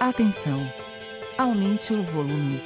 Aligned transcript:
Atenção! 0.00 0.60
Aumente 1.36 1.92
o 1.92 2.00
volume. 2.04 2.62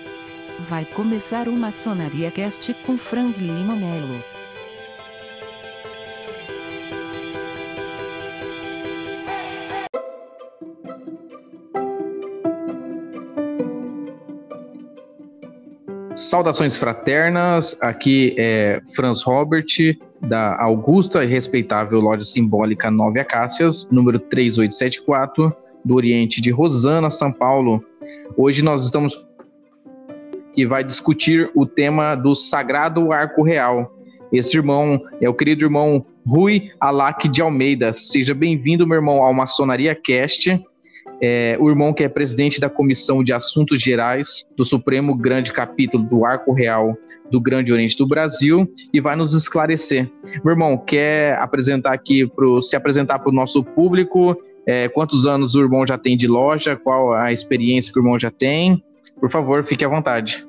Vai 0.69 0.85
começar 0.85 1.49
o 1.49 1.53
Maçonaria 1.53 2.31
Cast 2.31 2.75
com 2.85 2.99
Franz 2.99 3.39
Lima 3.39 3.75
Melo. 3.75 4.23
Saudações 16.15 16.77
fraternas, 16.77 17.79
aqui 17.81 18.37
é 18.39 18.83
Franz 18.95 19.23
Robert, 19.23 19.65
da 20.21 20.63
Augusta 20.63 21.25
e 21.25 21.29
respeitável 21.29 21.99
Loja 21.99 22.27
Simbólica 22.27 22.91
Nove 22.91 23.21
Acácias, 23.21 23.91
número 23.91 24.19
3874, 24.19 25.57
do 25.85 25.95
Oriente 25.95 26.41
de 26.41 26.51
Rosana, 26.51 27.11
São 27.11 27.33
Paulo. 27.33 27.85
Hoje 28.37 28.63
nós 28.63 28.85
estamos 28.85 29.25
que 30.55 30.67
vai 30.67 30.85
discutir 30.85 31.51
o 31.55 31.65
tema 31.65 32.15
do 32.15 32.35
Sagrado 32.35 33.11
Arco 33.13 33.43
Real. 33.43 33.97
Esse 34.33 34.57
irmão 34.57 35.01
é 35.21 35.29
o 35.29 35.35
querido 35.35 35.65
irmão 35.65 36.05
Rui 36.27 36.71
Alac 36.79 37.29
de 37.29 37.41
Almeida. 37.41 37.93
Seja 37.95 38.35
bem-vindo, 38.35 38.87
meu 38.87 38.97
irmão, 38.97 39.23
ao 39.23 39.33
Maçonaria 39.33 39.95
Cast 39.95 40.61
é, 41.23 41.57
o 41.61 41.71
irmão 41.71 41.93
que 41.93 42.03
é 42.03 42.09
presidente 42.09 42.59
da 42.59 42.69
Comissão 42.69 43.23
de 43.23 43.33
Assuntos 43.33 43.81
Gerais 43.81 44.45
do 44.57 44.65
Supremo 44.65 45.15
Grande 45.15 45.53
Capítulo 45.53 46.03
do 46.03 46.25
Arco 46.25 46.53
Real 46.53 46.99
do 47.31 47.41
Grande 47.41 47.73
Oriente 47.73 47.97
do 47.97 48.09
Brasil 48.09 48.69
e 48.93 49.01
vai 49.01 49.15
nos 49.15 49.33
esclarecer. 49.33 50.11
Meu 50.45 50.53
irmão, 50.53 50.77
quer 50.77 51.39
apresentar 51.39 51.93
aqui, 51.93 52.27
pro, 52.27 52.61
se 52.61 52.75
apresentar 52.75 53.21
para 53.21 53.31
o 53.31 53.35
nosso 53.35 53.63
público? 53.63 54.37
É, 54.67 54.89
quantos 54.89 55.27
anos 55.27 55.55
o 55.55 55.61
irmão 55.61 55.87
já 55.87 55.99
tem 55.99 56.17
de 56.17 56.29
loja? 56.29 56.77
Qual 56.77 57.13
a 57.13 57.33
experiência 57.33 57.93
que 57.93 57.99
o 57.99 58.03
irmão 58.03 58.19
já 58.19 58.31
tem? 58.31 58.83
Por 59.19 59.31
favor, 59.31 59.65
fique 59.65 59.85
à 59.85 59.89
vontade. 59.89 60.47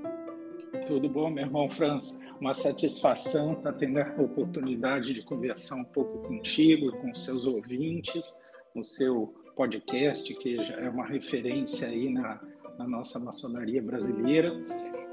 Tudo 0.87 1.09
bom, 1.09 1.29
meu 1.29 1.45
irmão 1.45 1.69
Franz? 1.69 2.19
Uma 2.39 2.53
satisfação 2.53 3.53
estar 3.53 3.73
tendo 3.73 3.99
a 3.99 4.21
oportunidade 4.21 5.13
de 5.13 5.21
conversar 5.23 5.75
um 5.75 5.83
pouco 5.83 6.27
contigo, 6.27 6.91
com 6.97 7.13
seus 7.13 7.45
ouvintes, 7.45 8.37
no 8.75 8.83
seu 8.83 9.33
podcast, 9.55 10.33
que 10.35 10.57
já 10.57 10.75
é 10.75 10.89
uma 10.89 11.05
referência 11.05 11.87
aí 11.87 12.09
na, 12.11 12.41
na 12.77 12.87
nossa 12.87 13.19
maçonaria 13.19 13.81
brasileira. 13.81 14.51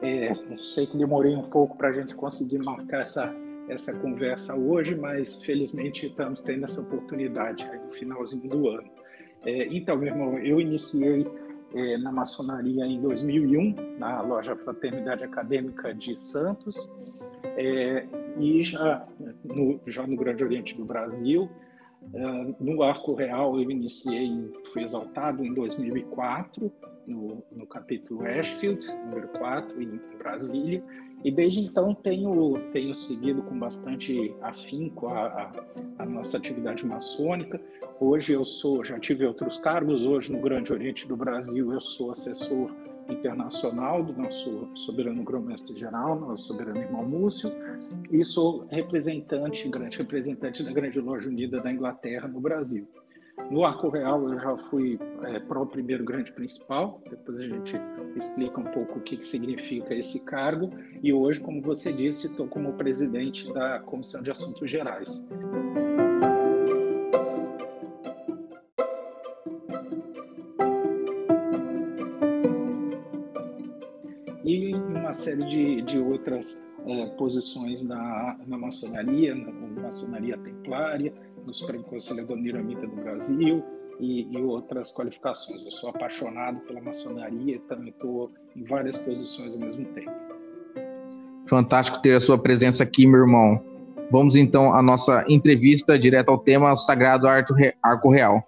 É, 0.03 0.33
sei 0.62 0.87
que 0.87 0.97
demorei 0.97 1.37
um 1.37 1.48
pouco 1.51 1.77
para 1.77 1.89
a 1.89 1.93
gente 1.93 2.15
conseguir 2.15 2.59
marcar 2.59 3.01
essa, 3.01 3.34
essa 3.71 3.97
conversa 3.99 4.55
hoje, 4.55 4.95
mas 4.95 5.43
felizmente 5.43 6.07
estamos 6.07 6.43
tendo 6.43 6.65
essa 6.65 6.81
oportunidade 6.81 7.65
aí 7.65 7.79
no 7.79 7.93
finalzinho 7.93 8.49
do 8.49 8.69
ano. 8.69 8.91
É, 9.45 9.67
então, 9.67 9.97
meu 9.97 10.09
irmão, 10.09 10.39
eu 10.39 10.61
iniciei 10.61 11.27
é, 11.75 11.97
na 11.99 12.11
maçonaria 12.12 12.85
em 12.85 13.01
2001, 13.01 13.99
na 13.99 14.21
loja 14.21 14.57
Fraternidade 14.57 15.25
Acadêmica 15.25 15.95
de 15.95 16.21
Santos, 16.21 16.93
é, 17.45 18.07
e 18.39 18.62
já 18.62 19.07
no, 19.45 19.81
já 19.87 20.07
no 20.07 20.17
Grande 20.17 20.45
Oriente 20.45 20.75
do 20.75 20.84
Brasil, 20.84 21.49
Uh, 22.03 22.57
no 22.59 22.83
Arco 22.83 23.15
Real 23.15 23.61
eu 23.61 23.71
iniciei, 23.71 24.51
fui 24.73 24.83
exaltado 24.83 25.45
em 25.45 25.53
2004, 25.53 26.73
no, 27.07 27.45
no 27.53 27.67
capítulo 27.67 28.25
Ashfield, 28.27 28.87
número 29.05 29.29
4, 29.29 29.81
em 29.83 30.01
Brasília, 30.19 30.83
e 31.23 31.31
desde 31.31 31.61
então 31.61 31.95
tenho, 31.95 32.59
tenho 32.73 32.95
seguido 32.95 33.43
com 33.43 33.59
bastante 33.59 34.35
afinco 34.41 35.09
a, 35.09 35.27
a, 35.27 35.53
a, 36.03 36.07
nossa 36.07 36.39
atividade 36.39 36.85
maçônica. 36.85 37.61
Hoje 38.01 38.33
eu 38.33 38.45
sou, 38.45 38.85
já 38.85 38.99
tive 38.99 39.27
outros 39.27 39.59
cargos, 39.59 40.03
hoje 40.03 40.33
no 40.33 40.41
Grande 40.41 40.73
Oriente 40.73 41.07
do 41.07 41.17
Brasil 41.17 41.73
eu 41.73 41.81
sou 41.81 42.11
assessor 42.11 42.71
internacional 43.09 44.03
do 44.03 44.12
nosso 44.12 44.69
soberano 44.75 45.23
grão-mestre 45.23 45.79
geral, 45.79 46.19
nosso 46.19 46.45
soberano 46.45 46.79
irmão 46.79 47.05
Múcio, 47.05 47.53
e 48.11 48.25
sou 48.25 48.67
representante, 48.71 49.69
grande 49.69 49.99
representante 49.99 50.62
da 50.62 50.73
Grande 50.73 51.00
Loja 51.00 51.28
Unida 51.28 51.61
da 51.61 51.73
Inglaterra 51.73 52.28
no 52.28 52.41
Brasil. 52.41 52.89
No 53.49 53.65
Arco 53.65 53.89
Real 53.89 54.28
eu 54.28 54.39
já 54.39 54.56
fui 54.69 54.99
é, 55.23 55.39
para 55.41 55.61
o 55.61 55.67
primeiro 55.67 56.05
grande 56.05 56.33
principal, 56.33 57.01
depois 57.09 57.41
a 57.41 57.47
gente 57.47 57.75
explica 58.17 58.61
um 58.61 58.65
pouco 58.65 58.99
o 58.99 59.03
que, 59.03 59.17
que 59.17 59.27
significa 59.27 59.95
esse 59.95 60.25
cargo, 60.25 60.71
e 61.03 61.12
hoje, 61.12 61.41
como 61.41 61.62
você 61.62 61.93
disse, 61.93 62.27
estou 62.27 62.47
como 62.47 62.73
presidente 62.75 63.53
da 63.53 63.81
Comissão 63.81 64.23
de 64.23 64.31
Assuntos 64.31 64.71
Gerais. 64.71 65.25
uma 75.11 75.15
série 75.15 75.45
de, 75.45 75.83
de 75.83 75.99
outras 75.99 76.62
é, 76.87 77.06
posições 77.17 77.83
na, 77.83 78.39
na 78.47 78.56
maçonaria, 78.56 79.34
na, 79.34 79.50
na 79.50 79.83
maçonaria 79.83 80.39
templária, 80.39 81.12
no 81.47 81.55
Supremo 81.55 81.84
Conselho 81.84 82.27
da 82.27 82.37
Miramita 82.37 82.87
do 82.87 82.97
Brasil 82.97 83.62
e, 83.99 84.27
e, 84.31 84.43
outras 84.43 84.93
qualificações. 84.93 85.65
Eu 85.65 85.71
sou 85.71 85.91
apaixonado 85.91 86.61
pela 86.61 86.81
maçonaria 86.81 87.56
e 87.56 87.59
também 87.61 87.91
estou 87.91 88.31
em 88.56 88.65
várias 88.65 88.97
posições 88.97 89.55
ao 89.55 89.61
mesmo 89.61 89.84
tempo. 89.87 90.11
Fantástico 91.47 92.00
ter 92.00 92.15
a 92.15 92.21
sua 92.21 92.39
presença 92.39 92.84
aqui, 92.84 93.06
meu 93.06 93.21
irmão. 93.21 93.62
Vamos 94.11 94.37
então 94.37 94.75
à 94.75 94.83
nossa 94.83 95.25
entrevista 95.29 95.99
direto 95.99 96.31
ao 96.31 96.39
tema 96.39 96.77
Sagrado 96.77 97.27
Arco 97.29 98.11
Real. 98.11 98.43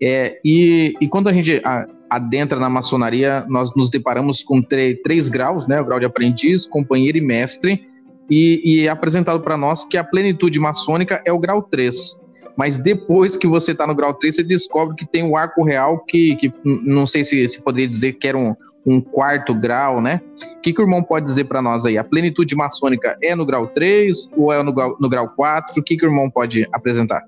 É, 0.00 0.40
e, 0.44 0.94
e, 1.00 1.08
quando 1.08 1.28
a 1.28 1.32
gente 1.32 1.62
adentra 2.08 2.58
na 2.58 2.70
maçonaria, 2.70 3.44
nós 3.48 3.74
nos 3.74 3.90
deparamos 3.90 4.42
com 4.42 4.62
três 4.62 5.28
graus, 5.28 5.66
né? 5.66 5.80
O 5.80 5.84
grau 5.84 5.98
de 5.98 6.06
aprendiz, 6.06 6.66
companheiro 6.66 7.18
e 7.18 7.20
mestre, 7.20 7.88
e, 8.30 8.60
e 8.64 8.86
é 8.86 8.88
apresentado 8.88 9.40
para 9.40 9.56
nós 9.56 9.84
que 9.84 9.96
a 9.96 10.04
plenitude 10.04 10.58
maçônica 10.58 11.22
é 11.24 11.32
o 11.32 11.38
grau 11.38 11.62
3. 11.62 12.23
Mas 12.56 12.78
depois 12.78 13.36
que 13.36 13.46
você 13.46 13.72
está 13.72 13.86
no 13.86 13.94
grau 13.94 14.14
3, 14.14 14.36
você 14.36 14.42
descobre 14.42 14.96
que 14.96 15.06
tem 15.06 15.24
o 15.24 15.36
arco 15.36 15.64
real, 15.64 15.98
que, 16.00 16.36
que 16.36 16.52
não 16.64 17.06
sei 17.06 17.24
se, 17.24 17.48
se 17.48 17.60
poderia 17.60 17.88
dizer 17.88 18.12
que 18.14 18.28
era 18.28 18.38
um, 18.38 18.54
um 18.86 19.00
quarto 19.00 19.54
grau, 19.54 20.00
né? 20.00 20.20
O 20.56 20.60
que, 20.60 20.72
que 20.72 20.80
o 20.80 20.84
irmão 20.84 21.02
pode 21.02 21.26
dizer 21.26 21.44
para 21.44 21.62
nós 21.62 21.84
aí? 21.86 21.98
A 21.98 22.04
plenitude 22.04 22.54
maçônica 22.54 23.16
é 23.22 23.34
no 23.34 23.44
grau 23.44 23.66
3 23.66 24.30
ou 24.36 24.52
é 24.52 24.62
no, 24.62 24.72
no 24.72 25.08
grau 25.08 25.28
4? 25.34 25.80
O 25.80 25.82
que, 25.82 25.96
que 25.96 26.06
o 26.06 26.08
irmão 26.08 26.30
pode 26.30 26.68
apresentar? 26.72 27.24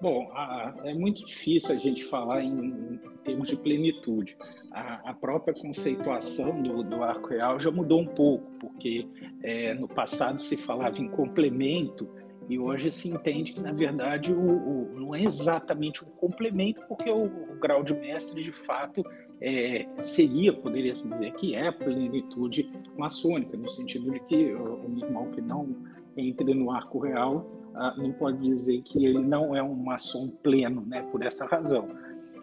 Bom, 0.00 0.32
a, 0.34 0.74
é 0.84 0.94
muito 0.94 1.24
difícil 1.24 1.72
a 1.72 1.78
gente 1.78 2.04
falar 2.04 2.42
em, 2.42 2.48
em 2.50 3.00
termos 3.24 3.46
de 3.48 3.54
plenitude. 3.54 4.36
A, 4.72 5.10
a 5.10 5.14
própria 5.14 5.54
conceituação 5.54 6.60
do, 6.60 6.82
do, 6.82 7.04
arco 7.04 7.28
real 7.28 7.60
já 7.60 7.70
mudou 7.70 8.00
um 8.00 8.06
pouco, 8.06 8.50
porque 8.58 9.06
é, 9.44 9.74
no 9.74 9.86
passado 9.86 10.40
se 10.40 10.56
falava 10.56 10.98
em 10.98 11.08
complemento 11.08 12.08
e 12.52 12.58
hoje 12.58 12.90
se 12.90 13.08
entende 13.08 13.54
que, 13.54 13.60
na 13.62 13.72
verdade, 13.72 14.30
o, 14.30 14.38
o 14.38 15.00
não 15.00 15.14
é 15.14 15.24
exatamente 15.24 16.04
um 16.04 16.08
complemento, 16.08 16.82
porque 16.86 17.10
o, 17.10 17.24
o 17.24 17.58
grau 17.58 17.82
de 17.82 17.94
mestre, 17.94 18.44
de 18.44 18.52
fato, 18.52 19.02
é, 19.40 19.86
seria, 19.98 20.52
poderia-se 20.52 21.08
dizer, 21.08 21.32
que 21.32 21.54
é 21.54 21.68
a 21.68 21.72
plenitude 21.72 22.70
maçônica, 22.94 23.56
no 23.56 23.70
sentido 23.70 24.10
de 24.10 24.20
que 24.20 24.52
o, 24.52 24.86
o 24.86 24.98
irmão 24.98 25.30
que 25.30 25.40
não 25.40 25.74
entre 26.14 26.52
no 26.52 26.70
arco 26.70 26.98
real 26.98 27.50
ah, 27.74 27.94
não 27.96 28.12
pode 28.12 28.38
dizer 28.42 28.82
que 28.82 29.02
ele 29.02 29.18
não 29.18 29.56
é 29.56 29.62
um 29.62 29.74
maçom 29.74 30.28
pleno, 30.28 30.84
né, 30.86 31.00
por 31.10 31.24
essa 31.24 31.46
razão. 31.46 31.88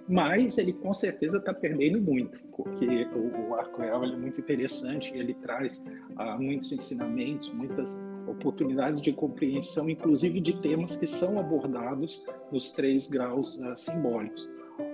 Mas 0.08 0.58
ele 0.58 0.74
com 0.74 0.92
certeza 0.92 1.38
está 1.38 1.54
perdendo 1.54 2.02
muito, 2.02 2.40
porque 2.58 3.06
o, 3.14 3.50
o 3.50 3.56
arco 3.56 3.80
real 3.80 4.04
é 4.04 4.18
muito 4.18 4.42
interessante, 4.42 5.12
ele 5.14 5.36
traz 5.36 5.86
ah, 6.16 6.36
muitos 6.36 6.72
ensinamentos, 6.72 7.54
muitas 7.54 8.02
oportunidades 8.28 9.02
de 9.02 9.12
compreensão, 9.12 9.90
inclusive 9.90 10.40
de 10.40 10.62
temas 10.62 10.96
que 10.96 11.08
são 11.08 11.40
abordados 11.40 12.24
nos 12.52 12.72
três 12.72 13.10
graus 13.10 13.62
ah, 13.64 13.76
simbólicos. 13.76 14.50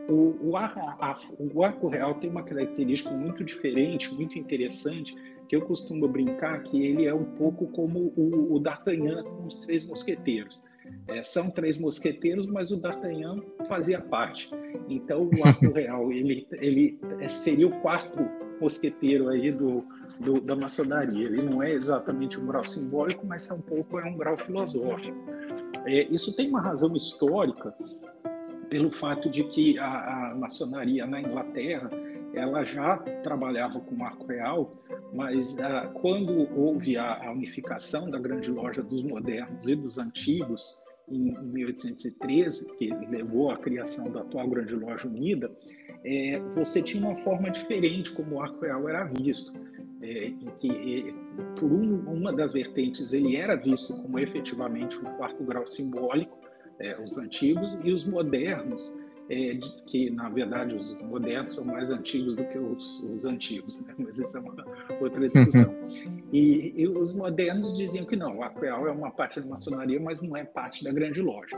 O, 0.10 0.50
o, 0.50 0.58
a, 0.58 1.20
o 1.38 1.64
arco 1.64 1.88
real 1.88 2.16
tem 2.16 2.30
uma 2.30 2.44
característica 2.44 3.12
muito 3.12 3.44
diferente, 3.44 4.14
muito 4.14 4.38
interessante, 4.38 5.16
que 5.48 5.56
eu 5.56 5.62
costumo 5.62 6.08
brincar 6.08 6.64
que 6.64 6.84
ele 6.84 7.06
é 7.06 7.14
um 7.14 7.24
pouco 7.24 7.68
como 7.68 8.14
o, 8.16 8.56
o 8.56 8.60
D'Artagnan 8.60 9.24
com 9.24 9.46
os 9.46 9.60
Três 9.60 9.86
Mosqueteiros. 9.86 10.64
É, 11.08 11.24
são 11.24 11.50
três 11.50 11.78
mosqueteiros, 11.80 12.46
mas 12.46 12.72
o 12.72 12.80
D'Artagnan 12.80 13.42
fazia 13.68 14.00
parte. 14.00 14.50
Então, 14.88 15.30
o 15.30 15.48
arco 15.48 15.70
real 15.74 16.12
ele, 16.12 16.48
ele 16.54 17.00
seria 17.28 17.68
o 17.68 17.82
quarto 17.82 18.20
mosqueteiro 18.60 19.30
aí 19.30 19.52
do, 19.52 19.84
do, 20.20 20.40
da 20.42 20.56
maçonaria. 20.56 21.26
Ele 21.26 21.42
não 21.42 21.62
é 21.62 21.72
exatamente 21.72 22.40
um 22.40 22.46
grau 22.46 22.66
simbólico, 22.66 23.26
mas 23.26 23.46
tampouco 23.46 24.00
é 24.00 24.06
um 24.06 24.18
grau 24.18 24.38
filosófico. 24.38 25.18
É, 25.86 26.04
isso 26.04 26.36
tem 26.36 26.50
uma 26.50 26.62
razão 26.62 26.96
histórica 26.96 27.74
pelo 28.70 28.92
fato 28.92 29.30
de 29.30 29.44
que 29.44 29.78
a, 29.78 30.32
a 30.32 30.36
maçonaria 30.36 31.06
na 31.06 31.22
Inglaterra 31.22 31.90
ela 32.34 32.66
já 32.66 32.98
trabalhava 33.24 33.80
com 33.80 34.04
arco 34.04 34.26
real, 34.26 34.70
mas 35.14 35.58
ah, 35.60 35.90
quando 35.94 36.50
houve 36.58 36.98
a, 36.98 37.28
a, 37.28 37.32
unificação 37.32 38.10
da 38.10 38.20
grande 38.20 38.52
loja 38.52 38.84
dos 38.84 39.02
modernos 39.04 39.68
e 39.68 39.76
dos 39.76 39.98
antigos, 39.98 40.78
em 41.08 41.32
1813, 41.40 42.76
que 42.78 42.90
levou 43.10 43.52
à 43.52 43.58
criação 43.58 44.12
da 44.12 44.22
atual 44.22 44.50
Grande 44.50 44.76
Loja 44.76 45.08
Unida, 45.08 45.52
é, 46.04 46.40
você 46.50 46.82
tinha 46.82 47.06
uma 47.06 47.16
forma 47.18 47.50
diferente 47.50 48.12
como 48.12 48.36
o 48.36 48.42
arco 48.42 48.60
real 48.60 48.90
era 48.90 49.04
visto, 49.04 49.54
é, 50.02 50.28
em 50.28 50.52
que 50.60 51.10
é, 51.10 51.60
por 51.60 51.72
um, 51.72 52.00
uma 52.12 52.34
das 52.34 52.54
vertentes 52.54 53.14
ele 53.14 53.36
era 53.36 53.56
visto 53.56 53.94
como 54.02 54.20
efetivamente 54.20 54.98
um 55.00 55.06
quarto 55.18 55.44
grau 55.44 55.66
simbólico, 55.66 56.38
é, 56.80 57.00
os 57.02 57.18
antigos, 57.18 57.80
e 57.84 57.92
os 57.92 58.06
modernos 58.06 58.96
é, 59.30 59.58
que 59.88 60.10
na 60.12 60.30
verdade 60.30 60.76
os 60.76 61.02
modernos 61.02 61.54
são 61.54 61.66
mais 61.66 61.90
antigos 61.90 62.36
do 62.36 62.46
que 62.46 62.58
os, 62.58 63.00
os 63.04 63.26
antigos, 63.26 63.86
né? 63.86 63.94
mas 64.00 64.20
isso 64.20 64.38
é 64.38 64.40
uma 64.40 64.54
outra 65.02 65.20
discussão. 65.22 65.76
e, 66.32 66.74
e, 66.76 66.88
os 66.88 67.16
modernos 67.16 67.76
diziam 67.78 68.06
que 68.06 68.16
não, 68.16 68.38
o 68.38 68.44
arco 68.44 68.60
real 68.60 68.88
é 68.88 68.92
uma 68.92 69.12
parte 69.12 69.40
da 69.40 69.48
maçonaria, 69.48 70.00
mas 70.00 70.22
não 70.22 70.36
é 70.38 70.44
parte 70.44 70.84
da 70.84 70.92
grande 70.92 71.22
loja. 71.22 71.58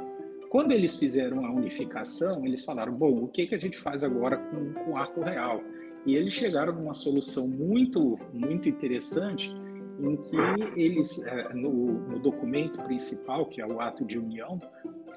Quando 0.49 0.71
eles 0.71 0.95
fizeram 0.95 1.45
a 1.45 1.51
unificação, 1.51 2.45
eles 2.45 2.63
falaram: 2.63 2.93
bom, 2.93 3.23
o 3.23 3.27
que, 3.27 3.47
que 3.47 3.55
a 3.55 3.59
gente 3.59 3.77
faz 3.79 4.03
agora 4.03 4.37
com, 4.37 4.73
com 4.73 4.91
o 4.91 4.97
arco 4.97 5.21
real? 5.21 5.61
E 6.07 6.15
eles 6.15 6.33
chegaram 6.33 6.74
numa 6.74 6.94
solução 6.94 7.50
muito, 7.50 8.18
muito 8.33 8.69
interessante, 8.69 9.51
em 10.00 10.15
que 10.15 10.80
eles, 10.80 11.27
é, 11.27 11.54
no, 11.54 11.69
no 12.07 12.19
documento 12.19 12.81
principal, 12.83 13.45
que 13.48 13.59
é 13.59 13.68
o 13.68 13.81
ato 13.81 14.06
de 14.06 14.18
união, 14.18 14.62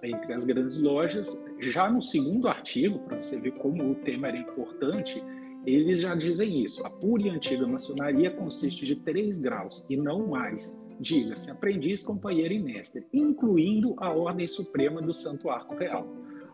entre 0.02 0.32
as 0.32 0.44
grandes 0.44 0.82
lojas. 0.82 1.46
Já 1.60 1.88
no 1.88 2.02
segundo 2.02 2.48
artigo, 2.48 2.98
para 3.00 3.22
você 3.22 3.38
ver 3.38 3.52
como 3.52 3.92
o 3.92 3.94
tema 3.94 4.28
era 4.28 4.38
importante, 4.38 5.22
eles 5.64 6.00
já 6.00 6.16
dizem 6.16 6.64
isso. 6.64 6.84
A 6.84 6.90
pura 6.90 7.22
e 7.22 7.30
antiga 7.30 7.68
maçonaria 7.68 8.32
consiste 8.32 8.84
de 8.84 8.96
três 8.96 9.38
graus 9.38 9.86
e 9.88 9.96
não 9.96 10.26
mais. 10.26 10.76
Diga-se 10.98 11.52
aprendiz, 11.52 12.02
companheiro 12.02 12.52
e 12.52 12.58
mestre, 12.58 13.06
incluindo 13.12 13.94
a 13.98 14.12
Ordem 14.12 14.48
Suprema 14.48 15.00
do 15.00 15.12
Santo 15.12 15.48
Arco 15.48 15.76
Real. 15.76 16.08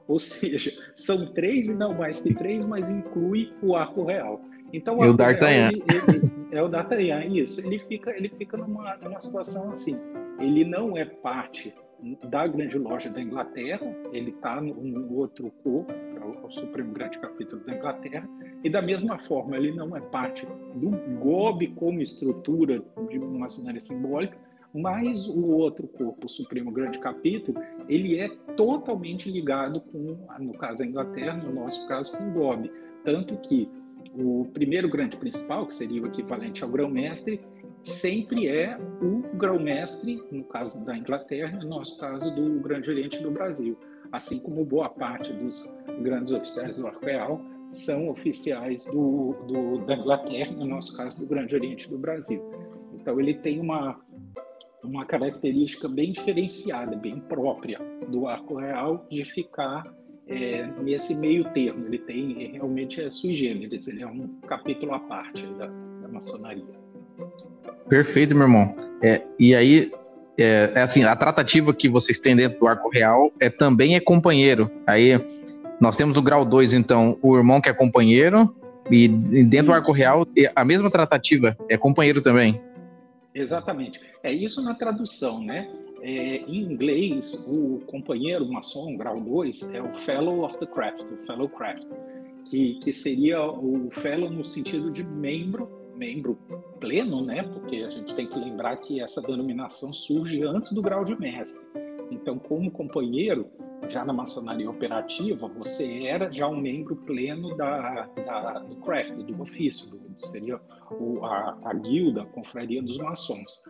Ou 0.08 0.19
seja, 0.19 0.73
são 0.94 1.26
três 1.26 1.69
e 1.69 1.75
não 1.75 1.94
mais 1.94 2.20
que 2.20 2.35
três, 2.35 2.64
mas 2.64 2.88
inclui 2.88 3.53
o 3.62 3.75
Arco 3.75 4.05
Real. 4.05 4.41
Então, 4.73 4.99
o, 4.99 5.05
e 5.05 5.08
o 5.08 5.14
D'Artagnan. 5.14 5.70
é 6.53 6.62
o 6.62 6.69
D'Artagnan, 6.69 7.25
isso. 7.26 7.61
Ele 7.61 7.79
fica, 7.79 8.11
ele 8.11 8.29
fica 8.29 8.56
numa, 8.56 8.97
numa 8.97 9.20
situação 9.20 9.70
assim. 9.70 9.99
Ele 10.38 10.64
não 10.64 10.97
é 10.97 11.05
parte 11.05 11.73
da 12.29 12.47
grande 12.47 12.79
loja 12.79 13.08
da 13.08 13.20
Inglaterra, 13.20 13.87
ele 14.12 14.31
está 14.31 14.61
no 14.61 15.14
outro 15.17 15.50
corpo, 15.62 15.93
que 15.93 16.19
é 16.19 16.47
o, 16.47 16.50
Supremo 16.50 16.93
Grande 16.93 17.19
Capítulo 17.19 17.64
da 17.64 17.75
Inglaterra, 17.75 18.29
e 18.62 18.70
da 18.70 18.82
mesma 18.82 19.19
forma 19.20 19.56
ele 19.56 19.73
não 19.73 19.97
é 19.97 20.00
parte 20.00 20.47
do 20.75 20.91
GOB 21.19 21.69
como 21.69 22.00
estrutura 22.02 22.82
de 23.09 23.19
maçonaria 23.19 23.81
simbólica, 23.81 24.37
mas 24.76 25.26
o 25.26 25.46
outro 25.46 25.88
corpo, 25.88 26.26
o 26.26 26.31
Supremo 26.31 26.70
Grande 26.70 26.99
Capítulo, 26.99 27.58
ele 27.88 28.19
é 28.19 28.28
totalmente 28.56 29.31
ligado 29.31 29.81
com, 29.81 30.19
no 30.38 30.52
caso 30.55 30.81
da 30.81 30.87
Inglaterra, 30.87 31.37
no 31.37 31.52
nosso 31.52 31.87
caso 31.88 32.17
com 32.17 32.28
o 32.28 32.32
GOB, 32.32 32.70
tanto 33.05 33.37
que 33.38 33.69
o 34.14 34.46
primeiro 34.52 34.88
grande 34.88 35.17
principal, 35.17 35.67
que 35.67 35.75
seria 35.75 36.02
o 36.02 36.06
equivalente 36.06 36.62
ao 36.62 36.70
grão-mestre, 36.70 37.40
sempre 37.82 38.49
é 38.49 38.78
o 39.00 39.37
grão-mestre, 39.37 40.23
no 40.31 40.44
caso 40.44 40.84
da 40.84 40.96
Inglaterra, 40.96 41.58
no 41.58 41.69
nosso 41.69 41.99
caso 41.99 42.34
do 42.34 42.61
Grande 42.61 42.90
Oriente 42.90 43.23
do 43.23 43.31
Brasil, 43.31 43.78
assim 44.11 44.38
como 44.38 44.64
boa 44.64 44.88
parte 44.88 45.32
dos 45.32 45.69
grandes 46.02 46.32
oficiais 46.32 46.76
do 46.76 46.87
Arco 46.87 47.05
Real 47.05 47.40
são 47.70 48.08
oficiais 48.08 48.84
do, 48.87 49.34
do, 49.46 49.84
da 49.84 49.94
Inglaterra, 49.94 50.52
no 50.52 50.64
nosso 50.64 50.96
caso 50.96 51.20
do 51.20 51.28
Grande 51.28 51.55
Oriente 51.55 51.88
do 51.88 51.99
Brasil. 51.99 52.43
Então 52.94 53.20
ele 53.20 53.34
tem 53.34 53.61
uma, 53.61 54.00
uma 54.82 55.05
característica 55.05 55.88
bem 55.88 56.12
diferenciada, 56.12 56.96
bem 56.96 57.19
própria 57.20 57.81
do 58.08 58.26
Arco 58.26 58.56
Real 58.56 59.06
de 59.11 59.25
ficar 59.25 59.84
é, 60.28 60.67
nesse 60.82 61.14
meio 61.14 61.44
termo. 61.52 61.87
Ele 61.87 61.99
tem 61.99 62.52
realmente 62.52 63.00
é 63.00 63.11
sui 63.11 63.34
generis, 63.34 63.87
ele 63.87 64.02
é 64.02 64.06
um 64.06 64.28
capítulo 64.46 64.94
à 64.94 65.00
parte 65.00 65.44
da, 65.55 65.67
da 65.67 66.08
maçonaria. 66.08 66.64
Perfeito, 67.88 68.34
meu 68.34 68.44
irmão. 68.44 68.76
É, 69.02 69.23
e 69.38 69.55
aí, 69.55 69.93
é, 70.38 70.73
é, 70.75 70.82
assim, 70.82 71.05
a 71.05 71.14
tratativa 71.14 71.73
que 71.73 71.88
vocês 71.88 72.19
têm 72.19 72.37
dentro 72.37 72.58
do 72.58 72.67
arco 72.67 72.88
real 72.88 73.32
é 73.40 73.49
também 73.49 73.94
é 73.94 74.00
companheiro. 74.00 74.70
Aí 74.87 75.20
nós 75.81 75.96
temos 75.96 76.14
no 76.14 76.23
grau 76.23 76.44
2, 76.44 76.75
então, 76.75 77.19
o 77.23 77.37
irmão 77.37 77.61
que 77.61 77.69
é 77.69 77.73
companheiro, 77.73 78.55
e 78.90 79.08
dentro 79.08 79.56
isso. 79.56 79.64
do 79.67 79.73
arco 79.73 79.93
real, 79.93 80.26
a 80.55 80.64
mesma 80.64 80.90
tratativa 80.90 81.56
é 81.69 81.76
companheiro 81.76 82.23
também. 82.23 82.61
Exatamente. 83.37 84.00
É 84.23 84.33
isso 84.33 84.62
na 84.62 84.75
tradução, 84.75 85.43
né? 85.43 85.71
É, 86.00 86.37
em 86.38 86.62
inglês, 86.62 87.35
o 87.49 87.81
companheiro 87.87 88.47
maçom, 88.50 88.97
grau 88.97 89.21
2, 89.21 89.75
é 89.75 89.83
o 89.83 89.94
Fellow 89.94 90.44
of 90.44 90.59
the 90.59 90.67
Craft, 90.67 91.05
o 91.05 91.27
Fellow 91.27 91.49
Craft, 91.49 91.87
que, 92.47 92.75
que 92.81 92.93
seria 92.93 93.43
o 93.44 93.91
Fellow 93.91 94.31
no 94.31 94.44
sentido 94.44 94.91
de 94.91 95.03
membro 95.03 95.69
membro 95.97 96.38
pleno, 96.79 97.25
né? 97.25 97.43
Porque 97.43 97.77
a 97.77 97.88
gente 97.88 98.15
tem 98.15 98.27
que 98.27 98.38
lembrar 98.38 98.77
que 98.77 99.00
essa 99.00 99.23
denominação 99.23 99.94
surge 99.94 100.43
antes 100.43 100.73
do 100.73 100.83
grau 100.83 101.06
de 101.06 101.19
mestre. 101.19 101.67
Então, 102.11 102.38
como 102.38 102.71
companheiro, 102.71 103.47
já 103.88 104.05
na 104.05 104.12
maçonaria 104.12 104.69
operativa, 104.69 105.46
você 105.49 106.05
era 106.05 106.31
já 106.32 106.49
um 106.49 106.56
membro 106.56 106.96
pleno 106.96 107.56
da, 107.56 108.08
da 108.25 108.58
do 108.61 108.76
craft, 108.76 109.17
do 109.19 109.43
ofício, 109.43 109.88
do, 109.90 110.00
seria 110.19 110.61
o, 110.90 111.25
a, 111.25 111.58
a 111.64 111.75
guilda, 111.75 112.23
a 112.23 112.26
confraria 112.26 112.82
dos 112.82 112.99
maçons. 112.99 113.62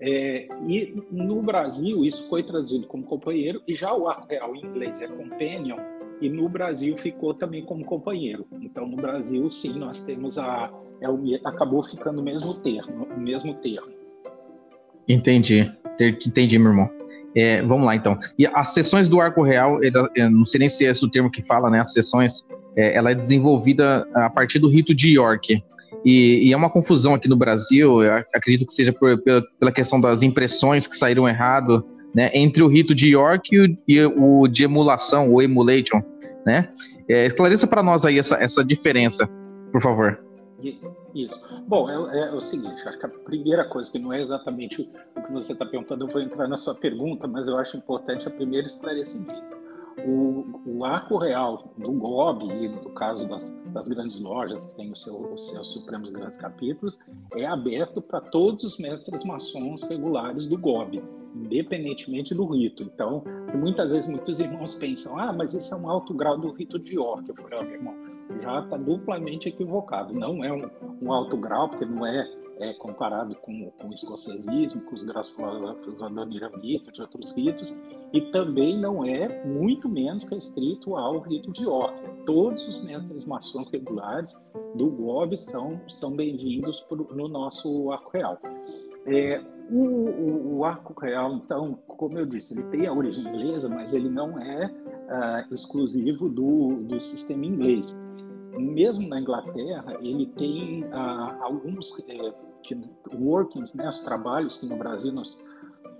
É, 0.00 0.46
e 0.68 1.02
no 1.10 1.40
Brasil, 1.42 2.04
isso 2.04 2.28
foi 2.28 2.42
traduzido 2.42 2.86
como 2.86 3.04
companheiro, 3.04 3.62
e 3.66 3.74
já 3.74 3.94
o 3.94 4.08
arco 4.08 4.26
real 4.28 4.54
em 4.54 4.64
inglês 4.64 5.00
é 5.00 5.06
companion, 5.06 5.78
e 6.20 6.28
no 6.28 6.48
Brasil 6.48 6.96
ficou 6.96 7.34
também 7.34 7.64
como 7.64 7.84
companheiro. 7.84 8.46
Então, 8.60 8.86
no 8.86 8.96
Brasil, 8.96 9.50
sim, 9.50 9.78
nós 9.78 10.04
temos 10.04 10.38
a, 10.38 10.70
é 11.00 11.08
o, 11.08 11.20
acabou 11.44 11.82
ficando 11.82 12.20
o 12.20 12.24
mesmo 12.24 12.54
termo, 12.54 13.04
o 13.04 13.20
mesmo 13.20 13.54
termo. 13.54 13.94
Entendi, 15.08 15.72
entendi, 16.26 16.58
meu 16.58 16.72
irmão. 16.72 16.90
É, 17.36 17.60
vamos 17.60 17.84
lá, 17.84 17.94
então. 17.94 18.18
E 18.38 18.46
as 18.46 18.72
sessões 18.72 19.10
do 19.10 19.20
Arco 19.20 19.42
Real, 19.42 19.78
eu 19.82 20.30
não 20.30 20.46
sei 20.46 20.60
nem 20.60 20.70
se 20.70 20.86
é 20.86 20.90
esse 20.90 21.04
o 21.04 21.10
termo 21.10 21.30
que 21.30 21.42
fala, 21.42 21.68
né? 21.68 21.80
As 21.80 21.92
sessões, 21.92 22.46
é, 22.74 22.96
ela 22.96 23.10
é 23.10 23.14
desenvolvida 23.14 24.08
a 24.14 24.30
partir 24.30 24.58
do 24.58 24.70
rito 24.70 24.94
de 24.94 25.10
York. 25.10 25.62
E, 26.02 26.48
e, 26.48 26.52
é 26.52 26.56
uma 26.56 26.70
confusão 26.70 27.12
aqui 27.14 27.28
no 27.28 27.36
Brasil, 27.36 28.00
acredito 28.34 28.66
que 28.66 28.72
seja 28.72 28.92
por, 28.92 29.20
pela, 29.22 29.42
pela, 29.60 29.72
questão 29.72 30.00
das 30.00 30.22
impressões 30.22 30.86
que 30.86 30.96
saíram 30.96 31.28
errado, 31.28 31.84
né? 32.14 32.30
Entre 32.32 32.62
o 32.62 32.68
rito 32.68 32.94
de 32.94 33.10
York 33.10 33.54
e 33.54 33.60
o, 33.60 33.78
e 33.86 34.04
o 34.04 34.48
de 34.48 34.64
emulação, 34.64 35.30
ou 35.30 35.42
emulation, 35.42 36.02
né? 36.46 36.70
É, 37.06 37.26
esclareça 37.26 37.66
para 37.66 37.82
nós 37.82 38.06
aí 38.06 38.18
essa, 38.18 38.36
essa 38.36 38.64
diferença, 38.64 39.28
por 39.70 39.82
favor. 39.82 40.18
Isso. 41.16 41.40
Bom, 41.66 41.88
é, 41.88 42.28
é, 42.28 42.32
o 42.34 42.42
seguinte, 42.42 42.86
acho 42.86 42.98
que 42.98 43.06
a 43.06 43.08
primeira 43.08 43.64
coisa, 43.64 43.90
que 43.90 43.98
não 43.98 44.12
é 44.12 44.20
exatamente 44.20 44.82
o 45.16 45.22
que 45.22 45.32
você 45.32 45.54
está 45.54 45.64
perguntando, 45.64 46.04
eu 46.04 46.08
vou 46.08 46.20
entrar 46.20 46.46
na 46.46 46.58
sua 46.58 46.74
pergunta, 46.74 47.26
mas 47.26 47.48
eu 47.48 47.56
acho 47.56 47.74
importante 47.74 48.28
a 48.28 48.30
primeiro 48.30 48.66
esclarecimento. 48.66 49.56
O, 50.06 50.60
o 50.66 50.84
arco 50.84 51.16
real 51.16 51.72
do 51.78 51.90
GOB, 51.90 52.52
e 52.52 52.68
no 52.68 52.90
caso 52.90 53.26
das, 53.26 53.50
das 53.68 53.88
grandes 53.88 54.20
lojas, 54.20 54.66
que 54.66 54.76
tem 54.76 54.94
seu, 54.94 55.32
os 55.32 55.50
seus 55.50 55.68
supremos 55.68 56.10
grandes 56.10 56.38
capítulos, 56.38 56.98
é 57.34 57.46
aberto 57.46 58.02
para 58.02 58.20
todos 58.20 58.62
os 58.62 58.76
mestres 58.76 59.24
maçons 59.24 59.84
regulares 59.84 60.46
do 60.46 60.58
GOB, 60.58 61.02
independentemente 61.34 62.34
do 62.34 62.44
rito. 62.44 62.82
Então, 62.82 63.24
muitas 63.54 63.90
vezes 63.90 64.06
muitos 64.06 64.38
irmãos 64.38 64.74
pensam, 64.74 65.18
ah, 65.18 65.32
mas 65.32 65.54
isso 65.54 65.72
é 65.72 65.78
um 65.78 65.88
alto 65.88 66.12
grau 66.12 66.36
do 66.36 66.52
rito 66.52 66.78
de 66.78 66.94
York. 66.94 67.26
Eu 67.26 67.34
falei, 67.34 67.58
ó, 67.58 67.62
oh, 67.62 67.64
meu 67.64 67.72
irmão, 67.72 68.15
já 68.42 68.60
está 68.60 68.76
duplamente 68.76 69.48
equivocado. 69.48 70.12
Não 70.12 70.44
é 70.44 70.52
um, 70.52 70.68
um, 71.02 71.12
alto 71.12 71.36
grau, 71.36 71.68
porque 71.68 71.84
não 71.84 72.06
é, 72.06 72.28
é 72.58 72.72
comparado 72.74 73.34
com, 73.36 73.70
com 73.70 73.88
o 73.88 73.92
escocesismo, 73.92 74.80
com 74.82 74.94
os 74.94 75.04
graus 75.04 75.28
filosóficos 75.34 75.96
do 75.96 76.04
Adoniramita, 76.04 76.90
de 76.92 77.00
outros 77.00 77.32
ritos, 77.32 77.74
e 78.12 78.20
também 78.32 78.78
não 78.78 79.04
é 79.04 79.44
muito 79.44 79.88
menos 79.88 80.24
restrito 80.24 80.96
ao 80.96 81.20
rito 81.20 81.52
de 81.52 81.64
York. 81.64 81.98
Todos 82.24 82.66
os 82.66 82.82
mestres 82.84 83.24
maçons 83.24 83.68
regulares 83.70 84.36
do 84.74 84.90
GOB 84.90 85.38
são, 85.38 85.80
são 85.88 86.10
bem-vindos 86.12 86.84
no 86.90 87.28
nosso 87.28 87.90
arco 87.92 88.10
real. 88.10 88.38
É, 89.06 89.40
o, 89.70 89.84
o, 89.84 90.56
o, 90.56 90.64
arco 90.64 90.98
real, 91.00 91.34
então, 91.34 91.78
como 91.86 92.18
eu 92.18 92.26
disse, 92.26 92.54
ele 92.54 92.64
tem 92.70 92.86
a 92.86 92.92
origem 92.92 93.24
inglesa, 93.24 93.68
mas 93.68 93.92
ele 93.92 94.08
não 94.08 94.40
é 94.40 94.66
uh, 94.66 95.54
exclusivo 95.54 96.28
do, 96.28 96.74
do 96.82 97.00
sistema 97.00 97.46
inglês 97.46 98.00
mesmo 98.58 99.08
na 99.08 99.20
Inglaterra, 99.20 99.96
ele 100.00 100.26
tem 100.26 100.84
ah, 100.92 101.38
alguns 101.40 101.98
é, 102.08 102.34
que, 102.62 102.78
workings, 103.14 103.76
né, 103.76 103.88
os 103.88 104.02
trabalhos 104.02 104.58
que 104.58 104.66
no 104.66 104.76
Brasil 104.76 105.12
nós 105.12 105.42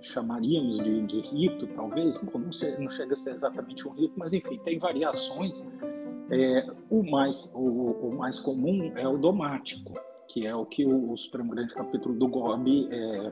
chamaríamos 0.01 0.79
de, 0.79 1.01
de 1.07 1.21
rito, 1.21 1.67
talvez, 1.75 2.17
Bom, 2.17 2.39
não, 2.39 2.49
não, 2.79 2.89
chega 2.91 3.13
a 3.13 3.15
ser 3.15 3.31
exatamente 3.31 3.87
um 3.87 3.91
rito, 3.91 4.13
mas 4.17 4.33
enfim, 4.33 4.59
tem 4.59 4.77
variações. 4.79 5.69
É, 6.29 6.69
o, 6.89 7.03
mais, 7.09 7.53
o, 7.55 7.61
o, 7.61 8.15
mais 8.15 8.37
comum 8.39 8.91
é 8.95 9.07
o 9.07 9.17
domático, 9.17 9.93
que 10.27 10.45
é 10.45 10.55
o 10.55 10.65
que 10.65 10.85
o, 10.85 11.13
o 11.13 11.17
Supremo 11.17 11.51
Grande 11.51 11.73
Capítulo 11.73 12.15
do 12.15 12.27
GOB 12.27 12.89
é, 12.91 13.31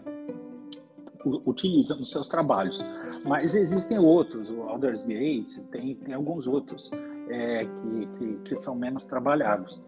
utiliza 1.46 1.96
nos 1.96 2.10
seus 2.10 2.28
trabalhos. 2.28 2.84
Mas 3.26 3.54
existem 3.54 4.00
outros, 4.00 4.50
o 4.50 4.64
Aldersgate, 4.64 5.62
tem, 5.72 5.96
tem 5.96 6.14
alguns 6.14 6.48
outros 6.48 6.90
é, 7.30 7.66
que, 7.66 8.08
que, 8.18 8.34
que, 8.44 8.58
são 8.58 8.76
menos 8.76 9.06
trabalhados. 9.06 9.84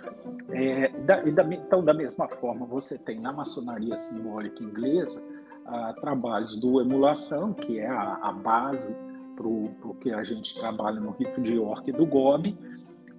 É, 0.50 0.90
da, 0.90 1.22
da, 1.22 1.44
então, 1.54 1.84
da 1.84 1.94
mesma 1.94 2.28
forma, 2.28 2.66
você 2.66 2.98
tem 2.98 3.20
na 3.20 3.32
maçonaria 3.32 3.98
simbólica 4.00 4.64
inglesa 4.64 5.24
ah, 5.66 5.94
trabalhos 6.00 6.56
do 6.56 6.80
emulação, 6.80 7.54
que 7.54 7.80
é 7.80 7.88
a, 7.88 8.20
a 8.22 8.32
base 8.32 8.96
para 9.36 9.48
o 9.48 9.96
que 10.00 10.12
a 10.12 10.24
gente 10.24 10.58
trabalha 10.60 11.00
no 11.00 11.12
rito 11.12 11.42
de 11.42 11.54
York 11.54 11.90
e 11.90 11.94
do 11.94 12.06
Gobi, 12.06 12.58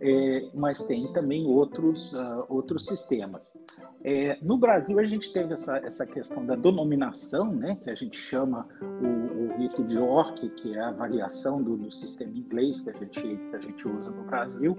é, 0.00 0.48
mas 0.54 0.86
tem 0.86 1.12
também 1.12 1.46
outros, 1.46 2.12
uh, 2.12 2.44
outros 2.48 2.86
sistemas. 2.86 3.56
É, 4.04 4.38
no 4.40 4.56
Brasil, 4.56 4.98
a 4.98 5.04
gente 5.04 5.32
teve 5.32 5.54
essa, 5.54 5.78
essa 5.78 6.06
questão 6.06 6.44
da 6.46 6.54
denominação, 6.54 7.52
né, 7.52 7.76
que 7.82 7.90
a 7.90 7.94
gente 7.94 8.16
chama 8.16 8.66
o, 8.80 9.54
o 9.54 9.56
rito 9.58 9.82
de 9.82 9.96
York, 9.96 10.48
que 10.50 10.74
é 10.74 10.80
a 10.80 10.92
variação 10.92 11.62
do, 11.62 11.76
do, 11.76 11.90
sistema 11.90 12.36
inglês 12.36 12.80
que 12.80 12.90
a 12.90 12.92
gente, 12.92 13.20
que 13.20 13.56
a 13.56 13.58
gente 13.58 13.88
usa 13.88 14.10
no 14.10 14.22
Brasil, 14.22 14.76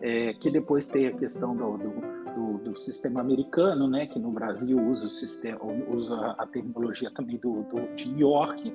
é, 0.00 0.32
que 0.34 0.50
depois 0.50 0.88
tem 0.88 1.06
a 1.06 1.12
questão 1.12 1.54
do, 1.54 1.76
do, 1.76 2.58
do, 2.64 2.76
sistema 2.76 3.20
americano, 3.20 3.86
né, 3.86 4.06
que 4.06 4.18
no 4.18 4.30
Brasil 4.30 4.80
usa, 4.80 5.06
o 5.06 5.10
sistema, 5.10 5.60
usa 5.90 6.34
a 6.38 6.46
terminologia 6.46 7.10
também 7.10 7.36
do, 7.36 7.62
do, 7.64 7.94
de 7.94 8.18
York, 8.18 8.72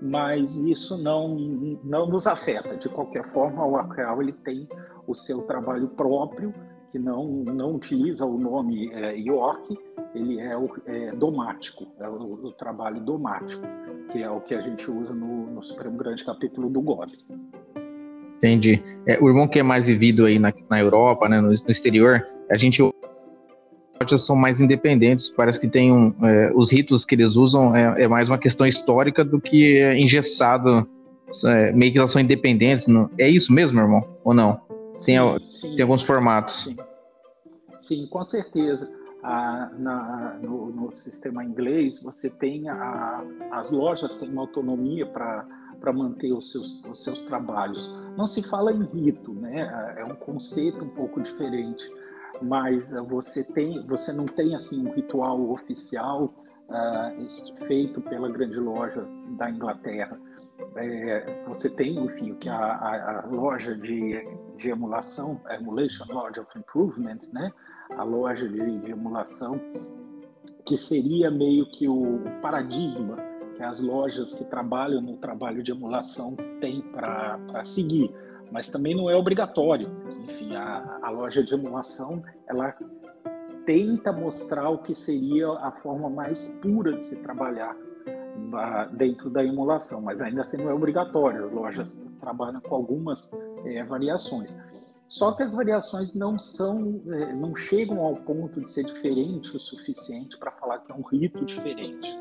mas 0.00 0.56
isso 0.56 0.96
não, 1.02 1.34
não 1.82 2.06
nos 2.06 2.26
afeta. 2.26 2.76
De 2.76 2.88
qualquer 2.88 3.24
forma, 3.24 3.66
o 3.66 3.76
Acreal 3.76 4.20
ele 4.22 4.32
tem 4.32 4.68
o 5.06 5.14
seu 5.14 5.42
trabalho 5.42 5.88
próprio, 5.88 6.52
que 6.92 6.98
não, 6.98 7.26
não 7.44 7.74
utiliza 7.74 8.24
o 8.24 8.38
nome 8.38 8.90
é, 8.92 9.18
York, 9.18 9.76
ele 10.14 10.40
é, 10.40 10.56
o, 10.56 10.70
é 10.86 11.12
domático, 11.12 11.86
é 12.00 12.08
o, 12.08 12.46
o, 12.46 12.52
trabalho 12.52 13.00
domático, 13.00 13.62
que 14.10 14.22
é 14.22 14.30
o 14.30 14.40
que 14.40 14.54
a 14.54 14.60
gente 14.60 14.90
usa 14.90 15.12
no, 15.12 15.46
no 15.50 15.62
Supremo 15.62 15.96
Grande 15.96 16.24
Capítulo 16.24 16.70
do 16.70 16.80
GOB. 16.80 17.12
Entendi. 18.36 18.82
É, 19.06 19.18
o 19.20 19.28
irmão 19.28 19.48
que 19.48 19.58
é 19.58 19.62
mais 19.62 19.86
vivido 19.86 20.24
aí 20.24 20.38
na, 20.38 20.52
na 20.70 20.80
Europa, 20.80 21.28
né, 21.28 21.40
no, 21.40 21.48
no 21.48 21.70
exterior, 21.70 22.26
a 22.50 22.56
gente 22.56 22.82
são 24.18 24.36
mais 24.36 24.60
independentes, 24.60 25.30
parece 25.30 25.58
que 25.58 25.66
tem 25.66 25.90
um, 25.90 26.14
é, 26.22 26.52
os 26.54 26.70
ritos 26.70 27.04
que 27.04 27.14
eles 27.14 27.34
usam 27.34 27.74
é, 27.74 28.04
é, 28.04 28.08
mais 28.08 28.28
uma 28.28 28.38
questão 28.38 28.66
histórica 28.66 29.24
do 29.24 29.40
que 29.40 29.82
engessado, 29.96 30.86
é, 31.44 31.72
meio 31.72 31.92
que 31.92 31.98
elas 31.98 32.12
são 32.12 32.20
independentes. 32.20 32.86
Não, 32.86 33.10
é 33.18 33.28
isso 33.28 33.52
mesmo, 33.52 33.80
irmão? 33.80 34.06
Ou 34.22 34.32
não? 34.32 34.60
Tem, 35.04 35.18
sim, 35.46 35.76
tem 35.76 35.82
alguns 35.82 36.02
formatos. 36.02 36.64
Sim, 36.64 36.76
sim 37.80 38.06
com 38.06 38.22
certeza. 38.24 38.92
Ah, 39.22 39.70
na, 39.76 40.38
no, 40.40 40.70
no, 40.70 40.92
sistema 40.92 41.42
inglês, 41.42 42.00
você 42.00 42.30
tem 42.30 42.68
a, 42.68 43.24
as 43.50 43.70
lojas 43.70 44.14
têm 44.14 44.28
uma 44.28 44.42
autonomia 44.42 45.04
para 45.04 45.92
manter 45.92 46.32
os 46.32 46.52
seus, 46.52 46.84
os 46.84 47.02
seus 47.02 47.22
trabalhos. 47.22 47.92
Não 48.16 48.26
se 48.26 48.42
fala 48.42 48.72
em 48.72 48.84
rito, 48.84 49.32
né? 49.32 49.94
É 49.96 50.04
um 50.04 50.14
conceito 50.14 50.84
um 50.84 50.90
pouco 50.90 51.20
diferente 51.20 51.90
mas 52.40 52.90
você 53.06 53.44
tem, 53.44 53.84
você 53.86 54.12
não 54.12 54.26
tem 54.26 54.54
assim 54.54 54.86
um 54.86 54.92
ritual 54.92 55.50
oficial 55.50 56.32
uh, 56.68 57.66
feito 57.66 58.00
pela 58.00 58.28
grande 58.28 58.58
loja 58.58 59.06
da 59.38 59.50
Inglaterra. 59.50 60.18
É, 60.74 61.38
você 61.46 61.68
tem, 61.68 61.98
enfim, 61.98 62.34
que 62.34 62.48
a, 62.48 62.56
a, 62.56 63.20
a, 63.20 63.26
loja 63.26 63.74
de, 63.74 64.26
de 64.56 64.70
emulação, 64.70 65.40
Emulation 65.50 66.04
Lodge 66.08 66.40
of 66.40 66.58
Improvement, 66.58 67.20
né? 67.32 67.52
A 67.96 68.02
loja 68.02 68.48
de, 68.48 68.78
de 68.80 68.90
emulação, 68.90 69.60
que 70.64 70.76
seria 70.76 71.30
meio 71.30 71.66
que 71.66 71.88
o 71.88 72.20
paradigma 72.42 73.24
que 73.56 73.62
as 73.62 73.80
lojas 73.80 74.34
que 74.34 74.44
trabalham 74.44 75.00
no 75.00 75.16
trabalho 75.16 75.62
de 75.62 75.70
emulação 75.70 76.36
têm 76.60 76.82
para 76.82 77.64
seguir 77.64 78.12
mas 78.50 78.68
também 78.68 78.94
não 78.94 79.10
é 79.10 79.16
obrigatório. 79.16 79.88
Enfim, 80.24 80.54
a, 80.54 80.98
a 81.02 81.10
loja 81.10 81.42
de 81.42 81.54
emulação 81.54 82.22
ela 82.48 82.74
tenta 83.64 84.12
mostrar 84.12 84.68
o 84.70 84.78
que 84.78 84.94
seria 84.94 85.48
a 85.50 85.72
forma 85.72 86.08
mais 86.08 86.58
pura 86.62 86.92
de 86.92 87.04
se 87.04 87.16
trabalhar 87.16 87.76
dentro 88.92 89.28
da 89.28 89.44
emulação, 89.44 90.00
mas 90.00 90.20
ainda 90.20 90.42
assim 90.42 90.58
não 90.58 90.70
é 90.70 90.74
obrigatório. 90.74 91.46
As 91.46 91.52
lojas 91.52 92.06
trabalham 92.20 92.60
com 92.60 92.74
algumas 92.74 93.30
é, 93.66 93.84
variações. 93.84 94.56
Só 95.08 95.32
que 95.32 95.42
as 95.42 95.54
variações 95.54 96.14
não 96.14 96.38
são, 96.38 97.00
é, 97.08 97.32
não 97.32 97.54
chegam 97.54 98.00
ao 98.00 98.16
ponto 98.16 98.60
de 98.60 98.68
ser 98.68 98.84
diferente 98.84 99.56
o 99.56 99.60
suficiente 99.60 100.36
para 100.38 100.50
falar 100.50 100.80
que 100.80 100.90
é 100.90 100.94
um 100.94 101.02
rito 101.02 101.44
diferente. 101.44 102.18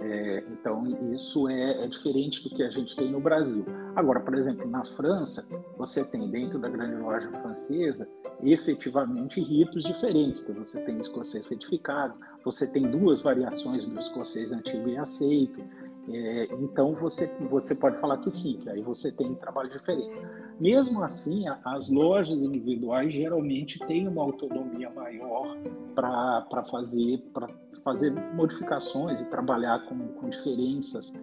É, 0.00 0.44
então, 0.50 0.84
isso 1.14 1.48
é, 1.48 1.84
é, 1.84 1.86
diferente 1.86 2.42
do 2.42 2.50
que 2.50 2.62
a 2.62 2.70
gente 2.70 2.94
tem 2.96 3.10
no 3.10 3.20
Brasil. 3.20 3.64
Agora, 3.94 4.20
por 4.20 4.34
exemplo, 4.34 4.68
na 4.68 4.84
França, 4.84 5.48
você 5.78 6.04
tem 6.04 6.28
dentro 6.30 6.58
da 6.58 6.68
grande 6.68 7.00
loja 7.00 7.30
francesa 7.30 8.08
efetivamente 8.42 9.40
ritos 9.40 9.84
diferentes, 9.84 10.40
porque 10.40 10.58
você 10.58 10.80
tem 10.82 10.96
o 10.96 11.00
escocês 11.00 11.46
certificado, 11.46 12.14
você 12.44 12.66
tem 12.66 12.90
duas 12.90 13.22
variações 13.22 13.86
do 13.86 13.98
escocês 13.98 14.52
antigo 14.52 14.88
e 14.88 14.98
aceito. 14.98 15.64
É, 16.08 16.48
então, 16.60 16.94
você, 16.94 17.26
você 17.48 17.74
pode 17.74 17.98
falar 17.98 18.18
que 18.18 18.30
sim, 18.30 18.58
que 18.58 18.68
aí 18.68 18.82
você 18.82 19.10
tem 19.10 19.34
trabalho 19.34 19.70
diferente. 19.70 20.20
Mesmo 20.60 21.02
assim, 21.02 21.44
as 21.64 21.88
lojas 21.88 22.36
individuais 22.38 23.12
geralmente 23.12 23.78
têm 23.86 24.06
uma 24.06 24.22
autonomia 24.22 24.90
maior 24.90 25.56
para 25.94 26.64
fazer, 26.70 27.22
fazer 27.82 28.12
modificações 28.34 29.20
e 29.20 29.24
trabalhar 29.26 29.86
com, 29.86 29.96
com 30.14 30.28
diferenças 30.28 31.18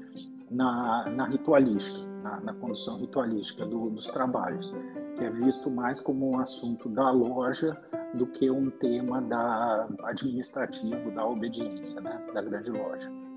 na, 0.50 1.10
na 1.10 1.26
ritualística, 1.26 2.00
na, 2.24 2.40
na 2.40 2.54
condução 2.54 2.98
ritualística 2.98 3.66
do, 3.66 3.90
dos 3.90 4.08
trabalhos, 4.08 4.74
que 5.16 5.24
é 5.24 5.30
visto 5.30 5.70
mais 5.70 6.00
como 6.00 6.32
um 6.32 6.40
assunto 6.40 6.90
da 6.90 7.10
loja 7.12 7.80
do 8.16 8.26
que 8.26 8.50
um 8.50 8.70
tema 8.70 9.22
da 9.22 9.88
administrativo, 10.04 11.12
da 11.12 11.26
obediência, 11.26 12.02
né, 12.02 12.22
da 12.34 12.42
grande 12.42 12.70
loja. 12.72 13.31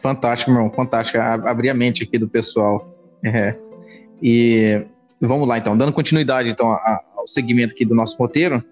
Fantástico, 0.00 0.50
meu 0.50 0.60
irmão, 0.60 0.74
fantástico. 0.74 1.18
Abrir 1.18 1.70
a 1.70 1.74
mente 1.74 2.02
aqui 2.02 2.18
do 2.18 2.28
pessoal. 2.28 2.92
É. 3.22 3.54
E 4.22 4.84
vamos 5.20 5.48
lá, 5.48 5.58
então, 5.58 5.76
dando 5.76 5.92
continuidade 5.92 6.50
então, 6.50 6.68
ao 7.16 7.26
segmento 7.26 7.74
aqui 7.74 7.84
do 7.84 7.94
nosso 7.94 8.16
roteiro. 8.16 8.62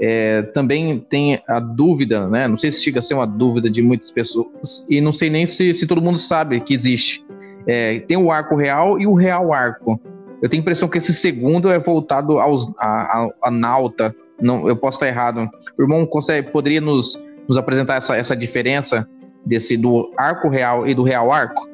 É, 0.00 0.42
também 0.42 0.98
tem 0.98 1.40
a 1.48 1.60
dúvida, 1.60 2.28
né? 2.28 2.48
Não 2.48 2.58
sei 2.58 2.70
se 2.70 2.82
chega 2.82 2.98
a 2.98 3.02
ser 3.02 3.14
uma 3.14 3.26
dúvida 3.26 3.70
de 3.70 3.80
muitas 3.80 4.10
pessoas, 4.10 4.84
e 4.90 5.00
não 5.00 5.12
sei 5.12 5.30
nem 5.30 5.46
se, 5.46 5.72
se 5.72 5.86
todo 5.86 6.02
mundo 6.02 6.18
sabe 6.18 6.60
que 6.60 6.74
existe. 6.74 7.24
É, 7.66 8.00
tem 8.00 8.16
o 8.16 8.30
arco 8.30 8.56
real 8.56 9.00
e 9.00 9.06
o 9.06 9.14
real 9.14 9.52
arco. 9.52 10.00
Eu 10.42 10.48
tenho 10.48 10.60
a 10.60 10.62
impressão 10.62 10.88
que 10.88 10.98
esse 10.98 11.14
segundo 11.14 11.70
é 11.70 11.78
voltado 11.78 12.38
aos, 12.38 12.72
a, 12.78 12.88
a, 12.88 13.28
a 13.44 13.50
nauta. 13.50 14.14
Não, 14.40 14.68
eu 14.68 14.76
posso 14.76 14.96
estar 14.96 15.06
errado. 15.06 15.48
O 15.78 15.82
irmão 15.82 16.04
consegue, 16.04 16.50
poderia 16.50 16.80
nos, 16.80 17.18
nos 17.48 17.56
apresentar 17.56 17.96
essa, 17.96 18.16
essa 18.16 18.36
diferença 18.36 19.08
desse 19.44 19.76
do 19.76 20.12
arco 20.16 20.48
real 20.48 20.86
e 20.86 20.94
do 20.94 21.02
real 21.02 21.32
arco? 21.32 21.68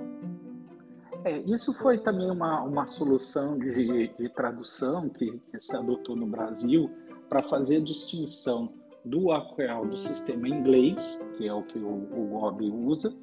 É, 1.25 1.39
isso 1.41 1.73
foi 1.75 1.99
também 1.99 2.31
uma, 2.31 2.63
uma 2.63 2.87
solução 2.87 3.59
de, 3.59 4.09
de 4.09 4.29
tradução 4.31 5.09
que, 5.09 5.39
que 5.51 5.61
se 5.61 5.77
adotou 5.77 6.17
no 6.17 6.27
Brasil 6.27 6.91
para 7.29 7.43
fazer 7.43 7.77
a 7.77 7.81
distinção 7.81 8.73
do 9.05 9.31
arco-real 9.31 9.87
do 9.87 9.99
sistema 9.99 10.49
inglês, 10.49 11.25
que 11.37 11.47
é 11.47 11.53
o 11.53 11.63
que 11.63 11.79
o, 11.79 11.89
o 11.89 12.29
GOB 12.33 12.71
usa, 12.71 13.15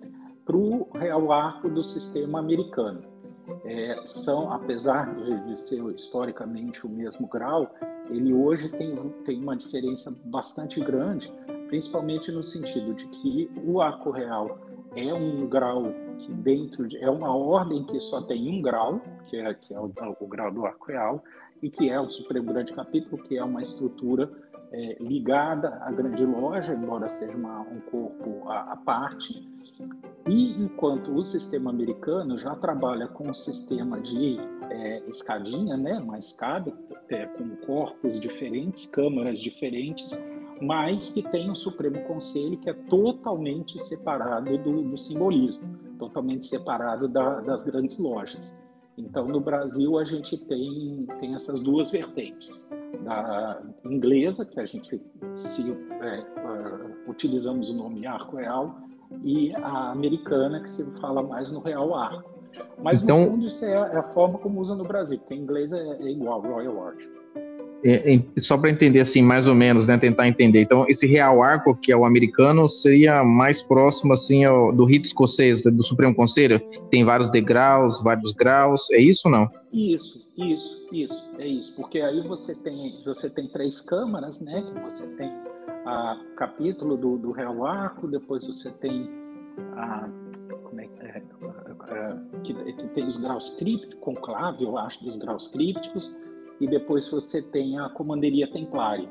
para 0.46 0.56
o 0.56 0.88
real 0.94 1.32
arco 1.32 1.70
do 1.70 1.84
sistema 1.84 2.40
americano. 2.40 3.02
É, 3.64 4.02
são, 4.06 4.52
apesar 4.52 5.14
de, 5.16 5.46
de, 5.46 5.60
ser 5.60 5.82
historicamente 5.94 6.86
o 6.86 6.90
mesmo 6.90 7.28
grau, 7.28 7.74
ele 8.10 8.34
hoje 8.34 8.70
tem, 8.70 8.96
tem 9.26 9.42
uma 9.42 9.56
diferença 9.56 10.14
bastante 10.26 10.80
grande, 10.82 11.32
principalmente 11.68 12.32
no 12.32 12.44
sentido 12.44 12.94
de 12.94 13.08
que 13.08 13.52
o 13.66 13.82
arco 13.82 14.12
real 14.12 14.60
é 14.96 15.14
um 15.14 15.48
grau 15.48 15.94
que 16.18 16.32
dentro 16.34 16.88
de, 16.88 16.98
é 16.98 17.10
uma 17.10 17.36
ordem 17.36 17.84
que 17.84 18.00
só 18.00 18.22
tem 18.22 18.50
um 18.50 18.62
grau, 18.62 19.00
que 19.26 19.38
é, 19.38 19.54
que 19.54 19.74
é 19.74 19.80
o, 19.80 19.92
o 20.20 20.28
grau 20.28 20.52
do 20.52 20.66
arco 20.66 20.88
real, 20.88 21.24
e 21.62 21.70
que 21.70 21.90
é 21.90 22.00
o 22.00 22.10
Supremo 22.10 22.52
Grande 22.52 22.74
Capítulo, 22.74 23.22
que 23.22 23.38
é 23.38 23.44
uma 23.44 23.62
estrutura 23.62 24.30
é, 24.72 24.98
ligada 25.00 25.70
à 25.82 25.92
grande 25.92 26.26
loja, 26.26 26.74
embora 26.74 27.08
seja 27.08 27.36
uma, 27.36 27.62
um 27.62 27.80
corpo 27.82 28.50
à, 28.50 28.74
à, 28.74 28.78
parte. 28.78 29.48
E 30.28 30.52
enquanto 30.62 31.14
o 31.14 31.24
sistema 31.24 31.70
americano 31.70 32.38
já 32.38 32.56
trabalha 32.56 33.08
com 33.08 33.30
um 33.30 33.34
sistema 33.34 34.00
de 34.02 34.38
é, 34.70 35.04
escadinha, 35.08 35.78
né, 35.78 35.98
uma 36.00 36.20
escada, 36.20 36.74
é, 37.10 37.26
com 37.26 37.56
corpos 37.66 38.20
diferentes, 38.20 38.86
câmaras 38.88 39.40
diferentes, 39.40 40.18
mas 40.62 41.12
que 41.12 41.22
tem 41.22 41.50
um 41.50 41.56
Supremo 41.56 42.02
Conselho 42.04 42.58
que 42.58 42.70
é 42.70 42.74
totalmente 42.74 43.82
separado 43.82 44.58
do, 44.58 44.84
do 44.84 44.98
simbolismo, 44.98 45.78
totalmente 45.98 46.46
separado 46.46 47.08
da, 47.08 47.42
das 47.42 47.64
grandes 47.64 47.98
lojas. 48.00 48.56
Então, 48.98 49.28
no 49.28 49.40
Brasil, 49.40 50.00
a 50.00 50.04
gente 50.04 50.36
tem, 50.38 51.06
tem 51.20 51.36
essas 51.36 51.62
duas 51.62 51.92
vertentes. 51.92 52.68
Da 53.04 53.62
inglesa, 53.86 54.44
que 54.44 54.60
a 54.60 54.66
gente, 54.66 55.00
se 55.36 55.72
é, 55.72 56.20
uh, 56.20 57.10
utilizamos 57.10 57.70
o 57.70 57.76
nome 57.76 58.08
arco 58.08 58.38
real, 58.38 58.76
e 59.24 59.54
a 59.56 59.92
americana, 59.92 60.62
que 60.62 60.70
se 60.70 60.84
fala 61.00 61.22
mais 61.22 61.52
no 61.52 61.60
Real 61.60 61.94
Arco. 61.96 62.30
Mas, 62.82 63.04
então, 63.04 63.20
no 63.20 63.32
fundo, 63.32 63.48
isso 63.48 63.66
é 63.66 63.78
a, 63.78 63.88
é 63.88 63.98
a 63.98 64.04
forma 64.04 64.40
como 64.40 64.60
usa 64.60 64.76
no 64.76 64.84
Brasil, 64.84 65.20
porque 65.20 65.36
em 65.36 65.42
inglês 65.42 65.72
é, 65.72 65.80
é 65.80 66.10
igual, 66.10 66.42
Royal 66.42 66.88
Arch. 66.88 67.08
É, 67.84 68.16
é, 68.16 68.24
só 68.40 68.58
para 68.58 68.72
entender 68.72 69.00
assim, 69.00 69.22
mais 69.22 69.48
ou 69.48 69.54
menos, 69.54 69.88
né, 69.88 69.98
tentar 69.98 70.28
entender. 70.28 70.62
Então, 70.62 70.86
esse 70.90 71.06
Real 71.06 71.44
Arco, 71.44 71.76
que 71.76 71.92
é 71.92 71.98
o 71.98 72.06
americano, 72.06 72.68
seria 72.68 73.24
mais 73.24 73.62
próximo 73.62 74.14
assim 74.14 74.46
ao, 74.46 74.74
do 74.74 74.84
rito 74.86 75.06
escocês, 75.06 75.64
do 75.64 75.84
Supremo 75.84 76.16
Conselho? 76.16 76.60
Tem 76.90 77.06
vários 77.06 77.30
degraus, 77.30 78.02
vários 78.02 78.32
graus, 78.32 78.90
é 78.92 79.00
isso 79.00 79.24
ou 79.26 79.32
não? 79.32 79.50
Isso, 79.72 80.20
isso, 80.38 80.88
isso, 80.92 81.32
é 81.38 81.48
isso. 81.48 81.76
Porque 81.76 82.00
aí 82.00 82.22
você 82.28 82.56
tem, 82.56 83.02
você 83.06 83.30
tem 83.30 83.48
três 83.48 83.80
câmaras, 83.80 84.42
né, 84.42 84.64
que 84.64 84.82
você 84.82 85.08
tem 85.16 85.32
a 85.86 86.20
capítulo 86.36 86.98
do, 86.98 87.18
do 87.18 87.32
Real 87.32 87.66
Arco, 87.66 88.08
depois 88.08 88.46
você 88.46 88.72
tem 88.80 89.10
a 89.76 90.10
como 90.64 90.82
é, 90.82 90.86
é, 91.00 91.22
que, 92.44 92.54
que, 92.54 92.88
tem 92.90 93.08
os 93.08 93.18
graus 93.18 93.56
crípticos, 93.56 93.98
conclave, 94.00 94.64
eu 94.64 94.78
acho, 94.78 95.04
dos 95.04 95.16
graus 95.16 95.48
crípticos, 95.48 96.16
e 96.60 96.68
depois 96.68 97.08
você 97.10 97.42
tem 97.42 97.80
a 97.80 97.90
comanderia 97.90 98.52
templária. 98.52 99.08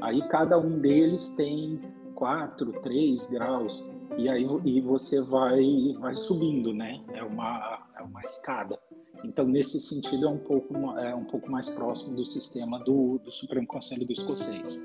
Aí 0.00 0.26
cada 0.28 0.58
um 0.58 0.78
deles 0.78 1.30
tem 1.36 1.80
quatro, 2.14 2.72
três 2.82 3.28
graus, 3.30 3.88
e 4.16 4.28
aí 4.28 4.46
e 4.64 4.80
você 4.80 5.22
vai, 5.22 5.62
vai 6.00 6.14
subindo, 6.14 6.72
né? 6.72 7.00
É 7.12 7.22
uma, 7.22 7.86
é 7.98 8.02
uma 8.02 8.22
escada. 8.22 8.78
Então, 9.24 9.46
nesse 9.46 9.80
sentido, 9.80 10.26
é 10.26 10.30
um 10.30 10.38
pouco, 10.38 10.74
é 10.98 11.14
um 11.14 11.24
pouco 11.24 11.50
mais 11.50 11.68
próximo 11.68 12.16
do 12.16 12.24
sistema 12.24 12.78
do, 12.80 13.20
do 13.22 13.30
Supremo 13.30 13.66
Conselho 13.66 14.06
do 14.06 14.12
Escocês. 14.12 14.82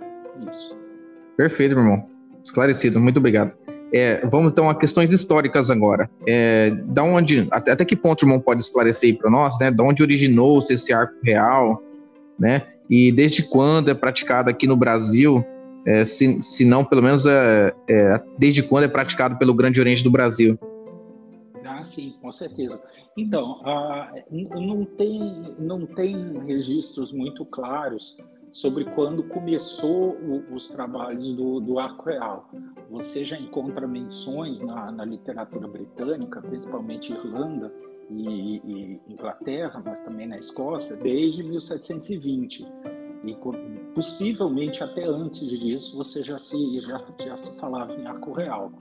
Isso. 0.51 0.77
Perfeito, 1.38 1.75
meu 1.75 1.83
irmão. 1.83 2.09
Esclarecido, 2.43 3.00
muito 3.00 3.17
obrigado. 3.17 3.53
É, 3.93 4.27
vamos 4.27 4.51
então 4.51 4.69
a 4.69 4.75
questões 4.75 5.12
históricas 5.12 5.71
agora. 5.71 6.09
É, 6.27 6.69
da 6.88 7.03
onde, 7.03 7.47
até, 7.51 7.71
até 7.71 7.85
que 7.85 7.95
ponto 7.95 8.24
o 8.24 8.25
irmão 8.25 8.41
pode 8.41 8.62
esclarecer 8.62 9.17
para 9.17 9.29
nós, 9.29 9.57
né? 9.59 9.71
Da 9.71 9.83
onde 9.83 10.03
originou-se 10.03 10.74
esse 10.74 10.91
arco 10.91 11.15
real, 11.24 11.81
né? 12.39 12.68
E 12.89 13.12
desde 13.12 13.44
quando 13.44 13.89
é 13.89 13.94
praticado 13.94 14.50
aqui 14.50 14.68
no 14.68 14.77
Brasil, 14.77 15.44
é, 15.86 16.04
se, 16.04 16.42
se 16.42 16.65
não, 16.65 16.84
pelo 16.84 17.01
menos, 17.01 17.25
é, 17.25 17.74
é, 17.89 18.24
desde 18.38 18.63
quando 18.63 18.86
é 18.86 18.88
praticado 18.88 19.38
pelo 19.38 19.54
Grande 19.54 19.80
Oriente 19.80 20.04
do 20.04 20.12
Brasil? 20.12 20.58
Ah, 21.63 21.84
sim, 21.84 22.15
com 22.22 22.32
certeza. 22.32 22.82
Então, 23.18 23.62
ah, 23.63 24.12
não, 24.30 24.84
tem, 24.84 25.56
não 25.60 25.86
tem 25.86 26.39
registros 26.46 27.12
muito 27.12 27.46
claros 27.46 28.18
sobre 28.51 28.86
quando 28.86 29.24
começou 29.24 30.15
o, 30.15 30.56
os 30.56 30.70
trabalhos 30.70 31.36
do, 31.36 31.60
do, 31.60 31.80
arco 31.80 32.10
real. 32.10 32.50
Você 32.89 33.25
já 33.25 33.38
encontra 33.38 33.88
menções 33.88 34.62
na, 34.62 34.92
na 34.92 35.06
literatura 35.06 35.68
britânica, 35.68 36.42
principalmente 36.42 37.12
Irlanda 37.12 37.72
e, 38.09 38.57
e, 38.57 39.01
Inglaterra, 39.07 39.81
mas 39.83 40.01
também 40.01 40.27
na 40.27 40.38
Escócia, 40.38 40.95
desde 40.95 41.43
1720. 41.43 42.65
E 43.24 43.35
possivelmente 43.95 44.83
até 44.83 45.05
antes 45.05 45.47
disso 45.47 45.97
você 45.97 46.24
já 46.24 46.38
se, 46.38 46.79
já, 46.81 47.00
já 47.19 47.38
se 47.38 47.57
falava 47.59 47.93
em 47.93 48.05
arco 48.05 48.31
real. 48.31 48.71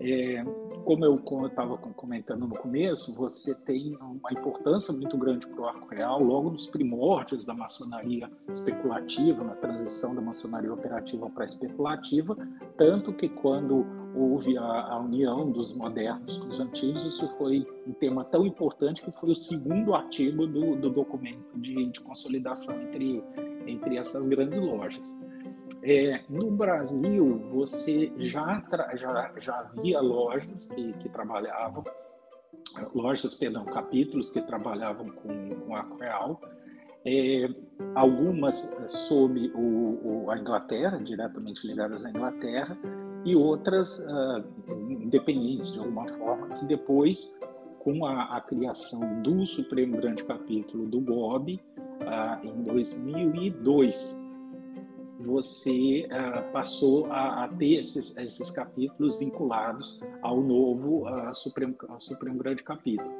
É, 0.00 0.44
como 0.84 1.04
eu 1.04 1.22
estava 1.46 1.76
comentando 1.76 2.46
no 2.46 2.56
começo, 2.56 3.14
você 3.14 3.54
tem 3.54 3.96
uma 4.00 4.32
importância 4.32 4.92
muito 4.92 5.18
grande 5.18 5.46
para 5.46 5.60
o 5.60 5.66
arco 5.66 5.88
real, 5.88 6.22
logo 6.22 6.50
nos 6.50 6.66
primórdios 6.66 7.44
da 7.44 7.52
maçonaria 7.52 8.30
especulativa, 8.50 9.44
na 9.44 9.54
transição 9.54 10.14
da 10.14 10.20
maçonaria 10.20 10.72
operativa 10.72 11.28
para 11.28 11.44
especulativa, 11.44 12.36
tanto 12.76 13.12
que 13.12 13.28
quando 13.28 13.84
houve 14.18 14.58
a, 14.58 14.62
a, 14.62 14.98
união 14.98 15.50
dos 15.50 15.74
modernos 15.74 16.38
com 16.38 16.48
os 16.48 16.60
antigos, 16.60 17.04
isso 17.04 17.28
foi 17.36 17.66
um 17.86 17.92
tema 17.92 18.24
tão 18.24 18.44
importante 18.44 19.02
que 19.02 19.12
foi 19.12 19.30
o 19.30 19.36
segundo 19.36 19.94
artigo 19.94 20.46
do, 20.46 20.74
do 20.76 20.90
documento 20.90 21.56
de, 21.56 21.86
de 21.86 22.00
consolidação 22.00 22.80
entre, 22.82 23.22
entre 23.66 23.96
essas 23.96 24.26
grandes 24.26 24.58
lojas. 24.58 25.20
É, 25.82 26.20
no 26.28 26.50
Brasil, 26.50 27.38
você 27.52 28.12
já, 28.18 28.64
já, 28.94 29.32
já 29.38 29.58
havia 29.60 30.00
lojas 30.00 30.68
que, 30.68 30.92
que 30.94 31.08
trabalhavam, 31.08 31.84
lojas, 32.92 33.34
perdão, 33.34 33.64
capítulos 33.64 34.30
que 34.30 34.40
trabalhavam 34.40 35.08
com, 35.10 35.54
com 35.54 35.76
arco 35.76 35.96
real, 35.96 36.40
é, 37.06 37.48
algumas 37.94 38.76
sob 38.88 39.52
o, 39.54 40.24
o, 40.24 40.30
a 40.30 40.38
Inglaterra, 40.38 40.98
diretamente 40.98 41.64
ligadas 41.64 42.04
à 42.04 42.10
Inglaterra, 42.10 42.76
e 43.24 43.34
outras 43.34 43.98
uh, 43.98 44.44
independentes 44.90 45.72
de 45.72 45.78
alguma 45.78 46.06
forma, 46.14 46.48
que 46.56 46.66
depois, 46.66 47.38
com 47.78 48.06
a, 48.06 48.36
a 48.36 48.40
criação 48.40 49.22
do 49.22 49.46
Supremo 49.46 49.96
Grande 49.96 50.24
Capítulo 50.24 50.86
do 50.86 51.00
GOB, 51.00 51.60
uh, 51.78 52.46
em 52.46 52.62
2002, 52.62 54.28
você 55.20 56.06
uh, 56.06 56.52
passou 56.52 57.06
a, 57.06 57.44
a, 57.44 57.48
ter 57.48 57.74
esses, 57.74 58.16
esses 58.16 58.50
capítulos 58.50 59.18
vinculados 59.18 60.00
ao 60.22 60.40
novo 60.40 61.08
uh, 61.08 61.34
Supremo, 61.34 61.74
ao 61.88 62.00
Supremo 62.00 62.38
Grande 62.38 62.62
Capítulo. 62.62 63.10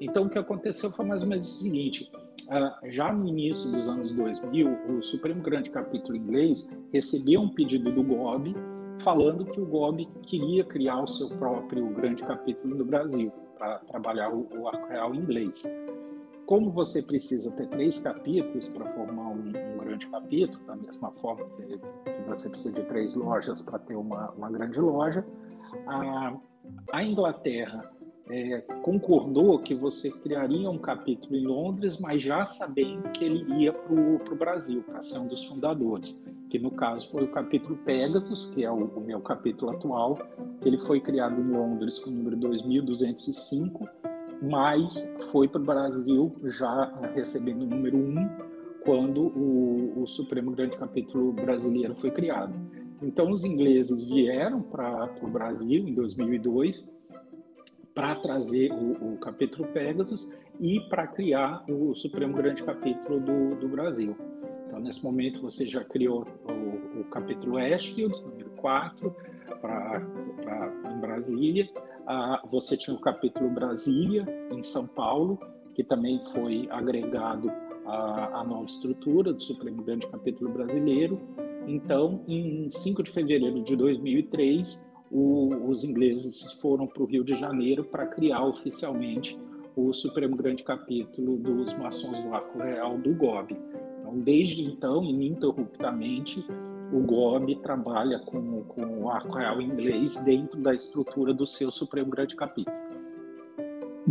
Então, 0.00 0.26
o 0.26 0.30
que 0.30 0.38
aconteceu 0.38 0.90
foi 0.90 1.04
mais 1.04 1.22
ou 1.22 1.28
menos 1.28 1.46
o 1.46 1.62
seguinte: 1.62 2.10
uh, 2.46 2.90
já 2.90 3.12
no 3.12 3.26
início 3.26 3.72
dos 3.72 3.88
anos 3.88 4.12
2000, 4.12 4.68
o 4.88 5.02
Supremo 5.02 5.42
Grande 5.42 5.70
Capítulo 5.70 6.16
inglês 6.16 6.72
recebeu 6.92 7.40
um 7.40 7.48
pedido 7.48 7.90
do 7.90 8.02
GOB 8.04 8.54
falando 9.08 9.46
que 9.46 9.58
o 9.58 9.64
GOB 9.64 10.04
queria 10.24 10.62
criar 10.64 11.02
o 11.02 11.08
seu 11.08 11.30
próprio 11.38 11.88
grande 11.94 12.22
capítulo 12.22 12.74
no 12.74 12.84
Brasil, 12.84 13.32
para 13.56 13.78
trabalhar 13.78 14.30
o, 14.30 14.46
o 14.54 14.68
arco 14.68 14.86
real 14.86 15.14
inglês. 15.14 15.64
Como 16.44 16.70
você 16.70 17.02
precisa 17.02 17.50
ter 17.52 17.68
três 17.68 17.98
capítulos 17.98 18.68
para 18.68 18.84
formar 18.92 19.28
um, 19.28 19.48
um, 19.48 19.78
grande 19.78 20.06
capítulo, 20.08 20.62
da 20.66 20.76
mesma 20.76 21.10
forma 21.22 21.46
que, 21.56 21.78
que 21.78 22.22
você 22.28 22.50
precisa 22.50 22.74
de 22.74 22.82
três 22.86 23.14
lojas 23.14 23.62
para 23.62 23.78
ter 23.78 23.96
uma, 23.96 24.30
uma, 24.32 24.50
grande 24.50 24.78
loja, 24.78 25.24
a, 25.86 26.36
a 26.92 27.02
Inglaterra 27.02 27.90
é, 28.28 28.60
concordou 28.82 29.58
que 29.58 29.74
você 29.74 30.10
criaria 30.10 30.68
um 30.68 30.78
capítulo 30.78 31.34
em 31.34 31.46
Londres, 31.46 31.98
mas 31.98 32.22
já 32.22 32.44
sabendo 32.44 33.08
que 33.12 33.24
ele 33.24 33.40
iria 33.54 33.72
para 33.72 33.94
o 33.94 34.36
Brasil, 34.36 34.82
para 34.82 35.00
ser 35.00 35.18
um 35.18 35.26
dos 35.26 35.46
fundadores, 35.46 36.22
que 36.48 36.58
no 36.58 36.70
caso 36.70 37.08
foi 37.10 37.24
o 37.24 37.28
capítulo 37.28 37.76
Pegasus, 37.84 38.46
que 38.46 38.64
é 38.64 38.70
o, 38.70 38.84
o 38.84 39.00
meu 39.00 39.20
capítulo 39.20 39.72
atual, 39.72 40.18
ele 40.64 40.78
foi 40.78 41.00
criado 41.00 41.40
em 41.40 41.50
Londres 41.50 41.98
com 41.98 42.10
o 42.10 42.12
número 42.12 42.36
2205, 42.36 43.88
mas 44.42 45.16
foi 45.30 45.48
para 45.48 45.60
o 45.60 45.64
Brasil 45.64 46.34
já 46.44 46.92
recebendo 47.14 47.62
o 47.62 47.66
número 47.66 47.96
1 47.96 48.00
um, 48.00 48.28
quando 48.84 49.26
o, 49.26 50.02
o, 50.02 50.06
Supremo 50.06 50.52
Grande 50.52 50.76
Capítulo 50.76 51.32
Brasileiro 51.32 51.94
foi 51.94 52.10
criado. 52.10 52.54
Então, 53.02 53.30
os 53.30 53.44
ingleses 53.44 54.02
vieram 54.04 54.62
para 54.62 55.10
o 55.20 55.28
Brasil 55.28 55.86
em 55.86 55.94
2002 55.94 56.96
para 57.94 58.14
trazer 58.16 58.72
o, 58.72 59.14
o, 59.14 59.18
capítulo 59.18 59.68
Pegasus 59.68 60.32
e 60.60 60.80
para 60.88 61.06
criar 61.06 61.64
o 61.68 61.94
Supremo 61.94 62.34
Grande 62.36 62.62
Capítulo 62.62 63.20
do, 63.20 63.56
do 63.56 63.68
Brasil. 63.68 64.16
Então, 64.68 64.80
nesse 64.80 65.02
momento, 65.02 65.40
você 65.40 65.64
já 65.64 65.82
criou 65.82 66.26
o, 66.44 67.00
o 67.00 67.04
capítulo 67.04 67.56
Ashfield, 67.56 68.22
número 68.22 68.50
4, 68.50 69.16
pra, 69.62 70.00
pra, 70.42 70.92
em 70.94 71.00
Brasília, 71.00 71.68
ah, 72.06 72.42
você 72.50 72.76
tinha 72.76 72.94
o 72.94 73.00
capítulo 73.00 73.48
Brasília, 73.48 74.26
em 74.52 74.62
São 74.62 74.86
Paulo, 74.86 75.38
que 75.74 75.82
também 75.82 76.22
foi 76.34 76.68
agregado 76.70 77.50
à, 77.86 78.40
à 78.40 78.44
nova 78.44 78.66
estrutura 78.66 79.32
do 79.32 79.42
Supremo 79.42 79.82
Grande 79.82 80.06
Capítulo 80.06 80.50
Brasileiro. 80.50 81.18
Então, 81.66 82.22
em 82.28 82.70
5 82.70 83.02
de 83.02 83.10
fevereiro 83.10 83.62
de 83.62 83.74
2003, 83.74 84.86
o, 85.10 85.48
os 85.66 85.82
ingleses 85.82 86.52
foram 86.60 86.86
para 86.86 87.02
o 87.02 87.06
Rio 87.06 87.24
de 87.24 87.38
Janeiro 87.38 87.84
para 87.84 88.06
criar 88.06 88.44
oficialmente 88.44 89.38
o 89.74 89.94
Supremo 89.94 90.36
Grande 90.36 90.62
Capítulo 90.62 91.38
dos 91.38 91.72
Maçons 91.74 92.18
do 92.20 92.34
Arco 92.34 92.58
Real 92.58 92.98
do 92.98 93.14
GOB. 93.14 93.56
Então, 94.08 94.20
desde 94.20 94.62
então, 94.62 95.04
ininterruptamente, 95.04 96.44
o 96.92 97.00
GOB 97.00 97.56
trabalha 97.56 98.18
com, 98.20 98.62
com 98.62 99.02
o 99.02 99.10
arco 99.10 99.36
real 99.36 99.60
inglês 99.60 100.16
dentro 100.24 100.58
da 100.60 100.74
estrutura 100.74 101.34
do 101.34 101.46
seu 101.46 101.70
Supremo 101.70 102.10
Grande 102.10 102.34
Capítulo. 102.34 102.74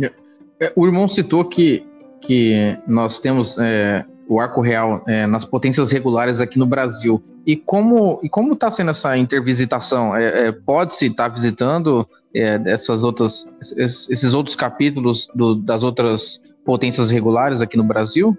É, 0.00 0.12
é, 0.60 0.72
o 0.76 0.86
irmão 0.86 1.08
citou 1.08 1.44
que, 1.44 1.84
que 2.20 2.78
nós 2.86 3.18
temos 3.18 3.58
é, 3.58 4.06
o 4.28 4.38
arco 4.38 4.60
real 4.60 5.02
é, 5.08 5.26
nas 5.26 5.44
potências 5.44 5.90
regulares 5.90 6.40
aqui 6.40 6.58
no 6.58 6.66
Brasil. 6.66 7.20
E 7.44 7.56
como 7.56 8.20
e 8.22 8.28
como 8.28 8.52
está 8.52 8.70
sendo 8.70 8.90
essa 8.90 9.16
intervisitação? 9.16 10.14
É, 10.14 10.48
é, 10.48 10.52
Pode-se 10.52 11.06
estar 11.06 11.28
tá 11.28 11.34
visitando 11.34 12.06
essas 12.32 13.02
outras, 13.02 13.50
esses 13.76 14.34
outros 14.34 14.54
capítulos 14.54 15.28
do, 15.34 15.56
das 15.56 15.82
outras 15.82 16.40
potências 16.64 17.10
regulares 17.10 17.60
aqui 17.62 17.76
no 17.76 17.82
Brasil? 17.82 18.38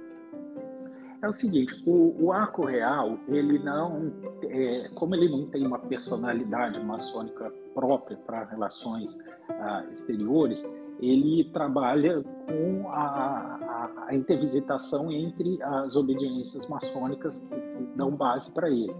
É 1.22 1.28
o 1.28 1.34
seguinte, 1.34 1.84
o, 1.86 2.16
o 2.18 2.32
arco 2.32 2.66
real, 2.66 3.18
ele 3.28 3.60
não, 3.60 4.14
é, 4.44 4.90
como 4.96 5.16
ele 5.16 5.28
não 5.28 5.48
tem 5.48 5.68
uma 5.68 5.78
personalidade 5.78 6.80
maçônica 6.80 7.52
própria 7.74 8.16
para 8.18 8.46
relações 8.46 9.20
ah, 9.50 9.86
exteriores, 9.92 10.64
ele 11.02 11.46
trabalha 11.52 12.24
com 12.24 12.90
a, 12.90 12.96
a, 12.96 14.06
a, 14.08 14.16
intervisitação 14.16 15.12
entre 15.12 15.62
as 15.62 15.96
obediências 15.96 16.68
maçônicas 16.68 17.40
que, 17.40 17.56
que 17.56 17.84
dão 17.98 18.12
base 18.12 18.52
para 18.54 18.70
ele. 18.70 18.96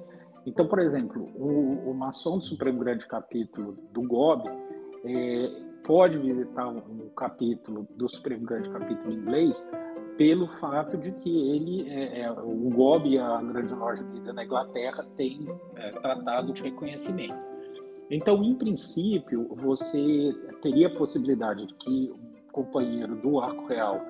Então, 0.46 0.68
por 0.68 0.80
exemplo, 0.80 1.30
o, 1.36 1.90
o 1.90 1.94
maçom 1.94 2.38
do 2.38 2.44
Supremo 2.44 2.80
Grande 2.80 3.08
Capítulo 3.08 3.78
do 3.94 4.02
GOB 4.02 4.50
é, 5.06 5.62
pode 5.84 6.18
visitar 6.18 6.68
um, 6.68 6.78
um 6.78 7.10
capítulo 7.16 7.88
do 7.96 8.08
Supremo 8.10 8.46
Grande 8.46 8.70
Capítulo 8.70 9.14
inglês 9.14 9.66
pelo 10.20 10.50
fato 10.50 10.98
de 10.98 11.14
que 11.14 11.30
ele, 11.50 11.90
é, 11.90 12.24
é, 12.24 12.32
o 12.32 12.70
GOB 12.72 13.18
a 13.18 13.42
Grande 13.42 13.74
Loja 13.74 14.04
Vida 14.04 14.34
na 14.34 14.44
Inglaterra 14.44 15.08
têm 15.16 15.48
é, 15.78 15.92
tratado 15.94 16.52
de 16.52 16.62
reconhecimento. 16.62 17.40
Então, 18.12 18.44
em 18.44 18.54
princípio, 18.54 19.48
você 19.56 20.36
teria 20.62 20.88
a 20.88 20.98
possibilidade 20.98 21.66
de 21.68 21.74
que 21.76 22.12
um 22.12 22.52
companheiro 22.52 23.16
do 23.16 23.40
Arco 23.40 23.66
Real 23.68 24.02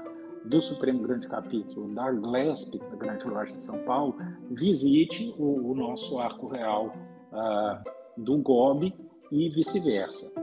do 0.46 0.60
Supremo 0.60 1.04
Grande 1.04 1.28
Capítulo 1.28 1.94
da 1.94 2.12
GLESP, 2.12 2.80
da 2.80 2.96
Grande 2.96 3.28
Loja 3.28 3.56
de 3.56 3.64
São 3.64 3.78
Paulo, 3.84 4.18
visite 4.50 5.32
o, 5.38 5.70
o 5.70 5.76
nosso 5.76 6.18
Arco 6.18 6.48
Real 6.48 6.92
uh, 7.32 7.92
do 8.18 8.36
GOB 8.40 8.96
e 9.32 9.50
vice-versa. 9.50 10.34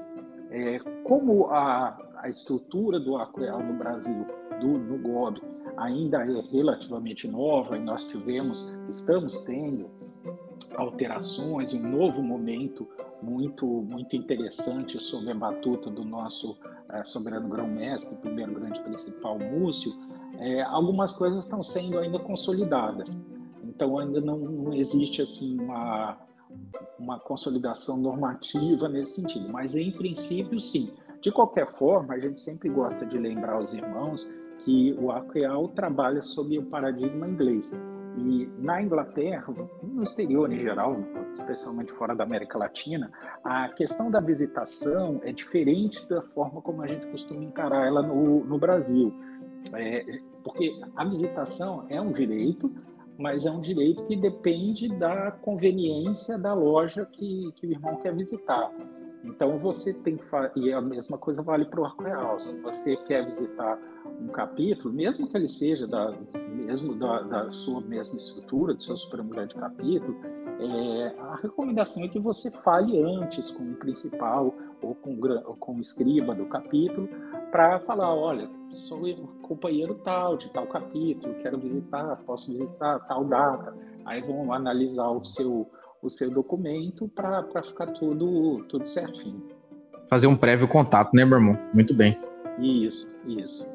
É, 0.49 0.79
como 1.03 1.47
a, 1.47 1.99
a 2.19 2.29
estrutura 2.29 3.01
do 3.01 3.17
Arco 3.17 3.41
Real 3.41 3.59
no 3.59 3.75
Brasil, 3.75 4.25
do, 4.61 4.79
no 4.79 4.99
GOB, 4.99 5.56
ainda 5.77 6.23
é 6.23 6.41
relativamente 6.51 7.29
nova 7.29 7.77
e 7.77 7.81
nós 7.81 8.05
tivemos, 8.05 8.69
estamos 8.89 9.41
tendo 9.45 9.91
alterações, 10.75 11.73
um 11.73 11.89
novo 11.89 12.23
momento 12.23 12.89
muito 13.23 13.67
muito 13.67 14.15
interessante 14.15 15.01
sob 15.01 15.31
a 15.31 15.35
batuta 15.35 15.91
do 15.91 16.05
nosso 16.05 16.57
é, 16.91 17.03
soberano 17.05 17.49
grão-mestre, 17.49 18.19
primeiro 18.19 18.53
grande 18.53 18.81
principal 18.81 19.39
Múcio, 19.39 19.93
é, 20.39 20.63
algumas 20.63 21.13
coisas 21.13 21.45
estão 21.45 21.63
sendo 21.63 21.99
ainda 21.99 22.19
consolidadas. 22.19 23.19
Então 23.65 23.99
ainda 23.99 24.21
não, 24.21 24.39
não 24.39 24.75
existe 24.75 25.23
assim 25.23 25.59
uma 25.59 26.19
uma 26.99 27.19
consolidação 27.19 27.99
normativa 27.99 28.89
nesse 28.89 29.21
sentido, 29.21 29.49
mas 29.53 29.75
em 29.75 29.91
princípio 29.91 30.61
sim. 30.61 30.91
De 31.21 31.31
qualquer 31.31 31.73
forma, 31.73 32.15
a 32.15 32.19
gente 32.19 32.41
sempre 32.41 32.69
gosta 32.69 33.05
de 33.05 33.19
lembrar 33.19 33.61
os 33.61 33.73
irmãos 33.73 34.27
que 34.67 34.97
o 34.99 35.13
Arqueal 35.13 35.69
trabalha 35.69 36.21
sob 36.21 36.59
o 36.59 36.67
paradigma 36.67 37.29
inglês. 37.29 37.73
E 38.19 38.49
na 38.59 38.83
Inglaterra, 38.83 39.55
no 39.81 40.03
exterior 40.03 40.53
em 40.53 40.59
geral, 40.59 40.97
especialmente 41.35 41.93
fora 41.93 42.17
da 42.17 42.25
América 42.25 42.59
Latina, 42.59 43.13
a 43.45 43.69
questão 43.69 44.11
da 44.11 44.19
visitação 44.19 45.21
é 45.23 45.31
diferente 45.31 46.05
da 46.09 46.21
forma 46.21 46.61
como 46.61 46.83
a 46.83 46.87
gente 46.89 47.07
costuma 47.07 47.45
encarar 47.45 47.87
ela 47.87 48.03
no, 48.03 48.45
no 48.45 48.59
Brasil. 48.59 49.15
É, 49.73 50.19
porque 50.43 50.77
a 50.97 51.05
visitação 51.05 51.87
é 51.89 52.01
um 52.01 52.11
direito, 52.11 52.73
mas 53.17 53.47
é 53.47 53.51
um 53.51 53.61
direito 53.61 54.03
que 54.05 54.17
depende 54.17 54.89
da 54.89 55.31
conveniência 55.31 56.37
da 56.37 56.55
loja 56.55 57.07
que, 57.07 57.53
que 57.55 57.69
o 57.69 57.71
irmão 57.71 57.97
quer 57.97 58.13
visitar. 58.13 58.73
Então 59.27 59.59
você 59.59 59.93
tem 60.03 60.17
que 60.17 60.25
e 60.57 60.73
a 60.73 60.81
mesma 60.81 61.19
coisa 61.19 61.43
vale 61.43 61.65
para 61.65 61.81
o 61.81 61.85
arco 61.85 62.05
real. 62.05 62.39
Se 62.39 62.61
você 62.63 62.97
quer 62.97 63.25
visitar 63.25 63.79
um 64.21 64.29
capítulo, 64.29 64.95
mesmo 64.95 65.27
que 65.27 65.37
ele 65.37 65.49
seja 65.49 65.87
da 65.87 66.15
mesmo 66.57 66.95
da, 66.95 67.21
da 67.23 67.51
sua 67.51 67.81
mesma 67.81 68.17
estrutura, 68.17 68.75
do 68.75 68.83
seu 68.83 68.97
Supremo 68.97 69.29
Grande 69.29 69.55
Capítulo, 69.55 70.17
é, 70.59 71.15
a 71.19 71.37
recomendação 71.37 72.03
é 72.05 72.09
que 72.09 72.19
você 72.19 72.51
fale 72.51 72.99
antes 72.99 73.51
com 73.51 73.63
o 73.63 73.75
principal 73.75 74.55
ou 74.81 74.95
com, 74.95 75.17
com 75.59 75.77
o 75.77 75.81
escriba 75.81 76.35
do 76.35 76.47
capítulo 76.47 77.09
para 77.51 77.79
falar, 77.81 78.15
olha, 78.15 78.49
sou 78.71 79.01
companheiro 79.43 79.95
tal 80.03 80.37
de 80.37 80.51
tal 80.51 80.67
capítulo, 80.67 81.35
quero 81.43 81.59
visitar, 81.59 82.17
posso 82.27 82.51
visitar 82.53 82.99
tal 83.01 83.25
data. 83.25 83.77
Aí 84.05 84.21
vão 84.23 84.53
analisar 84.53 85.09
o 85.11 85.25
seu 85.25 85.69
o 86.03 86.11
seu 86.11 86.31
documento 86.31 87.09
para 87.09 87.63
ficar 87.63 87.87
tudo, 87.89 88.65
tudo 88.69 88.87
certinho. 88.87 89.43
Fazer 90.09 90.27
um 90.27 90.37
prévio 90.37 90.69
contato, 90.69 91.15
né, 91.15 91.25
meu 91.25 91.39
irmão? 91.39 91.59
Muito 91.75 91.93
bem. 91.93 92.17
Isso, 92.59 93.07
isso. 93.27 93.67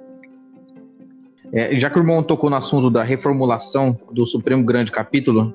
É, 1.52 1.76
já 1.78 1.90
que 1.90 2.00
o 2.00 2.02
irmão 2.02 2.24
tocou 2.24 2.50
no 2.50 2.56
assunto 2.56 2.90
da 2.90 3.04
reformulação 3.04 3.98
do 4.12 4.26
Supremo 4.26 4.66
Grande 4.66 4.92
Capítulo 4.92 5.54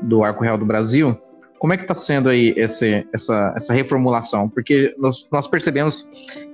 do 0.00 0.22
Arco 0.22 0.44
Real 0.44 0.56
do 0.56 0.64
Brasil, 0.64 1.18
como 1.58 1.72
é 1.72 1.76
que 1.76 1.84
está 1.84 1.94
sendo 1.94 2.28
aí 2.28 2.54
esse, 2.56 3.06
essa, 3.12 3.52
essa 3.56 3.72
reformulação? 3.72 4.48
Porque 4.48 4.94
nós, 4.98 5.28
nós 5.30 5.46
percebemos 5.48 6.04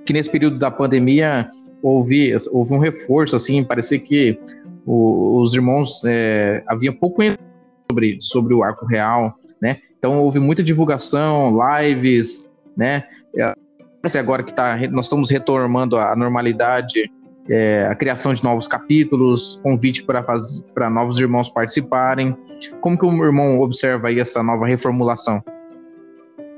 que 0.05 0.13
nesse 0.13 0.29
período 0.29 0.57
da 0.57 0.71
pandemia 0.71 1.49
houve, 1.81 2.35
houve 2.51 2.73
um 2.73 2.79
reforço, 2.79 3.35
assim, 3.35 3.63
parecia 3.63 3.99
que 3.99 4.39
o, 4.85 5.41
os 5.41 5.53
irmãos 5.53 6.03
é, 6.05 6.63
havia 6.67 6.91
pouco 6.91 7.21
sobre, 7.89 8.17
sobre 8.19 8.53
o 8.53 8.63
Arco 8.63 8.85
Real, 8.85 9.38
né? 9.61 9.77
Então 9.97 10.19
houve 10.23 10.39
muita 10.39 10.63
divulgação, 10.63 11.57
lives, 11.57 12.49
né? 12.75 13.03
É, 13.35 13.53
agora 14.17 14.43
que 14.43 14.53
tá, 14.53 14.77
nós 14.89 15.05
estamos 15.05 15.29
retomando 15.29 15.97
a 15.97 16.15
normalidade, 16.15 17.11
é, 17.49 17.87
a 17.87 17.95
criação 17.95 18.33
de 18.33 18.43
novos 18.43 18.67
capítulos, 18.67 19.59
convite 19.61 20.05
para 20.05 20.89
novos 20.89 21.19
irmãos 21.19 21.49
participarem. 21.49 22.37
Como 22.79 22.97
que 22.97 23.05
o 23.05 23.25
irmão 23.25 23.59
observa 23.59 24.07
aí 24.07 24.19
essa 24.19 24.43
nova 24.43 24.65
reformulação? 24.67 25.43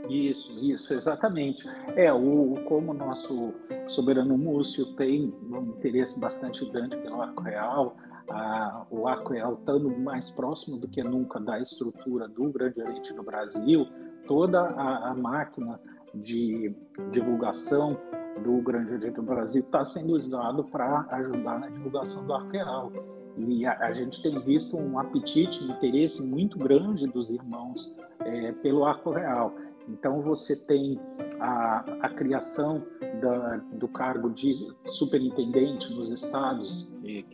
Isso, 0.10 0.52
isso, 0.62 0.94
exatamente. 0.94 1.66
É, 1.96 2.12
o, 2.12 2.56
como 2.66 2.92
o 2.92 2.94
nosso 2.94 3.54
soberano 3.88 4.38
Múcio 4.38 4.88
tem 4.98 5.34
um 5.50 5.74
interesse 5.78 6.20
bastante 6.20 6.70
grande 6.70 6.98
pelo 6.98 7.22
arco 7.22 7.42
real, 7.42 7.96
a, 8.32 8.86
o 8.90 9.08
arco 9.08 9.34
real 9.34 9.54
estando 9.54 9.90
mais 9.98 10.30
próximo 10.30 10.80
do 10.80 10.88
que 10.88 11.04
nunca 11.04 11.40
da 11.40 11.60
estrutura 11.60 12.28
do 12.28 12.50
Grande 12.50 12.82
Oriente 12.82 13.14
no 13.14 13.24
Brasil, 13.24 13.88
toda 14.28 14.62
a, 14.62 15.10
a 15.10 15.14
máquina 15.14 15.80
de 16.14 16.76
divulgação 17.12 17.98
do 18.44 18.62
Grande 18.62 18.94
Oriente 18.94 19.16
do 19.16 19.24
Brasil 19.24 19.62
está 19.62 19.84
sendo 19.86 20.14
usado 20.14 20.64
para 20.64 21.06
ajudar 21.12 21.60
na 21.60 21.70
divulgação 21.70 22.26
do 22.26 22.34
arco 22.34 22.52
real. 22.52 22.92
E 23.38 23.66
a, 23.66 23.78
a, 23.80 23.94
gente 23.94 24.22
tem 24.22 24.40
visto 24.42 24.78
um 24.78 25.00
apetite, 25.00 25.64
um 25.64 25.72
interesse 25.72 26.22
muito 26.26 26.58
grande 26.58 27.08
dos 27.08 27.30
irmãos 27.30 27.96
é, 28.20 28.52
pelo 28.52 28.86
arco 28.86 29.12
real. 29.12 29.56
Então, 29.88 30.22
você 30.22 30.56
tem 30.66 31.00
a, 31.40 31.86
a 32.02 32.10
criação 32.10 32.84
da, 33.22 33.58
do 33.74 33.88
cargo 33.88 34.30
de 34.30 34.54
superintendente 34.88 35.94
nos 35.94 36.12
estados, 36.12 36.96
que, 37.02 37.26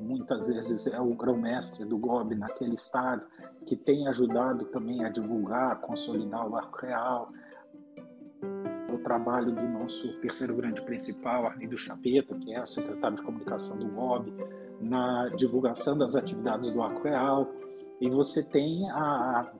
muitas 0.00 0.48
vezes 0.48 0.86
é 0.86 1.00
o 1.00 1.14
grão-mestre 1.14 1.84
do 1.84 1.98
GOB 1.98 2.34
naquele 2.34 2.74
estado, 2.74 3.22
que 3.66 3.76
tem 3.76 4.06
ajudado 4.08 4.66
também 4.66 5.04
a 5.04 5.08
divulgar, 5.08 5.72
a 5.72 5.76
consolidar 5.76 6.48
o 6.48 6.56
arco 6.56 6.78
real. 6.84 7.32
O 8.92 8.98
trabalho 8.98 9.52
do 9.52 9.62
nosso 9.62 10.12
terceiro 10.20 10.54
grande 10.54 10.82
principal, 10.82 11.46
Arlindo 11.46 11.76
Chapeta, 11.76 12.34
que 12.36 12.54
é 12.54 12.62
o 12.62 12.66
secretário 12.66 13.16
de 13.16 13.22
comunicação 13.22 13.78
do 13.78 13.86
GOB, 13.86 14.32
na 14.80 15.28
divulgação 15.30 15.96
das 15.96 16.14
atividades 16.14 16.70
do 16.70 16.82
arco 16.82 17.02
real. 17.02 17.50
E 18.00 18.08
você 18.10 18.42
tem 18.50 18.88
a 18.90 19.50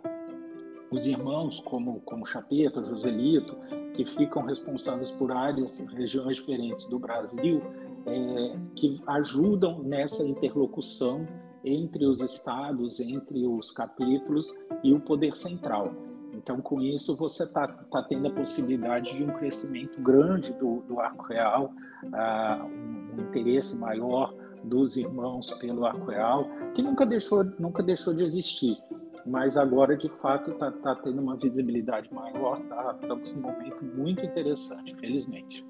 os 0.94 1.08
irmãos, 1.08 1.58
como, 1.60 2.00
como 2.00 2.24
Chapeta, 2.24 2.84
Joselito, 2.84 3.56
que 3.94 4.04
ficam 4.04 4.42
responsáveis 4.42 5.10
por 5.10 5.32
áreas, 5.32 5.78
regiões 5.92 6.36
diferentes 6.36 6.86
do 6.86 7.00
Brasil, 7.00 7.60
é, 8.06 8.56
que 8.76 9.02
ajudam 9.08 9.82
nessa 9.82 10.24
interlocução 10.24 11.26
entre 11.64 12.06
os 12.06 12.20
estados, 12.20 13.00
entre 13.00 13.44
os 13.46 13.72
capítulos 13.72 14.56
e 14.84 14.92
o 14.92 15.00
poder 15.00 15.36
central. 15.36 15.92
Então, 16.32 16.60
com 16.60 16.80
isso, 16.80 17.16
você 17.16 17.42
está 17.42 17.66
tá 17.66 18.02
tendo 18.02 18.28
a 18.28 18.30
possibilidade 18.30 19.16
de 19.16 19.24
um 19.24 19.32
crescimento 19.34 20.00
grande 20.00 20.52
do, 20.52 20.80
do 20.82 21.00
arco 21.00 21.24
real, 21.24 21.72
uh, 22.04 22.64
um, 22.64 23.16
um 23.16 23.22
interesse 23.22 23.76
maior 23.76 24.32
dos 24.62 24.96
irmãos 24.96 25.50
pelo 25.54 25.86
arco 25.86 26.10
real, 26.10 26.48
que 26.74 26.82
nunca 26.82 27.04
deixou, 27.04 27.44
nunca 27.58 27.82
deixou 27.82 28.14
de 28.14 28.22
existir 28.22 28.78
mas 29.26 29.56
agora 29.56 29.96
de 29.96 30.08
fato 30.08 30.50
está 30.52 30.70
tá 30.70 30.94
tendo 30.96 31.20
uma 31.20 31.36
visibilidade 31.36 32.12
maior, 32.12 32.60
tá, 32.68 32.96
estamos 33.00 33.34
num 33.34 33.42
momento 33.42 33.84
muito 33.96 34.24
interessante, 34.24 34.94
felizmente. 34.96 35.64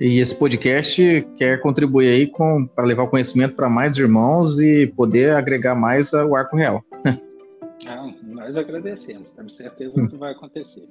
E 0.00 0.18
esse 0.18 0.34
podcast 0.34 1.26
quer 1.36 1.60
contribuir 1.60 2.08
aí 2.08 2.26
com 2.26 2.66
para 2.66 2.84
levar 2.84 3.04
o 3.04 3.08
conhecimento 3.08 3.54
para 3.54 3.68
mais 3.68 3.96
irmãos 3.96 4.58
e 4.60 4.88
poder 4.88 5.36
agregar 5.36 5.74
mais 5.74 6.12
o 6.12 6.34
Arco 6.34 6.56
Real. 6.56 6.82
ah, 7.86 8.12
nós 8.24 8.56
agradecemos, 8.56 9.30
temos 9.30 9.54
certeza 9.54 9.94
que 9.94 10.06
isso 10.06 10.18
vai 10.18 10.32
acontecer. 10.32 10.88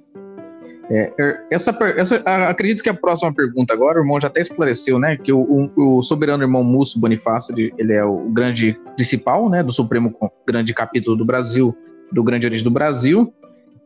É, 0.90 1.40
essa, 1.50 1.76
essa, 1.96 2.16
acredito 2.48 2.82
que 2.82 2.88
a 2.88 2.94
próxima 2.94 3.32
pergunta 3.32 3.72
agora, 3.72 3.98
o 3.98 4.02
irmão 4.02 4.20
já 4.20 4.28
até 4.28 4.40
esclareceu, 4.40 4.98
né? 4.98 5.16
Que 5.16 5.32
o, 5.32 5.70
o, 5.76 5.96
o 5.96 6.02
soberano 6.02 6.42
irmão 6.42 6.62
Múcio 6.62 7.00
Bonifácio, 7.00 7.54
ele 7.56 7.92
é 7.92 8.04
o 8.04 8.28
grande 8.30 8.78
principal, 8.94 9.48
né? 9.48 9.62
Do 9.62 9.72
Supremo 9.72 10.12
Grande 10.46 10.74
Capítulo 10.74 11.16
do 11.16 11.24
Brasil, 11.24 11.74
do 12.12 12.22
Grande 12.22 12.46
Oriente 12.46 12.64
do 12.64 12.70
Brasil. 12.70 13.32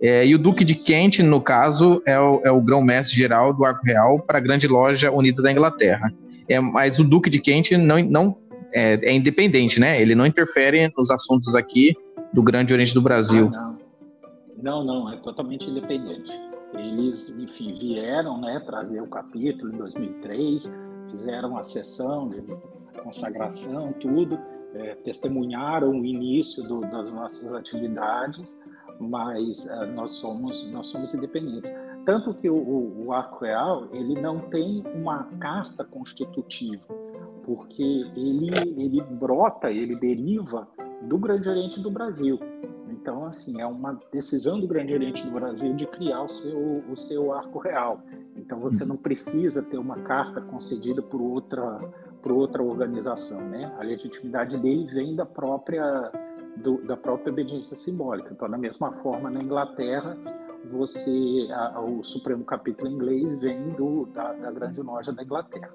É, 0.00 0.24
e 0.26 0.34
o 0.34 0.38
Duque 0.38 0.64
de 0.64 0.74
Kent, 0.74 1.20
no 1.20 1.40
caso, 1.40 2.00
é 2.06 2.18
o, 2.18 2.40
é 2.44 2.50
o 2.50 2.60
grão-mestre 2.60 3.16
geral 3.16 3.52
do 3.52 3.64
Arco 3.64 3.84
Real 3.84 4.20
para 4.20 4.38
a 4.38 4.40
Grande 4.40 4.68
Loja 4.68 5.10
Unida 5.10 5.42
da 5.42 5.50
Inglaterra. 5.50 6.12
É, 6.48 6.60
mas 6.60 6.98
o 6.98 7.04
Duque 7.04 7.28
de 7.28 7.40
Kent 7.40 7.72
não, 7.72 7.98
não 8.04 8.36
é, 8.72 8.94
é, 9.02 9.12
independente, 9.12 9.80
né? 9.80 10.00
Ele 10.00 10.14
não 10.14 10.24
interfere 10.26 10.92
nos 10.96 11.10
assuntos 11.10 11.54
aqui 11.54 11.96
do 12.32 12.42
Grande 12.42 12.72
Oriente 12.72 12.94
do 12.94 13.02
Brasil. 13.02 13.50
Ah, 13.54 13.74
não. 14.62 14.84
não, 14.84 15.04
não, 15.04 15.12
é 15.12 15.16
totalmente 15.16 15.68
independente. 15.68 16.47
Eles, 16.74 17.38
enfim, 17.38 17.74
vieram 17.74 18.40
né, 18.40 18.60
trazer 18.60 19.00
o 19.00 19.06
capítulo 19.06 19.72
em 19.72 19.78
2003, 19.78 20.78
fizeram 21.10 21.56
a 21.56 21.62
sessão 21.62 22.28
de 22.28 22.42
consagração, 23.02 23.92
tudo, 23.94 24.38
é, 24.74 24.94
testemunharam 24.96 25.90
o 25.90 26.04
início 26.04 26.62
do, 26.64 26.80
das 26.82 27.12
nossas 27.12 27.54
atividades, 27.54 28.58
mas 29.00 29.66
é, 29.66 29.86
nós, 29.86 30.10
somos, 30.10 30.70
nós 30.70 30.88
somos 30.88 31.14
independentes. 31.14 31.72
Tanto 32.04 32.34
que 32.34 32.48
o, 32.48 33.06
o, 33.06 33.12
Arco 33.12 33.44
Real 33.44 33.88
ele 33.92 34.20
não 34.20 34.40
tem 34.40 34.82
uma 34.94 35.24
carta 35.38 35.84
constitutiva, 35.84 36.82
porque 37.44 37.82
ele, 37.82 38.50
ele 38.76 39.02
brota, 39.02 39.70
ele 39.70 39.96
deriva 39.96 40.68
do 41.02 41.18
Grande 41.18 41.48
Oriente 41.48 41.80
do 41.80 41.90
Brasil. 41.90 42.38
Então, 43.00 43.24
assim, 43.24 43.60
é 43.60 43.66
uma 43.66 43.98
decisão 44.12 44.58
do 44.58 44.66
Grande 44.66 44.92
Oriente 44.92 45.22
do 45.22 45.30
Brasil 45.30 45.72
de 45.74 45.86
criar 45.86 46.24
o 46.24 46.28
seu, 46.28 46.82
o 46.90 46.96
seu 46.96 47.32
arco 47.32 47.60
real. 47.60 48.00
Então, 48.36 48.58
você 48.58 48.84
não 48.84 48.96
precisa 48.96 49.62
ter 49.62 49.78
uma 49.78 50.00
carta 50.02 50.40
concedida 50.40 51.00
por 51.00 51.20
outra, 51.20 51.78
por 52.20 52.32
outra 52.32 52.60
organização, 52.60 53.40
né? 53.40 53.72
A 53.78 53.84
legitimidade 53.84 54.58
dele 54.58 54.84
vem 54.92 55.14
da 55.14 55.24
própria, 55.24 56.10
do, 56.56 56.82
da 56.82 56.96
própria 56.96 57.32
obediência 57.32 57.76
simbólica. 57.76 58.32
Então, 58.32 58.50
da 58.50 58.58
mesma 58.58 58.90
forma, 58.94 59.30
na 59.30 59.40
Inglaterra, 59.40 60.16
você, 60.70 61.48
a, 61.50 61.80
o 61.80 62.02
Supremo 62.04 62.44
Capítulo 62.44 62.90
inglês 62.90 63.34
vem 63.36 63.70
do, 63.70 64.06
da, 64.06 64.32
da 64.32 64.50
Grande 64.50 64.80
Loja 64.80 65.12
da 65.12 65.22
Inglaterra. 65.22 65.72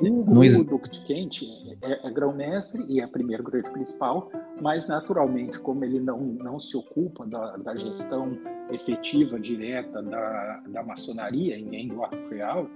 O, 0.00 0.60
o 0.60 0.66
Duque 0.66 0.90
de 0.90 1.00
Kent 1.06 1.42
é, 1.80 2.06
é 2.06 2.10
grão-mestre 2.10 2.84
e 2.88 3.00
é 3.00 3.06
primeiro 3.06 3.42
grande 3.42 3.70
principal, 3.70 4.30
mas 4.60 4.86
naturalmente, 4.86 5.58
como 5.58 5.84
ele 5.84 5.98
não, 5.98 6.18
não 6.20 6.58
se 6.58 6.76
ocupa 6.76 7.26
da, 7.26 7.56
da 7.56 7.74
gestão 7.76 8.36
efetiva, 8.70 9.40
direta 9.40 10.02
da, 10.02 10.62
da 10.68 10.82
maçonaria, 10.82 11.56
do 11.86 12.02
arco 12.02 12.28
real, 12.28 12.66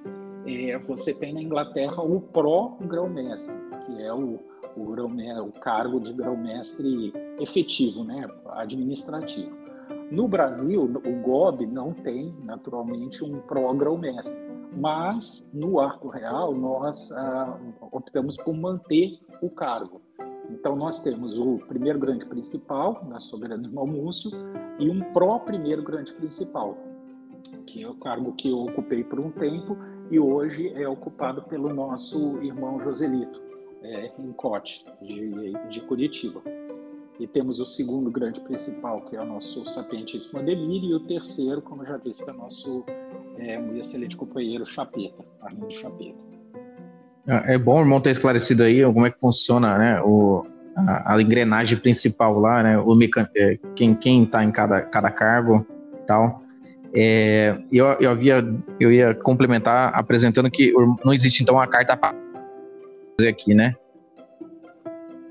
é, 0.46 0.78
você 0.78 1.12
tem 1.12 1.34
na 1.34 1.42
Inglaterra 1.42 2.02
o 2.02 2.20
pró-grão-mestre, 2.20 3.54
que 3.84 4.02
é 4.02 4.12
o, 4.12 4.40
o, 4.76 4.94
o 5.42 5.52
cargo 5.60 6.00
de 6.00 6.12
grão-mestre 6.12 7.12
efetivo, 7.38 8.04
né, 8.04 8.26
administrativo. 8.52 9.65
No 10.10 10.28
Brasil, 10.28 10.82
o 10.82 11.22
GOB 11.22 11.66
não 11.66 11.92
tem, 11.92 12.34
naturalmente, 12.44 13.24
um 13.24 13.40
pró-grão-mestre 13.40 14.46
mas 14.76 15.50
no 15.54 15.80
arco 15.80 16.08
real 16.08 16.54
nós 16.54 17.10
ah, 17.12 17.58
optamos 17.90 18.36
por 18.36 18.54
manter 18.54 19.18
o 19.40 19.48
cargo. 19.48 20.02
Então 20.50 20.76
nós 20.76 21.02
temos 21.02 21.36
o 21.38 21.58
primeiro 21.66 21.98
grande 21.98 22.26
principal, 22.26 23.02
da 23.04 23.18
soberano 23.18 23.64
irmão 23.64 23.86
Múcio, 23.86 24.30
e 24.78 24.88
um 24.88 25.00
pró-primeiro 25.12 25.82
grande 25.82 26.12
principal, 26.12 26.76
que 27.66 27.82
é 27.82 27.88
o 27.88 27.94
cargo 27.94 28.32
que 28.32 28.50
eu 28.50 28.60
ocupei 28.60 29.02
por 29.02 29.18
um 29.18 29.30
tempo 29.30 29.76
e 30.10 30.20
hoje 30.20 30.72
é 30.74 30.86
ocupado 30.86 31.42
pelo 31.42 31.72
nosso 31.72 32.40
irmão 32.42 32.80
Joselito, 32.80 33.42
é, 33.82 34.12
em 34.18 34.32
Cote, 34.32 34.84
de, 35.02 35.52
de 35.70 35.80
Curitiba. 35.80 36.42
E 37.18 37.26
temos 37.26 37.60
o 37.60 37.66
segundo 37.66 38.10
grande 38.10 38.40
principal, 38.40 39.00
que 39.02 39.16
é 39.16 39.20
o 39.20 39.24
nosso 39.24 39.64
sapientíssimo 39.66 40.38
Ademir, 40.38 40.84
e 40.84 40.94
o 40.94 41.00
terceiro, 41.00 41.62
como 41.62 41.84
já 41.84 41.96
disse, 41.96 42.22
que 42.22 42.30
é 42.30 42.32
o 42.32 42.36
nosso 42.36 42.84
é, 43.38 43.58
um 43.58 43.76
excelente 43.76 44.16
companheiro, 44.16 44.66
Chapeta, 44.66 45.24
Arlindo 45.40 45.70
Chapeta. 45.70 46.18
Ah, 47.26 47.42
é 47.46 47.58
bom 47.58 47.80
irmão 47.80 48.00
ter 48.00 48.10
esclarecido 48.10 48.62
aí 48.62 48.84
como 48.84 49.06
é 49.06 49.10
que 49.10 49.18
funciona 49.18 49.78
né, 49.78 50.00
o, 50.02 50.46
a, 50.76 51.14
a 51.14 51.22
engrenagem 51.22 51.78
principal 51.78 52.38
lá, 52.38 52.62
né, 52.62 52.78
o. 52.78 52.96
É, 53.34 53.58
quem 53.74 54.22
está 54.22 54.44
em 54.44 54.52
cada, 54.52 54.82
cada 54.82 55.10
cargo 55.10 55.66
tal. 56.06 56.42
É, 56.94 57.56
eu, 57.72 57.86
eu, 58.00 58.10
havia, 58.10 58.46
eu 58.78 58.92
ia 58.92 59.14
complementar 59.14 59.92
apresentando 59.94 60.50
que 60.50 60.72
não 61.04 61.12
existe 61.12 61.42
então 61.42 61.60
a 61.60 61.66
carta 61.66 61.96
para 61.96 62.14
fazer 63.18 63.28
aqui, 63.28 63.54
né? 63.54 63.74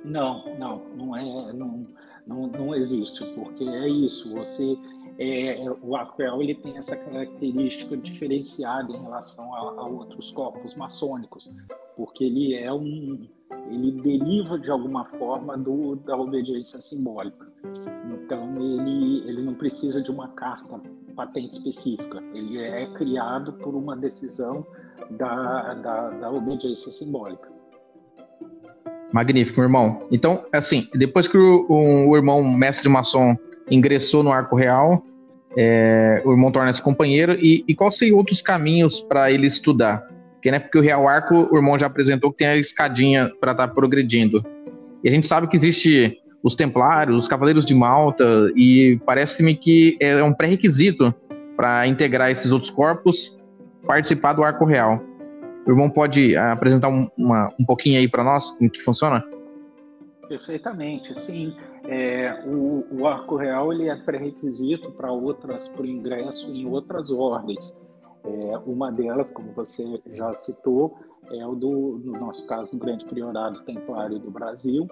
Não, 0.06 0.56
não, 0.60 0.82
não 0.96 1.18
é, 1.18 1.54
não, 1.54 1.88
não, 2.28 2.48
não 2.48 2.76
existe, 2.76 3.26
porque 3.34 3.64
é 3.64 3.90
isso. 3.90 4.34
Você 4.36 4.78
é, 5.18 5.66
o 5.82 5.96
Aquel 5.96 6.42
ele 6.42 6.56
tem 6.56 6.78
essa 6.78 6.96
característica 6.96 7.96
diferenciada 7.96 8.92
em 8.92 9.02
relação 9.02 9.54
a, 9.56 9.60
a, 9.82 9.88
outros 9.88 10.32
corpos 10.32 10.76
maçônicos, 10.76 11.50
porque 11.96 12.26
ele 12.26 12.54
é 12.54 12.72
um, 12.72 13.26
ele 13.70 13.92
deriva 13.94 14.60
de 14.60 14.70
alguma 14.70 15.06
forma 15.06 15.58
do, 15.58 15.96
da 15.96 16.18
obediência 16.18 16.82
simbólica. 16.82 17.48
Então 18.14 18.56
ele 18.58 19.28
ele 19.28 19.42
não 19.42 19.54
precisa 19.54 20.04
de 20.04 20.12
uma 20.12 20.28
carta 20.30 20.82
patente 21.16 21.54
específica. 21.54 22.22
Ele 22.34 22.60
é 22.60 22.86
criado 22.94 23.54
por 23.54 23.74
uma 23.74 23.96
decisão 23.96 24.66
da, 25.12 25.74
da, 25.76 26.10
da 26.10 26.32
obediência 26.32 26.92
simbólica. 26.92 27.55
Magnífico, 29.12 29.62
irmão. 29.62 30.08
Então, 30.12 30.44
assim, 30.52 30.88
depois 30.94 31.28
que 31.28 31.38
o, 31.38 31.66
o, 31.70 32.10
o 32.10 32.16
irmão 32.16 32.44
mestre 32.44 32.90
maçom 32.90 33.36
ingressou 33.70 34.24
no 34.24 34.32
Arco 34.32 34.56
Real, 34.56 35.04
é, 35.58 36.22
o 36.26 36.32
irmão 36.32 36.52
torna-se 36.52 36.82
companheiro, 36.82 37.34
e, 37.34 37.64
e 37.68 37.74
quais 37.74 37.98
seriam 37.98 38.18
outros 38.18 38.42
caminhos 38.42 39.00
para 39.02 39.32
ele 39.32 39.48
estudar? 39.48 40.04
Porque, 40.34 40.52
né, 40.52 40.60
porque 40.60 40.78
o 40.78 40.82
Real 40.82 41.08
Arco, 41.08 41.48
o 41.52 41.56
irmão 41.56 41.80
já 41.80 41.88
apresentou 41.88 42.32
que 42.32 42.40
tem 42.40 42.48
a 42.48 42.58
escadinha 42.58 43.32
para 43.40 43.54
estar 43.54 43.68
tá 43.68 43.74
progredindo. 43.74 44.46
E 45.04 45.10
a 45.10 45.12
gente 45.12 45.26
sabe 45.26 45.48
que 45.48 45.56
existe 45.56 46.18
os 46.44 46.54
Templários, 46.54 47.24
os 47.24 47.28
Cavaleiros 47.28 47.66
de 47.66 47.74
Malta, 47.74 48.52
e 48.56 49.00
parece-me 49.06 49.56
que 49.56 49.98
é 50.00 50.24
um 50.24 50.34
pré-requisito 50.34 51.14
para 51.56 51.88
integrar 51.88 52.30
esses 52.30 52.52
outros 52.52 52.70
corpos 52.70 53.38
participar 53.88 54.34
do 54.34 54.44
Arco 54.44 54.66
Real. 54.66 55.02
O 55.66 55.72
irmão 55.72 55.90
pode 55.90 56.36
apresentar 56.36 56.90
um, 56.90 57.10
uma, 57.18 57.52
um 57.60 57.66
pouquinho 57.66 58.00
aí 58.00 58.08
para 58.08 58.24
nós 58.24 58.52
como 58.52 58.70
que 58.70 58.82
funciona? 58.84 59.24
Perfeitamente, 60.28 61.18
sim. 61.18 61.56
É, 61.88 62.44
o, 62.46 62.86
o, 62.92 63.08
arco 63.08 63.36
real 63.36 63.72
ele 63.72 63.90
é 63.90 63.96
pré-requisito 63.96 64.92
para 64.92 65.12
outras, 65.12 65.68
para 65.68 65.84
o 65.84 65.86
ingresso 65.86 66.52
em 66.52 66.66
outras 66.66 67.12
ordens. 67.12 67.76
É, 68.24 68.58
uma 68.66 68.92
delas, 68.92 69.30
como 69.30 69.52
você 69.54 70.02
já 70.14 70.34
citou, 70.34 70.98
é 71.32 71.46
o 71.46 71.54
do, 71.54 72.02
no 72.04 72.14
nosso 72.14 72.46
caso, 72.48 72.72
do 72.72 72.78
Grande 72.78 73.06
Priorado 73.06 73.64
Templário 73.64 74.20
do 74.20 74.32
Brasil, 74.32 74.88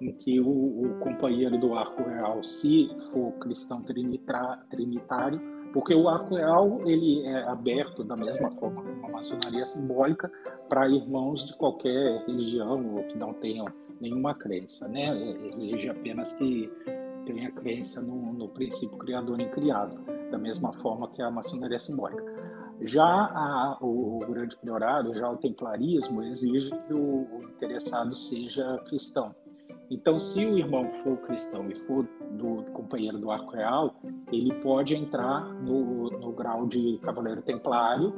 em 0.00 0.12
que 0.12 0.40
o, 0.40 0.48
o 0.48 0.98
companheiro 1.00 1.58
do 1.58 1.74
arco 1.74 2.02
real, 2.02 2.42
se 2.42 2.90
for 3.12 3.32
cristão 3.34 3.82
trinitário, 3.82 5.40
porque 5.72 5.94
o 5.94 6.08
arco 6.08 6.34
real 6.34 6.80
ele 6.86 7.24
é 7.26 7.44
aberto 7.44 8.04
da 8.04 8.16
mesma 8.16 8.50
forma 8.52 8.82
como 8.82 9.06
a 9.06 9.10
maçonaria 9.10 9.64
simbólica 9.64 10.30
para 10.68 10.88
irmãos 10.88 11.46
de 11.46 11.54
qualquer 11.56 12.24
religião 12.26 12.96
ou 12.96 13.04
que 13.04 13.16
não 13.16 13.32
tenham 13.34 13.66
nenhuma 14.00 14.34
crença, 14.34 14.88
né? 14.88 15.16
Exige 15.48 15.88
apenas 15.88 16.32
que 16.34 16.70
tenha 17.24 17.50
crença 17.52 18.02
no, 18.02 18.32
no 18.32 18.48
princípio 18.48 18.98
criador 18.98 19.40
e 19.40 19.48
criado, 19.48 20.00
da 20.30 20.38
mesma 20.38 20.72
forma 20.74 21.08
que 21.12 21.22
a 21.22 21.30
maçonaria 21.30 21.78
simbólica. 21.78 22.22
Já 22.80 23.04
a, 23.04 23.78
o, 23.80 24.16
o, 24.16 24.26
grande 24.26 24.56
priorado, 24.56 25.14
já 25.14 25.30
o 25.30 25.36
templarismo, 25.36 26.22
exige 26.24 26.70
que 26.70 26.92
o, 26.92 27.28
o, 27.32 27.44
interessado 27.44 28.16
seja 28.16 28.78
cristão. 28.88 29.34
Então, 29.92 30.18
se 30.18 30.46
o 30.46 30.56
irmão 30.56 30.88
for 30.88 31.18
cristão 31.18 31.70
e 31.70 31.74
for 31.80 32.08
do, 32.30 32.62
companheiro 32.72 33.18
do 33.18 33.30
arco 33.30 33.50
real, 33.50 33.94
ele 34.32 34.50
pode 34.62 34.94
entrar 34.94 35.44
no, 35.62 36.08
no 36.08 36.32
grau 36.32 36.66
de 36.66 36.98
cavaleiro 37.02 37.42
templário 37.42 38.14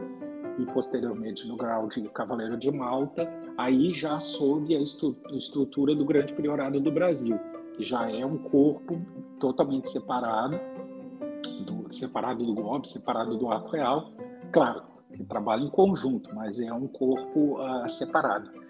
e 0.56 0.64
posteriormente 0.66 1.48
no 1.48 1.56
grau 1.56 1.88
de 1.88 2.08
Cavaleiro 2.10 2.56
de 2.56 2.70
Malta, 2.70 3.28
aí 3.58 3.92
já 3.92 4.20
sob 4.20 4.72
a 4.72 4.78
estrutura 5.36 5.96
do 5.96 6.04
Grande 6.04 6.32
Priorado 6.32 6.78
do 6.78 6.92
Brasil, 6.92 7.40
que 7.76 7.84
já 7.84 8.08
é 8.08 8.24
um 8.24 8.38
corpo 8.38 9.04
totalmente 9.40 9.90
separado, 9.90 10.60
do, 11.66 11.92
separado 11.92 12.46
do 12.46 12.54
golpe, 12.54 12.88
separado 12.88 13.36
do 13.36 13.50
arco 13.50 13.70
real, 13.70 14.12
claro, 14.52 14.84
que 15.12 15.24
trabalha 15.24 15.64
em 15.64 15.70
conjunto, 15.70 16.32
mas 16.32 16.60
é 16.60 16.72
um 16.72 16.86
corpo 16.86 17.60
uh, 17.60 17.88
separado. 17.88 18.63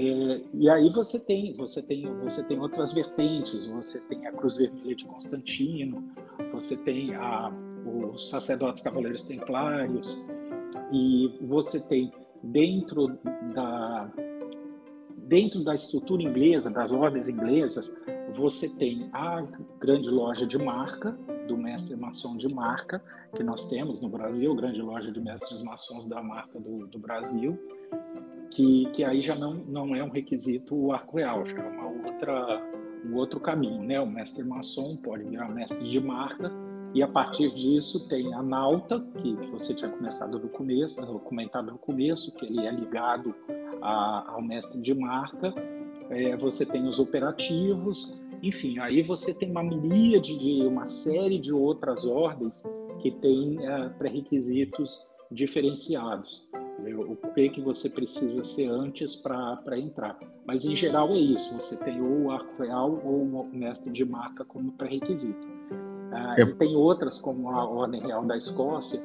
É, 0.00 0.40
e 0.54 0.70
aí 0.70 0.88
você 0.90 1.20
tem, 1.20 1.52
você 1.52 1.82
tem, 1.82 2.06
você 2.20 2.42
tem 2.42 2.58
outras 2.58 2.94
vertentes. 2.94 3.66
Você 3.66 4.00
tem 4.06 4.26
a 4.26 4.32
Cruz 4.32 4.56
Vermelha 4.56 4.96
de 4.96 5.04
Constantino, 5.04 6.02
você 6.52 6.74
tem 6.76 7.14
a 7.14 7.52
os 7.84 8.28
sacerdotes 8.28 8.82
cavaleiros 8.82 9.22
templários, 9.24 10.26
e 10.92 11.30
você 11.40 11.80
tem 11.80 12.12
dentro 12.42 13.18
da 13.54 14.10
dentro 15.16 15.62
da 15.62 15.74
estrutura 15.74 16.22
inglesa, 16.22 16.70
das 16.70 16.90
ordens 16.90 17.28
inglesas, 17.28 17.96
você 18.32 18.68
tem 18.68 19.08
a 19.12 19.46
grande 19.78 20.10
loja 20.10 20.44
de 20.44 20.58
marca, 20.58 21.12
do 21.46 21.56
mestre 21.56 21.96
maçom 21.96 22.36
de 22.36 22.52
marca, 22.52 23.00
que 23.36 23.42
nós 23.44 23.68
temos 23.68 24.00
no 24.00 24.08
Brasil, 24.08 24.52
grande 24.56 24.82
loja 24.82 25.12
de 25.12 25.20
mestres 25.20 25.62
maçons 25.62 26.04
da 26.04 26.20
marca 26.20 26.58
do, 26.58 26.86
do 26.88 26.98
Brasil, 26.98 27.56
que, 28.50 28.86
que 28.92 29.04
aí 29.04 29.22
já 29.22 29.34
não, 29.34 29.54
não 29.54 29.94
é 29.94 30.02
um 30.02 30.10
requisito 30.10 30.74
o 30.74 30.92
arco 30.92 31.16
real, 31.16 31.46
já 31.46 31.58
é 31.58 31.68
uma 31.68 32.08
outra, 32.08 32.62
um 33.04 33.16
outro 33.16 33.40
caminho, 33.40 33.82
né? 33.82 34.00
O 34.00 34.06
mestre 34.06 34.42
maçom 34.44 34.96
pode 34.96 35.24
virar 35.24 35.48
mestre 35.48 35.88
de 35.88 36.00
marca, 36.00 36.52
e 36.92 37.02
a 37.02 37.08
partir 37.08 37.54
disso 37.54 38.08
tem 38.08 38.34
a 38.34 38.42
nauta, 38.42 39.00
que, 39.18 39.36
que 39.36 39.46
você 39.46 39.72
tinha 39.72 39.90
começado 39.90 40.38
no 40.38 40.48
começo, 40.48 41.00
comentado 41.20 41.70
no 41.70 41.78
começo, 41.78 42.34
que 42.34 42.46
ele 42.46 42.66
é 42.66 42.72
ligado 42.72 43.34
a, 43.80 44.32
ao 44.32 44.42
mestre 44.42 44.80
de 44.80 44.92
marca. 44.92 45.54
É, 46.10 46.36
você 46.36 46.66
tem 46.66 46.88
os 46.88 46.98
operativos, 46.98 48.20
enfim, 48.42 48.80
aí 48.80 49.02
você 49.02 49.32
tem 49.32 49.48
uma 49.48 49.62
miríade 49.62 50.36
de 50.36 50.66
uma 50.66 50.84
série 50.84 51.38
de 51.38 51.52
outras 51.52 52.04
ordens 52.04 52.64
que 52.98 53.12
têm 53.12 53.64
é, 53.64 53.88
pré-requisitos 53.90 55.08
diferenciados. 55.30 56.49
O 56.86 57.16
que 57.32 57.48
que 57.50 57.60
você 57.60 57.88
precisa 57.88 58.42
ser 58.44 58.68
antes 58.68 59.16
para 59.16 59.78
entrar. 59.78 60.18
Mas 60.46 60.64
em 60.64 60.74
geral 60.74 61.10
é 61.10 61.18
isso. 61.18 61.52
Você 61.54 61.82
tem 61.84 62.00
ou 62.00 62.24
o 62.24 62.30
arco 62.30 62.62
real 62.62 63.00
ou 63.04 63.22
o 63.22 63.48
mestre 63.52 63.92
de 63.92 64.04
marca 64.04 64.44
como 64.44 64.72
pré-requisito. 64.72 65.48
Ah, 66.12 66.36
é. 66.38 66.42
E 66.42 66.54
tem 66.54 66.74
outras, 66.74 67.18
como 67.18 67.50
a 67.50 67.64
Ordem 67.64 68.00
Real 68.00 68.24
da 68.24 68.36
Escócia, 68.36 69.00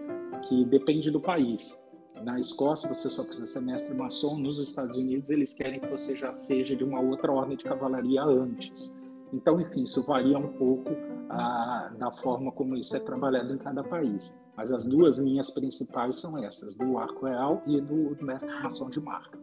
que 0.47 0.65
depende 0.65 1.11
do 1.11 1.19
país. 1.19 1.85
Na 2.23 2.39
Escócia, 2.39 2.91
você 2.91 3.09
só 3.09 3.23
precisa 3.23 3.45
ser 3.45 3.61
mestre 3.61 3.93
maçom. 3.93 4.37
Nos 4.37 4.59
Estados 4.59 4.97
Unidos, 4.97 5.29
eles 5.29 5.53
querem 5.53 5.79
que 5.79 5.87
você 5.87 6.15
já 6.15 6.31
seja 6.31 6.75
de 6.75 6.83
uma 6.83 6.99
outra 6.99 7.31
ordem 7.31 7.57
de 7.57 7.63
cavalaria 7.63 8.23
antes. 8.23 8.97
Então, 9.33 9.59
enfim, 9.59 9.83
isso 9.83 10.03
varia 10.05 10.37
um 10.37 10.53
pouco 10.53 10.89
ah, 11.29 11.91
da 11.97 12.11
forma 12.11 12.51
como 12.51 12.75
isso 12.75 12.95
é 12.95 12.99
trabalhado 12.99 13.53
em 13.53 13.57
cada 13.57 13.83
país. 13.83 14.37
Mas 14.55 14.71
as 14.71 14.85
duas 14.85 15.17
linhas 15.17 15.49
principais 15.49 16.15
são 16.15 16.37
essas, 16.43 16.75
do 16.75 16.97
arco 16.97 17.25
real 17.25 17.61
e 17.67 17.81
do, 17.81 18.15
mestre 18.21 18.49
maçom 18.61 18.89
de 18.89 18.99
marca. 18.99 19.37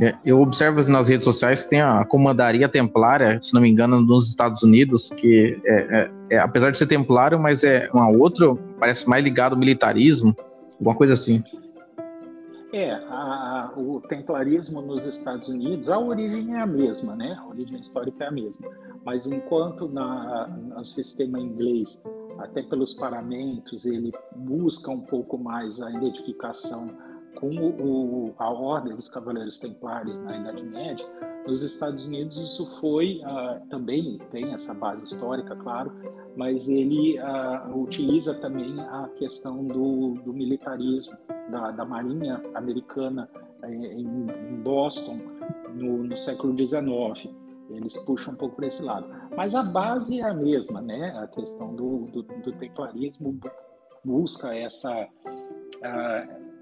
É, 0.00 0.14
eu 0.24 0.40
observo 0.40 0.80
nas 0.88 1.08
redes 1.08 1.24
sociais 1.24 1.64
que 1.64 1.70
tem 1.70 1.80
a 1.80 2.04
Comandaria 2.04 2.68
Templária, 2.68 3.40
se 3.42 3.52
não 3.52 3.60
me 3.60 3.68
engano, 3.68 4.00
nos 4.00 4.28
Estados 4.28 4.62
Unidos, 4.62 5.10
que 5.10 5.60
é, 5.64 5.74
é, 5.74 6.10
é, 6.30 6.38
apesar 6.38 6.70
de 6.70 6.78
ser 6.78 6.86
templário, 6.86 7.38
mas 7.38 7.64
é 7.64 7.90
uma 7.92 8.08
outra, 8.08 8.54
parece 8.78 9.08
mais 9.08 9.24
ligado 9.24 9.54
ao 9.54 9.58
militarismo, 9.58 10.36
alguma 10.78 10.94
coisa 10.94 11.14
assim. 11.14 11.42
É, 12.72 12.92
a, 12.92 13.72
o 13.76 14.00
templarismo 14.08 14.80
nos 14.82 15.04
Estados 15.04 15.48
Unidos, 15.48 15.88
a 15.88 15.98
origem 15.98 16.54
é 16.54 16.60
a 16.60 16.66
mesma, 16.66 17.16
né? 17.16 17.36
A 17.40 17.48
origem 17.48 17.80
histórica 17.80 18.24
é 18.24 18.28
a 18.28 18.30
mesma. 18.30 18.68
Mas 19.04 19.26
enquanto 19.26 19.88
na, 19.88 20.48
no 20.48 20.84
sistema 20.84 21.40
inglês, 21.40 22.02
até 22.38 22.62
pelos 22.62 22.94
paramentos, 22.94 23.84
ele 23.86 24.12
busca 24.36 24.90
um 24.90 25.00
pouco 25.00 25.38
mais 25.38 25.80
a 25.80 25.90
identificação 25.90 26.90
com 27.36 27.54
o, 27.56 28.34
a 28.38 28.50
Ordem 28.50 28.94
dos 28.94 29.08
Cavaleiros 29.08 29.58
Templários 29.58 30.18
na 30.22 30.38
Idade 30.38 30.62
Média, 30.62 31.06
nos 31.46 31.62
Estados 31.62 32.06
Unidos 32.06 32.36
isso 32.36 32.66
foi 32.78 33.22
uh, 33.24 33.66
também 33.68 34.18
tem 34.30 34.52
essa 34.52 34.74
base 34.74 35.06
histórica, 35.06 35.56
claro, 35.56 35.90
mas 36.36 36.68
ele 36.68 37.18
uh, 37.18 37.80
utiliza 37.80 38.34
também 38.34 38.78
a 38.80 39.08
questão 39.16 39.64
do, 39.64 40.14
do 40.24 40.32
militarismo 40.32 41.16
da, 41.50 41.70
da, 41.70 41.84
Marinha 41.86 42.42
Americana 42.54 43.30
eh, 43.62 43.72
em, 43.72 44.06
em, 44.06 44.60
Boston 44.62 45.20
no, 45.74 46.04
no 46.04 46.18
século 46.18 46.54
XIX. 46.54 47.34
Eles 47.70 47.96
puxam 47.98 48.32
um 48.32 48.36
pouco 48.36 48.56
para 48.56 48.66
esse 48.66 48.82
lado, 48.82 49.06
mas 49.36 49.54
a 49.54 49.62
base 49.62 50.20
é 50.20 50.24
a 50.24 50.34
mesma, 50.34 50.80
né? 50.80 51.14
A 51.22 51.26
questão 51.26 51.74
do, 51.74 52.06
do, 52.06 52.22
do 52.22 52.52
templarismo 52.52 53.38
busca 54.04 54.54
essa 54.54 55.06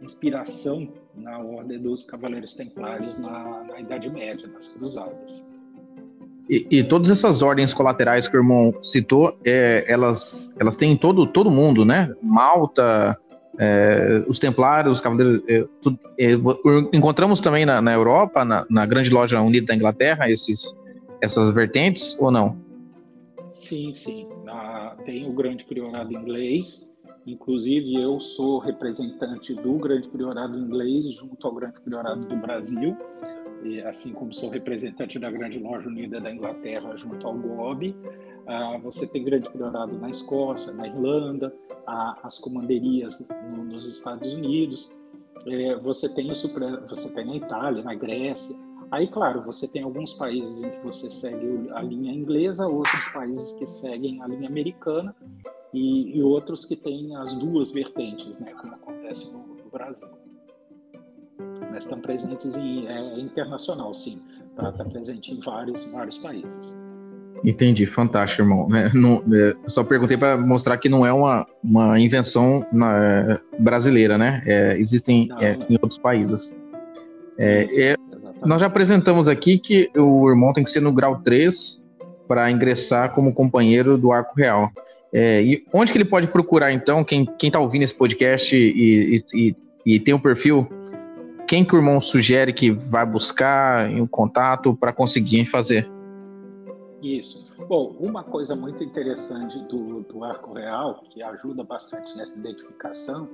inspiração 0.02 0.88
na 1.14 1.38
ordem 1.38 1.80
dos 1.80 2.04
Cavaleiros 2.04 2.54
Templários 2.54 3.16
na, 3.18 3.64
na 3.64 3.80
Idade 3.80 4.10
Média, 4.10 4.46
nas 4.48 4.68
Cruzadas. 4.68 5.46
E, 6.48 6.66
e, 6.70 6.84
todas 6.84 7.10
essas 7.10 7.42
ordens 7.42 7.74
colaterais 7.74 8.28
que 8.28 8.36
o 8.36 8.40
irmão 8.40 8.72
citou, 8.80 9.36
é, 9.44 9.84
elas, 9.88 10.54
elas 10.60 10.76
têm 10.76 10.92
em 10.92 10.96
todo, 10.96 11.26
todo 11.26 11.50
mundo, 11.50 11.84
né? 11.84 12.14
Malta, 12.22 13.18
é, 13.58 14.22
os 14.28 14.38
Templários, 14.38 14.98
os 14.98 15.00
Cavaleiros. 15.00 15.42
É, 15.48 15.64
tudo, 15.82 15.98
é, 16.18 16.32
encontramos 16.92 17.40
também 17.40 17.66
na, 17.66 17.82
na 17.82 17.92
Europa, 17.92 18.44
na, 18.44 18.64
na, 18.70 18.86
Grande 18.86 19.10
Loja 19.10 19.40
Unida 19.40 19.66
da 19.66 19.74
Inglaterra, 19.74 20.30
esses, 20.30 20.78
essas 21.26 21.50
vertentes, 21.50 22.16
ou 22.18 22.30
não? 22.30 22.56
Sim, 23.52 23.92
sim. 23.92 24.28
Na, 24.44 24.96
tem 25.04 25.28
o 25.28 25.32
Grande 25.32 25.64
Priorado 25.64 26.12
Inglês, 26.12 26.86
Inclusive, 27.26 28.00
eu 28.00 28.20
sou 28.20 28.58
representante 28.58 29.52
do 29.52 29.72
Grande 29.78 30.08
Priorado 30.08 30.56
Inglês 30.56 31.10
junto 31.10 31.44
ao 31.44 31.52
Grande 31.52 31.80
Priorado 31.80 32.24
do 32.24 32.36
Brasil, 32.36 32.96
assim 33.84 34.12
como 34.12 34.32
sou 34.32 34.48
representante 34.48 35.18
da 35.18 35.28
Grande 35.28 35.58
Loja 35.58 35.88
Unida 35.88 36.20
da 36.20 36.32
Inglaterra 36.32 36.96
junto 36.96 37.26
ao 37.26 37.34
GOB. 37.34 37.96
Ah, 38.46 38.78
você 38.80 39.08
tem 39.08 39.24
Grande 39.24 39.50
Priorado 39.50 39.98
na 39.98 40.08
Escócia, 40.08 40.72
na 40.72 40.86
Irlanda, 40.86 41.52
as 42.22 42.38
comanderias 42.38 43.26
nos 43.66 43.88
Estados 43.88 44.32
Unidos. 44.32 44.96
É, 45.48 45.74
você 45.80 46.08
tem 46.08 46.30
isso, 46.30 46.48
você 46.88 47.12
tem 47.12 47.26
na 47.26 47.36
Itália, 47.36 47.82
na 47.82 47.94
Grécia. 47.94 48.56
Aí, 48.90 49.08
claro, 49.08 49.42
você 49.42 49.66
tem 49.66 49.82
alguns 49.82 50.12
países 50.12 50.62
em 50.62 50.70
que 50.70 50.80
você 50.84 51.10
segue 51.10 51.68
a 51.72 51.82
linha 51.82 52.12
inglesa, 52.12 52.66
outros 52.66 53.08
países 53.08 53.52
que 53.54 53.66
seguem 53.66 54.22
a 54.22 54.26
linha 54.28 54.48
americana, 54.48 55.14
e, 55.74 56.16
e 56.16 56.22
outros 56.22 56.64
que 56.64 56.76
têm 56.76 57.14
as 57.16 57.34
duas 57.34 57.72
vertentes, 57.72 58.38
né, 58.38 58.52
como 58.60 58.74
acontece 58.74 59.32
no, 59.32 59.40
no 59.40 59.70
Brasil. 59.70 60.08
Mas 61.70 61.84
estão 61.84 62.00
presentes 62.00 62.54
em 62.54 62.86
é, 62.86 63.20
internacional, 63.20 63.92
sim, 63.92 64.22
está 64.50 64.72
tá 64.72 64.84
presente 64.84 65.32
em 65.32 65.40
vários, 65.40 65.84
vários 65.86 66.18
países. 66.18 66.80
Entendi, 67.44 67.84
fantástico, 67.84 68.42
irmão. 68.42 68.74
É, 68.74 68.90
não, 68.94 69.22
é, 69.34 69.54
só 69.66 69.84
perguntei 69.84 70.16
para 70.16 70.38
mostrar 70.38 70.78
que 70.78 70.88
não 70.88 71.04
é 71.04 71.12
uma, 71.12 71.46
uma 71.62 72.00
invenção 72.00 72.66
na, 72.72 72.96
é, 72.96 73.40
brasileira, 73.58 74.16
né? 74.16 74.42
É, 74.46 74.78
existem 74.78 75.28
não, 75.28 75.38
é, 75.38 75.58
em 75.68 75.74
outros 75.74 75.98
países. 75.98 76.56
É, 77.38 77.96
nós 78.46 78.60
já 78.60 78.66
apresentamos 78.68 79.28
aqui 79.28 79.58
que 79.58 79.90
o 79.96 80.28
irmão 80.28 80.52
tem 80.52 80.64
que 80.64 80.70
ser 80.70 80.80
no 80.80 80.92
grau 80.92 81.20
3 81.20 81.82
para 82.26 82.50
ingressar 82.50 83.12
como 83.12 83.32
companheiro 83.32 83.98
do 83.98 84.12
Arco 84.12 84.34
Real. 84.36 84.70
É, 85.12 85.42
e 85.42 85.64
onde 85.72 85.92
que 85.92 85.98
ele 85.98 86.04
pode 86.04 86.28
procurar, 86.28 86.72
então, 86.72 87.04
quem 87.04 87.28
está 87.42 87.58
ouvindo 87.58 87.82
esse 87.82 87.94
podcast 87.94 88.56
e, 88.56 89.22
e, 89.34 89.56
e, 89.84 90.00
tem 90.00 90.12
o 90.12 90.16
um 90.16 90.20
perfil, 90.20 90.68
quem 91.46 91.64
que 91.64 91.74
o 91.74 91.78
irmão 91.78 92.00
sugere 92.00 92.52
que 92.52 92.70
vai 92.70 93.06
buscar 93.06 93.90
em 93.90 94.00
um 94.00 94.06
contato 94.06 94.74
para 94.74 94.92
conseguir 94.92 95.44
fazer? 95.46 95.88
Isso. 97.02 97.46
Bom, 97.68 97.96
uma 97.98 98.22
coisa 98.24 98.54
muito 98.54 98.82
interessante 98.82 99.58
do, 99.68 100.02
do 100.02 100.24
Arco 100.24 100.54
Real, 100.54 101.02
que 101.10 101.22
ajuda 101.22 101.64
bastante 101.64 102.16
nessa 102.16 102.38
identificação, 102.38 103.28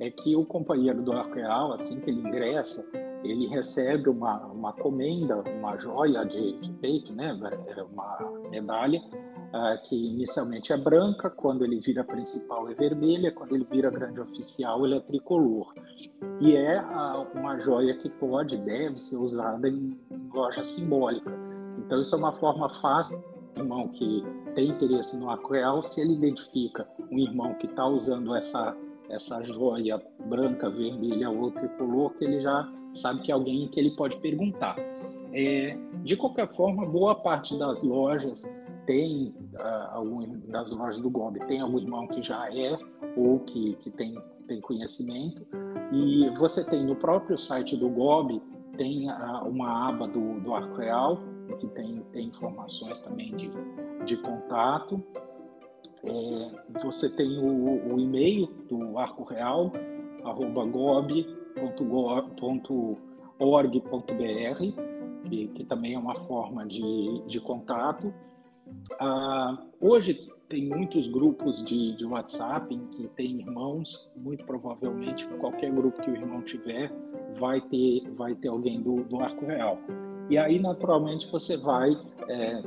é 0.00 0.10
que 0.10 0.36
o 0.36 0.44
companheiro 0.44 1.02
do 1.02 1.12
Arco 1.12 1.34
Real, 1.34 1.72
assim 1.72 2.00
que 2.00 2.10
ele 2.10 2.20
ingressa, 2.20 2.88
ele 3.24 3.46
recebe 3.46 4.08
uma, 4.08 4.46
uma 4.46 4.72
comenda, 4.72 5.42
uma 5.58 5.76
joia 5.78 6.24
de, 6.24 6.58
de 6.60 6.72
peito, 6.74 7.12
né, 7.12 7.38
é 7.68 7.82
uma 7.82 8.18
medalha, 8.50 9.00
uh, 9.00 9.88
que 9.88 9.94
inicialmente 9.94 10.72
é 10.72 10.76
branca, 10.76 11.30
quando 11.30 11.64
ele 11.64 11.80
vira 11.80 12.04
principal 12.04 12.68
é 12.68 12.74
vermelha, 12.74 13.32
quando 13.32 13.54
ele 13.54 13.66
vira 13.70 13.90
grande 13.90 14.20
oficial 14.20 14.84
ele 14.84 14.96
é 14.96 15.00
tricolor. 15.00 15.74
E 16.40 16.54
é 16.54 16.80
uh, 16.80 17.38
uma 17.38 17.58
joia 17.60 17.96
que 17.96 18.10
pode, 18.10 18.56
deve 18.58 18.98
ser 18.98 19.16
usada 19.16 19.68
em, 19.68 19.98
loja 20.32 20.62
simbólica. 20.62 21.32
Então 21.78 22.00
isso 22.00 22.14
é 22.14 22.18
uma 22.18 22.32
forma 22.32 22.68
fácil 22.80 23.22
irmão 23.56 23.88
que 23.88 24.22
tem 24.54 24.68
interesse 24.68 25.16
no 25.16 25.30
aquarel, 25.30 25.82
se 25.82 26.00
ele 26.00 26.14
identifica 26.14 26.86
um 27.10 27.18
irmão 27.18 27.54
que 27.54 27.66
está 27.66 27.86
usando 27.86 28.34
essa 28.34 28.76
essa 29.08 29.42
joia 29.44 30.02
branca, 30.26 30.70
vermelha 30.70 31.30
ou 31.30 31.50
tricolor, 31.50 32.14
que 32.14 32.24
ele 32.24 32.40
já 32.40 32.70
sabe 32.94 33.22
que 33.22 33.30
é 33.30 33.34
alguém 33.34 33.68
que 33.68 33.78
ele 33.78 33.90
pode 33.92 34.16
perguntar. 34.18 34.76
É, 35.32 35.76
de 36.02 36.16
qualquer 36.16 36.48
forma, 36.48 36.86
boa 36.86 37.14
parte 37.14 37.58
das 37.58 37.82
lojas 37.82 38.48
tem 38.86 39.34
uh, 39.54 39.90
algum 39.92 40.24
das 40.48 40.70
lojas 40.72 40.98
do 41.00 41.10
GOB 41.10 41.40
tem 41.40 41.60
algum 41.60 41.78
irmão 41.78 42.06
que 42.06 42.22
já 42.22 42.48
é 42.54 42.78
ou 43.16 43.40
que, 43.40 43.74
que 43.80 43.90
tem, 43.90 44.16
tem 44.46 44.60
conhecimento 44.60 45.44
e 45.92 46.30
você 46.38 46.64
tem 46.64 46.84
no 46.84 46.94
próprio 46.94 47.36
site 47.36 47.76
do 47.76 47.88
GOB 47.88 48.40
tem 48.76 49.10
uh, 49.10 49.44
uma 49.44 49.88
aba 49.88 50.06
do, 50.06 50.40
do 50.40 50.54
Arco 50.54 50.76
Real 50.76 51.18
que 51.58 51.66
tem, 51.68 52.02
tem 52.12 52.28
informações 52.28 53.00
também 53.00 53.36
de, 53.36 53.50
de 54.04 54.16
contato 54.16 55.02
É, 56.04 56.80
você 56.82 57.08
tem 57.08 57.38
o, 57.38 57.94
o, 57.94 57.98
e-mail 57.98 58.46
do 58.68 58.98
Arco 58.98 59.24
Real, 59.24 59.72
arroba 60.24 60.64
gob.org.br, 60.64 61.38
que, 65.28 65.48
que, 65.48 65.64
também 65.64 65.94
é 65.94 65.98
uma 65.98 66.14
forma 66.26 66.66
de, 66.66 67.22
de 67.26 67.40
contato. 67.40 68.12
Ah, 69.00 69.58
hoje 69.80 70.30
tem 70.48 70.68
muitos 70.68 71.08
grupos 71.08 71.64
de, 71.64 71.96
de 71.96 72.04
WhatsApp 72.04 72.72
em 72.72 72.86
que 72.88 73.08
tem 73.08 73.40
irmãos, 73.40 74.10
muito 74.16 74.44
provavelmente 74.44 75.26
qualquer 75.38 75.72
grupo 75.72 76.00
que 76.00 76.10
o 76.10 76.14
irmão 76.14 76.42
tiver 76.42 76.92
vai 77.38 77.60
ter, 77.60 78.08
vai 78.16 78.34
ter 78.34 78.48
alguém 78.48 78.80
do, 78.80 79.02
do 79.04 79.20
Arco 79.20 79.44
Real. 79.46 79.78
E 80.30 80.38
aí, 80.38 80.58
naturalmente, 80.58 81.30
você 81.30 81.56
vai 81.56 81.90
é, 82.28 82.62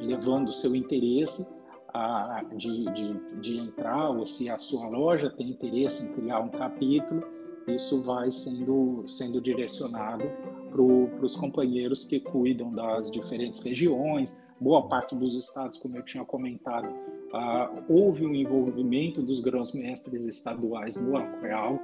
levando 0.00 0.48
o 0.48 0.52
seu 0.52 0.74
interesse 0.74 1.55
a, 1.96 2.44
de, 2.54 2.84
de, 2.92 3.40
de 3.40 3.58
entrar, 3.58 4.10
ou 4.10 4.26
se 4.26 4.50
a 4.50 4.58
sua 4.58 4.88
loja 4.88 5.30
tem 5.30 5.50
interesse 5.50 6.04
em 6.04 6.12
criar 6.12 6.40
um 6.40 6.48
capítulo, 6.48 7.22
isso 7.66 8.02
vai 8.02 8.30
sendo, 8.30 9.02
sendo 9.06 9.40
direcionado 9.40 10.24
para 10.70 11.26
os 11.26 11.34
companheiros 11.34 12.04
que 12.04 12.20
cuidam 12.20 12.72
das 12.72 13.10
diferentes 13.10 13.60
regiões. 13.60 14.38
Boa 14.60 14.86
parte 14.88 15.16
dos 15.16 15.34
estados, 15.34 15.78
como 15.78 15.96
eu 15.96 16.04
tinha 16.04 16.24
comentado, 16.24 16.88
ah, 17.32 17.70
houve 17.88 18.24
um 18.24 18.34
envolvimento 18.34 19.20
dos 19.22 19.40
grãos-mestres 19.40 20.26
estaduais 20.26 20.96
no 20.96 21.16
Arco 21.16 21.40
Real. 21.40 21.78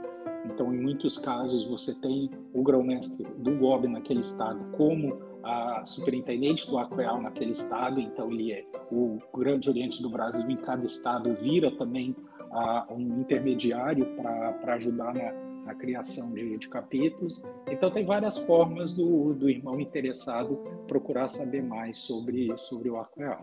Então, 0.44 0.72
em 0.72 0.80
muitos 0.80 1.18
casos, 1.18 1.64
você 1.64 1.94
tem 2.00 2.30
o 2.52 2.62
grão-mestre 2.62 3.26
do 3.38 3.56
GOB 3.56 3.88
naquele 3.88 4.20
estado 4.20 4.60
como 4.76 5.31
a 5.42 5.82
superintendente 5.84 6.66
do 6.66 6.78
Aquel 6.78 7.20
naquele 7.20 7.52
estado, 7.52 8.00
então 8.00 8.30
ele 8.30 8.52
é 8.52 8.64
o 8.90 9.18
Grande 9.34 9.68
Oriente 9.68 10.02
do 10.02 10.08
Brasil 10.08 10.48
em 10.50 10.56
cada 10.56 10.86
estado, 10.86 11.34
vira 11.40 11.70
também 11.70 12.14
uh, 12.52 12.94
um 12.94 13.20
intermediário 13.20 14.06
para 14.16 14.74
ajudar 14.74 15.14
na, 15.14 15.32
na 15.66 15.74
criação 15.74 16.32
de, 16.32 16.58
de, 16.58 16.68
capítulos. 16.68 17.42
Então 17.70 17.90
tem 17.90 18.04
várias 18.04 18.38
formas 18.38 18.92
do, 18.92 19.34
do 19.34 19.48
irmão 19.48 19.80
interessado 19.80 20.56
procurar 20.86 21.28
saber 21.28 21.62
mais 21.62 21.98
sobre, 21.98 22.52
sobre 22.56 22.90
o 22.90 22.98
Aquel. 22.98 23.38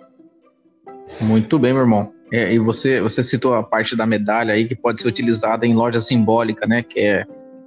Muito 1.22 1.60
bem, 1.60 1.74
meu 1.74 1.82
irmão. 1.82 2.14
É, 2.32 2.54
e 2.54 2.60
você, 2.60 3.02
você 3.02 3.24
citou 3.24 3.54
a 3.54 3.64
parte 3.64 3.96
da 3.96 4.06
medalha 4.06 4.54
aí 4.54 4.68
que 4.68 4.76
pode 4.76 5.02
ser 5.02 5.08
utilizada 5.08 5.66
em 5.66 5.74
loja 5.74 6.00
simbólica, 6.00 6.68
né? 6.68 6.84
Que 6.84 7.00
é, 7.00 7.26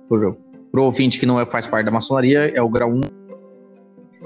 para 0.08 0.80
o 0.80 0.84
ouvinte 0.84 1.18
que 1.18 1.26
não 1.26 1.40
é, 1.40 1.44
faz 1.44 1.66
parte 1.66 1.84
da 1.84 1.90
maçonaria, 1.90 2.50
é 2.54 2.62
o 2.62 2.68
grau 2.68 2.90
1 2.90 3.00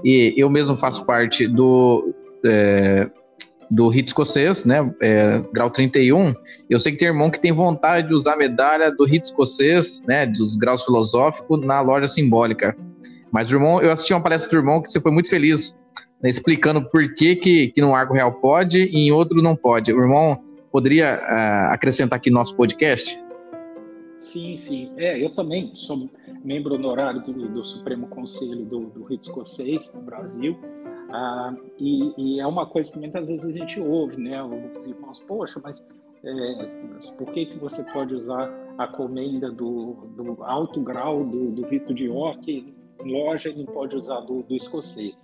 e 0.05 0.34
eu 0.36 0.49
mesmo 0.51 0.76
faço 0.76 1.05
parte 1.05 1.47
do, 1.47 2.14
é, 2.44 3.09
do 3.70 3.88
rito 3.88 4.09
escocês, 4.09 4.64
né? 4.64 4.92
É, 5.01 5.42
grau 5.53 5.70
31. 5.70 6.34
Eu 6.68 6.78
sei 6.78 6.92
que 6.92 6.99
tem 6.99 7.09
irmão 7.09 7.30
que 7.30 7.40
tem 7.40 7.53
vontade 7.53 8.09
de 8.09 8.14
usar 8.14 8.34
a 8.34 8.36
medalha 8.36 8.90
do 8.90 9.05
rito 9.05 9.24
escocês, 9.24 10.03
né? 10.07 10.26
Dos 10.26 10.57
graus 10.57 10.84
filosóficos 10.84 11.64
na 11.64 11.80
loja 11.80 12.07
simbólica. 12.07 12.76
Mas, 13.32 13.51
irmão, 13.51 13.82
eu 13.82 13.92
assisti 13.92 14.14
uma 14.14 14.22
palestra 14.22 14.51
do 14.51 14.59
irmão 14.59 14.80
que 14.80 14.90
você 14.90 15.01
foi 15.01 15.12
muito 15.12 15.28
feliz 15.28 15.78
né, 16.22 16.28
explicando 16.28 16.82
por 16.82 17.14
que, 17.14 17.36
que, 17.36 17.68
que 17.68 17.80
no 17.80 17.94
Arco 17.94 18.14
Real 18.14 18.32
pode 18.32 18.84
e 18.84 19.09
em 19.09 19.12
outro 19.12 19.42
não 19.42 19.57
pode. 19.57 19.92
O 19.92 20.01
irmão 20.01 20.40
poderia 20.70 21.20
uh, 21.22 21.72
acrescentar 21.72 22.16
aqui 22.16 22.30
no 22.30 22.38
nosso 22.38 22.55
podcast? 22.55 23.18
Sim, 24.37 24.55
sim. 24.55 24.93
É, 24.99 25.18
eu 25.18 25.30
também 25.30 25.74
sou 25.74 26.11
membro 26.45 26.74
honorário 26.74 27.22
do, 27.22 27.32
do 27.49 27.64
Supremo 27.64 28.07
Conselho 28.09 28.66
do, 28.66 28.80
do 28.91 29.05
Rito 29.05 29.30
Escocês 29.30 29.95
no 29.95 30.03
Brasil. 30.03 30.59
Ah, 31.11 31.55
e, 31.78 32.12
e, 32.18 32.41
é 32.41 32.47
uma 32.47 32.66
coisa 32.66 32.93
que 32.93 32.99
muitas 32.99 33.28
vezes 33.28 33.47
a 33.47 33.51
gente 33.51 33.80
ouve, 33.80 34.20
né? 34.20 34.43
Os 34.45 34.87
irmãos, 34.87 35.20
poxa, 35.20 35.59
mas, 35.64 35.89
é, 36.22 36.68
mas 36.93 37.09
por 37.12 37.32
que, 37.32 37.47
que 37.47 37.59
você 37.59 37.82
pode 37.84 38.14
usar 38.14 38.53
a 38.76 38.87
comenda 38.87 39.51
do, 39.51 39.95
do 40.14 40.45
alto 40.45 40.82
grau 40.82 41.24
do, 41.24 41.53
do 41.53 41.62
rito 41.62 41.95
de 41.95 42.05
York 42.05 42.74
em 43.03 43.11
loja 43.11 43.49
e 43.49 43.57
não 43.57 43.64
pode 43.64 43.97
usar 43.97 44.20
do, 44.20 44.43
do 44.43 44.55
escocês? 44.55 45.16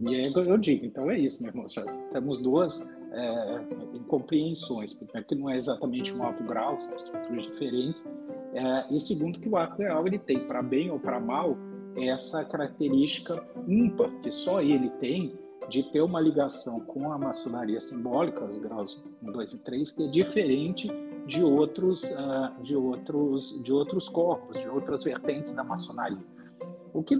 E 0.00 0.08
aí 0.08 0.32
eu 0.34 0.58
digo, 0.58 0.84
então 0.84 1.08
é 1.08 1.16
isso, 1.16 1.40
meu 1.40 1.52
irmão. 1.52 1.68
Já 1.68 1.84
temos 2.12 2.42
duas 2.42 2.95
é, 3.16 3.64
incompreensões. 3.94 4.92
Primeiro, 4.92 5.26
que 5.26 5.34
não 5.34 5.50
é 5.50 5.56
exatamente 5.56 6.12
um 6.12 6.22
alto 6.22 6.44
grau, 6.44 6.78
são 6.78 6.96
estruturas 6.96 7.44
diferentes. 7.44 8.08
É, 8.52 8.94
e 8.94 9.00
segundo, 9.00 9.38
que 9.40 9.48
o 9.48 9.56
arco 9.56 9.82
real 9.82 10.06
ele 10.06 10.18
tem, 10.18 10.40
para 10.46 10.62
bem 10.62 10.90
ou 10.90 10.98
para 10.98 11.18
mal, 11.18 11.56
essa 11.96 12.44
característica 12.44 13.42
ímpar 13.66 14.10
que 14.20 14.30
só 14.30 14.60
ele 14.60 14.90
tem 15.00 15.34
de 15.68 15.82
ter 15.84 16.00
uma 16.00 16.20
ligação 16.20 16.78
com 16.80 17.10
a 17.12 17.18
maçonaria 17.18 17.80
simbólica, 17.80 18.44
os 18.44 18.58
graus 18.58 19.02
1, 19.22 19.32
2 19.32 19.52
e 19.52 19.64
3, 19.64 19.90
que 19.90 20.04
é 20.04 20.06
diferente 20.08 20.88
de 21.26 21.42
outros, 21.42 22.04
uh, 22.04 22.62
de 22.62 22.76
outros, 22.76 23.62
de 23.64 23.72
outros 23.72 24.08
corpos, 24.08 24.60
de 24.60 24.68
outras 24.68 25.02
vertentes 25.02 25.54
da 25.54 25.64
maçonaria. 25.64 26.22
O 26.92 27.02
que 27.02 27.18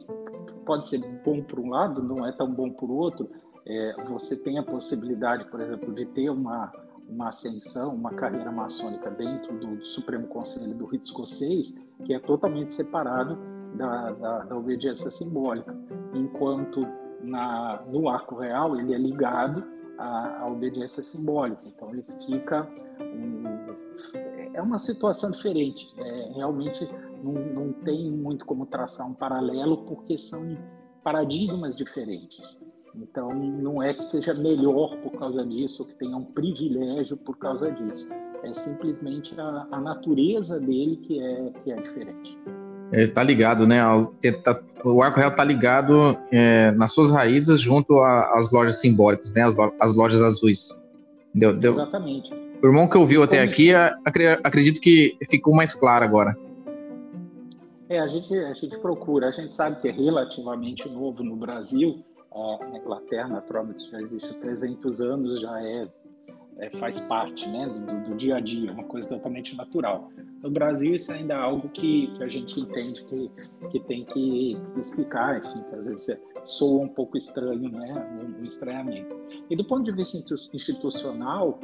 pode 0.64 0.88
ser 0.88 0.98
bom 1.24 1.42
por 1.42 1.58
um 1.58 1.70
lado, 1.70 2.02
não 2.02 2.26
é 2.26 2.32
tão 2.32 2.52
bom 2.52 2.70
por 2.70 2.90
outro. 2.90 3.28
É, 3.66 4.04
você 4.08 4.36
tem 4.36 4.58
a 4.58 4.62
possibilidade, 4.62 5.44
por 5.46 5.60
exemplo, 5.60 5.92
de 5.92 6.06
ter 6.06 6.30
uma, 6.30 6.72
uma 7.08 7.28
ascensão, 7.28 7.94
uma 7.94 8.12
carreira 8.12 8.50
maçônica 8.52 9.10
dentro 9.10 9.58
do, 9.58 9.84
Supremo 9.84 10.28
Conselho 10.28 10.74
do 10.74 10.86
Rito 10.86 11.06
Escocês, 11.06 11.76
que 12.04 12.14
é 12.14 12.18
totalmente 12.20 12.72
separado 12.72 13.36
da, 13.74 14.12
da, 14.12 14.38
da 14.44 14.56
obediência 14.56 15.10
simbólica, 15.10 15.76
enquanto 16.14 16.86
na, 17.20 17.82
no 17.88 18.08
arco 18.08 18.36
real 18.36 18.78
ele 18.78 18.94
é 18.94 18.98
ligado 18.98 19.64
à, 19.98 20.42
à 20.42 20.48
obediência 20.48 21.02
simbólica. 21.02 21.62
Então 21.66 21.90
ele 21.90 22.04
fica 22.24 22.68
um, 23.00 23.46
é 24.54 24.62
uma 24.62 24.78
situação 24.78 25.30
diferente. 25.30 25.92
É, 25.98 26.32
realmente 26.34 26.88
não, 27.22 27.32
não 27.32 27.72
tem 27.72 28.10
muito 28.10 28.44
como 28.46 28.64
traçar 28.64 29.06
um 29.06 29.14
paralelo 29.14 29.84
porque 29.86 30.16
são 30.16 30.56
paradigmas 31.02 31.76
diferentes. 31.76 32.64
Então, 32.98 33.28
não 33.34 33.82
é 33.82 33.92
que 33.92 34.04
seja 34.04 34.32
melhor 34.32 34.96
por 34.98 35.12
causa 35.18 35.44
disso, 35.44 35.82
ou 35.82 35.88
que 35.88 35.94
tenha 35.94 36.16
um 36.16 36.24
privilégio 36.24 37.16
por 37.16 37.36
causa 37.36 37.70
disso. 37.70 38.10
É 38.42 38.52
simplesmente 38.52 39.38
a, 39.38 39.66
a 39.70 39.80
natureza 39.80 40.58
dele 40.58 40.96
que 40.96 41.20
é, 41.20 41.50
que 41.62 41.72
é 41.72 41.76
diferente. 41.76 42.38
Está 42.92 43.22
ligado, 43.22 43.66
né? 43.66 43.80
Tá, 44.42 44.60
o 44.84 45.02
Arco 45.02 45.18
Real 45.18 45.30
está 45.30 45.44
ligado 45.44 46.16
é, 46.30 46.70
nas 46.72 46.92
suas 46.92 47.10
raízes 47.10 47.60
junto 47.60 47.98
às 48.00 48.52
lojas 48.52 48.80
simbólicas, 48.80 49.32
né? 49.34 49.42
As, 49.42 49.56
as 49.80 49.96
lojas 49.96 50.22
azuis. 50.22 50.78
Deu, 51.34 51.54
deu... 51.54 51.72
Exatamente. 51.72 52.32
O 52.62 52.66
irmão 52.66 52.88
que 52.88 52.96
ouviu 52.96 53.22
até 53.22 53.42
aqui, 53.42 53.74
acredito 54.42 54.80
que 54.80 55.16
ficou 55.28 55.54
mais 55.54 55.74
claro 55.74 56.04
agora. 56.04 56.36
É, 57.88 58.00
a 58.00 58.06
gente, 58.06 58.34
a 58.34 58.54
gente 58.54 58.78
procura, 58.78 59.28
a 59.28 59.30
gente 59.30 59.52
sabe 59.52 59.80
que 59.80 59.88
é 59.88 59.92
relativamente 59.92 60.88
novo 60.88 61.22
no 61.22 61.36
Brasil, 61.36 62.02
na 62.70 62.78
Inglaterra, 62.78 63.28
naturalmente, 63.28 63.90
já 63.90 64.00
existe 64.00 64.30
há 64.30 64.38
300 64.38 65.00
anos, 65.00 65.40
já 65.40 65.62
é, 65.62 65.88
é 66.58 66.70
faz 66.70 67.00
parte 67.00 67.48
né, 67.48 67.66
do, 67.66 68.10
do, 68.10 68.16
dia 68.16 68.36
a 68.36 68.40
dia, 68.40 68.72
uma 68.72 68.84
coisa 68.84 69.08
totalmente 69.08 69.56
natural. 69.56 70.10
No 70.42 70.50
Brasil, 70.50 70.94
isso 70.94 71.10
ainda 71.12 71.34
é 71.34 71.36
algo 71.38 71.68
que, 71.70 72.08
que 72.16 72.22
a 72.22 72.28
gente 72.28 72.60
entende 72.60 73.02
que, 73.04 73.30
que 73.70 73.80
tem 73.80 74.04
que, 74.04 74.56
que 74.74 74.80
explicar, 74.80 75.38
enfim, 75.38 75.62
que 75.68 75.74
às 75.74 75.86
vezes 75.86 76.08
é, 76.10 76.20
soa 76.44 76.84
um 76.84 76.88
pouco 76.88 77.16
estranho, 77.16 77.70
né, 77.70 78.20
um, 78.22 78.42
um 78.42 78.44
estranhamento. 78.44 79.16
E 79.48 79.56
do 79.56 79.64
ponto 79.64 79.84
de 79.84 79.92
vista 79.92 80.18
institucional, 80.52 81.58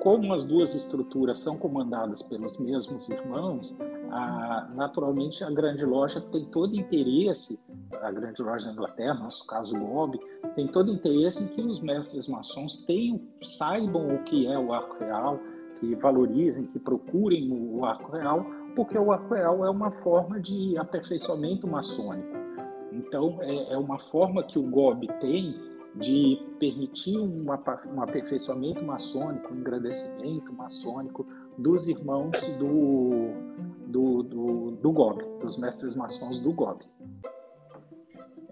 como 0.00 0.32
as 0.32 0.44
duas 0.44 0.74
estruturas 0.74 1.38
são 1.38 1.56
comandadas 1.56 2.22
pelos 2.22 2.58
mesmos 2.58 3.08
irmãos, 3.08 3.74
a, 4.10 4.68
naturalmente 4.74 5.44
a 5.44 5.50
grande 5.50 5.84
loja 5.84 6.20
tem 6.20 6.44
todo 6.46 6.74
interesse, 6.74 7.60
a 8.00 8.10
grande 8.10 8.42
loja 8.42 8.66
da 8.66 8.72
Inglaterra, 8.72 9.14
no 9.14 9.24
nosso 9.24 9.46
caso 9.46 9.78
GOB, 9.78 10.18
tem 10.54 10.66
todo 10.66 10.92
interesse 10.92 11.44
em 11.44 11.48
que 11.48 11.60
os 11.60 11.80
mestres 11.80 12.26
maçons 12.28 12.84
tenham, 12.84 13.20
saibam 13.42 14.14
o 14.14 14.22
que 14.24 14.46
é 14.46 14.58
o 14.58 14.72
arco 14.72 14.96
real, 14.98 15.38
que 15.80 15.94
valorizem, 15.94 16.66
que 16.66 16.78
procurem 16.78 17.50
o 17.52 17.84
arco 17.84 18.12
real, 18.12 18.44
porque 18.74 18.98
o 18.98 19.12
arco 19.12 19.34
real 19.34 19.64
é 19.64 19.70
uma 19.70 19.90
forma 19.90 20.40
de 20.40 20.76
aperfeiçoamento 20.76 21.66
maçônico. 21.66 22.36
Então, 22.92 23.38
é, 23.40 23.74
é 23.74 23.78
uma 23.78 23.98
forma 23.98 24.42
que 24.42 24.58
o 24.58 24.62
GOB 24.62 25.06
tem 25.20 25.54
de 25.94 26.40
permitir 26.58 27.18
um, 27.18 27.46
um 27.46 28.02
aperfeiçoamento 28.02 28.84
maçônico, 28.84 29.52
um 29.52 29.58
engrandecimento 29.58 30.52
maçônico 30.52 31.26
dos 31.58 31.88
irmãos 31.88 32.40
do, 32.58 33.32
do, 33.86 34.22
do, 34.22 34.70
do 34.80 34.92
GOB, 34.92 35.24
dos 35.42 35.58
mestres 35.58 35.96
maçons 35.96 36.38
do 36.38 36.52
GOB. 36.52 36.84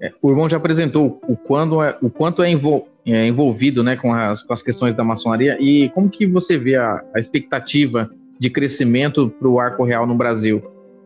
É, 0.01 0.13
o 0.21 0.29
irmão 0.29 0.49
já 0.49 0.59
apresentou 0.59 1.19
o, 1.27 1.37
quando 1.37 1.83
é, 1.83 1.97
o 2.03 2.11
quanto 2.11 2.43
é, 2.43 2.51
envol, 2.51 2.87
é 3.07 3.27
envolvido 3.27 3.83
né, 3.83 3.97
com, 3.97 4.13
as, 4.13 4.43
com 4.43 4.53
as 4.53 4.61
questões 4.61 4.95
da 4.95 5.03
maçonaria 5.03 5.57
e 5.59 5.89
como 5.91 6.11
que 6.11 6.27
você 6.27 6.59
vê 6.59 6.77
a, 6.77 7.03
a 7.15 7.19
expectativa 7.19 8.11
de 8.39 8.51
crescimento 8.51 9.31
para 9.31 9.49
o 9.49 9.59
arco 9.59 9.85
real 9.85 10.07
no 10.07 10.15
Brasil? 10.15 10.63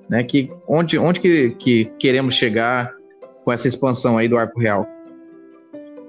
Né, 0.09 0.24
que, 0.24 0.51
onde 0.66 0.98
onde 0.98 1.20
que, 1.20 1.51
que 1.51 1.84
queremos 1.96 2.34
chegar 2.34 2.92
com 3.44 3.53
essa 3.53 3.68
expansão 3.68 4.18
aí 4.18 4.28
do 4.28 4.36
arco 4.36 4.59
real? 4.59 4.84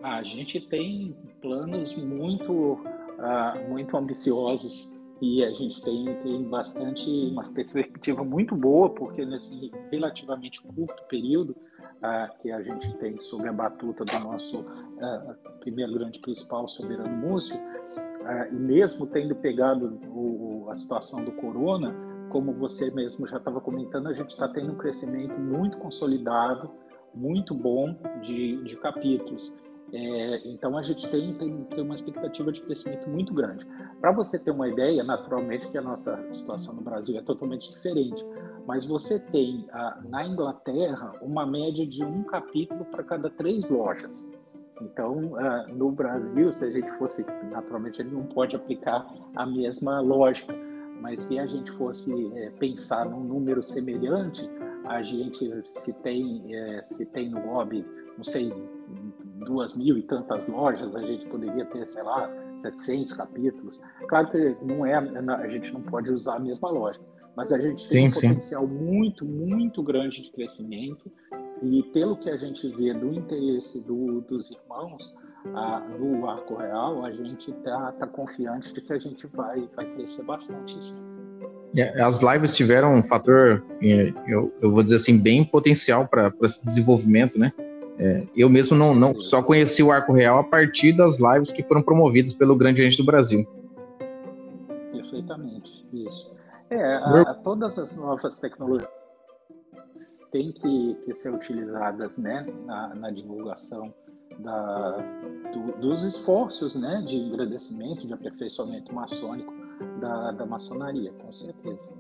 A 0.01 0.23
gente 0.23 0.59
tem 0.59 1.15
planos 1.39 1.95
muito 1.95 2.51
uh, 2.51 3.69
muito 3.69 3.95
ambiciosos 3.95 4.99
e 5.21 5.45
a 5.45 5.51
gente 5.51 5.79
tem, 5.83 6.05
tem 6.23 6.43
bastante, 6.43 7.07
uma 7.31 7.43
perspectiva 7.43 8.23
muito 8.23 8.55
boa, 8.55 8.89
porque 8.89 9.23
nesse 9.23 9.71
relativamente 9.91 10.59
curto 10.61 11.03
período 11.03 11.51
uh, 11.51 12.41
que 12.41 12.51
a 12.51 12.59
gente 12.63 12.91
tem 12.95 13.19
sob 13.19 13.47
a 13.47 13.53
batuta 13.53 14.03
do 14.03 14.19
nosso 14.19 14.61
uh, 14.61 15.59
primeiro 15.59 15.93
grande 15.93 16.19
principal, 16.19 16.67
Soberano 16.67 17.15
Múcio, 17.15 17.55
uh, 17.55 18.51
e 18.51 18.55
mesmo 18.55 19.05
tendo 19.05 19.35
pegado 19.35 19.99
o, 20.09 20.67
a 20.71 20.75
situação 20.75 21.23
do 21.23 21.31
corona, 21.33 21.93
como 22.29 22.51
você 22.53 22.89
mesmo 22.89 23.27
já 23.27 23.37
estava 23.37 23.61
comentando, 23.61 24.07
a 24.07 24.13
gente 24.13 24.31
está 24.31 24.47
tendo 24.47 24.71
um 24.71 24.77
crescimento 24.77 25.39
muito 25.39 25.77
consolidado, 25.77 26.71
muito 27.13 27.53
bom 27.53 27.95
de, 28.23 28.63
de 28.63 28.75
capítulos. 28.77 29.53
É, 29.93 30.47
então 30.47 30.77
a 30.77 30.83
gente 30.83 31.09
tem, 31.09 31.33
tem, 31.33 31.63
tem, 31.65 31.83
uma 31.83 31.95
expectativa 31.95 32.51
de 32.51 32.61
crescimento 32.61 33.09
muito 33.09 33.33
grande. 33.33 33.65
Para 33.99 34.11
você 34.11 34.39
ter 34.39 34.51
uma 34.51 34.69
ideia, 34.69 35.03
naturalmente 35.03 35.67
que 35.67 35.77
a 35.77 35.81
nossa 35.81 36.17
situação 36.31 36.75
no 36.75 36.81
Brasil 36.81 37.17
é 37.17 37.21
totalmente 37.21 37.69
diferente, 37.69 38.25
mas 38.65 38.85
você 38.85 39.19
tem 39.19 39.67
na 40.09 40.25
Inglaterra 40.25 41.13
uma 41.21 41.45
média 41.45 41.85
de 41.85 42.03
um 42.03 42.23
capítulo 42.23 42.85
para 42.85 43.03
cada 43.03 43.29
três 43.29 43.69
lojas. 43.69 44.31
Então, 44.81 45.33
no 45.69 45.91
Brasil, 45.91 46.51
se 46.51 46.65
a 46.65 46.71
gente 46.71 46.89
fosse, 46.97 47.25
naturalmente, 47.51 48.01
ele 48.01 48.09
não 48.09 48.23
pode 48.23 48.55
aplicar 48.55 49.05
a 49.35 49.45
mesma 49.45 49.99
lógica, 49.99 50.55
mas 51.01 51.21
se 51.21 51.37
a 51.37 51.45
gente 51.45 51.71
fosse 51.73 52.31
é, 52.35 52.49
pensar 52.51 53.05
num 53.05 53.23
número 53.23 53.61
semelhante, 53.61 54.49
a 54.85 55.01
gente 55.03 55.63
se 55.65 55.93
tem 55.93 56.55
é, 56.55 56.81
se 56.81 57.05
tem 57.05 57.29
no 57.29 57.39
hobby, 57.39 57.85
não 58.17 58.23
sei, 58.23 58.53
duas 59.45 59.75
mil 59.75 59.97
e 59.97 60.03
tantas 60.03 60.47
lojas, 60.47 60.95
a 60.95 61.01
gente 61.01 61.25
poderia 61.27 61.65
ter, 61.65 61.87
sei 61.87 62.03
lá, 62.03 62.29
700 62.59 63.13
capítulos. 63.13 63.81
Claro 64.07 64.29
que 64.29 64.55
não 64.61 64.85
é, 64.85 64.95
a 64.95 65.47
gente 65.47 65.71
não 65.73 65.81
pode 65.81 66.11
usar 66.11 66.35
a 66.35 66.39
mesma 66.39 66.69
lógica, 66.69 67.03
mas 67.35 67.51
a 67.51 67.59
gente 67.59 67.85
sim, 67.85 67.95
tem 67.95 68.07
um 68.07 68.11
sim. 68.11 68.27
potencial 68.29 68.67
muito, 68.67 69.25
muito 69.25 69.83
grande 69.83 70.21
de 70.21 70.31
crescimento 70.31 71.11
e 71.61 71.83
pelo 71.93 72.17
que 72.17 72.29
a 72.29 72.37
gente 72.37 72.67
vê 72.69 72.93
do 72.93 73.13
interesse 73.13 73.85
do, 73.85 74.21
dos 74.21 74.51
irmãos 74.51 75.13
ah, 75.53 75.81
no 75.99 76.29
Arco 76.29 76.55
Real, 76.55 77.03
a 77.03 77.11
gente 77.11 77.51
está 77.51 77.91
tá 77.93 78.07
confiante 78.07 78.73
de 78.73 78.81
que 78.81 78.93
a 78.93 78.99
gente 78.99 79.27
vai, 79.27 79.67
vai 79.75 79.85
crescer 79.93 80.23
bastante. 80.23 80.77
É, 81.75 82.01
as 82.01 82.21
lives 82.21 82.55
tiveram 82.55 82.95
um 82.95 83.03
fator, 83.03 83.63
é, 83.81 84.13
eu, 84.27 84.53
eu 84.61 84.71
vou 84.71 84.83
dizer 84.83 84.97
assim, 84.97 85.17
bem 85.17 85.43
potencial 85.43 86.07
para 86.07 86.33
esse 86.43 86.63
desenvolvimento, 86.65 87.39
né? 87.39 87.53
É, 88.03 88.23
eu 88.35 88.49
mesmo 88.49 88.75
não, 88.75 88.95
não 88.95 89.13
só 89.13 89.43
conheci 89.43 89.83
o 89.83 89.91
Arco 89.91 90.11
Real 90.11 90.39
a 90.39 90.43
partir 90.43 90.91
das 90.91 91.19
lives 91.19 91.51
que 91.51 91.61
foram 91.61 91.83
promovidas 91.83 92.33
pelo 92.33 92.55
Grande 92.55 92.81
Gente 92.81 92.97
do 92.97 93.05
Brasil. 93.05 93.47
Perfeitamente, 94.91 95.85
isso. 95.93 96.31
É, 96.71 96.83
a, 96.95 97.21
a 97.21 97.33
todas 97.35 97.77
as 97.77 97.95
novas 97.95 98.39
tecnologias 98.39 98.89
têm 100.31 100.51
que, 100.51 100.97
que 101.05 101.13
ser 101.13 101.31
utilizadas 101.31 102.17
né, 102.17 102.47
na, 102.65 102.95
na 102.95 103.11
divulgação 103.11 103.93
da, 104.39 104.97
do, 105.53 105.79
dos 105.79 106.01
esforços 106.01 106.73
né, 106.73 107.03
de 107.07 107.15
engrandecimento, 107.15 108.07
de 108.07 108.13
aperfeiçoamento 108.13 108.95
maçônico 108.95 109.53
da, 109.99 110.31
da 110.31 110.45
maçonaria, 110.47 111.11
com 111.23 111.31
certeza. 111.31 111.93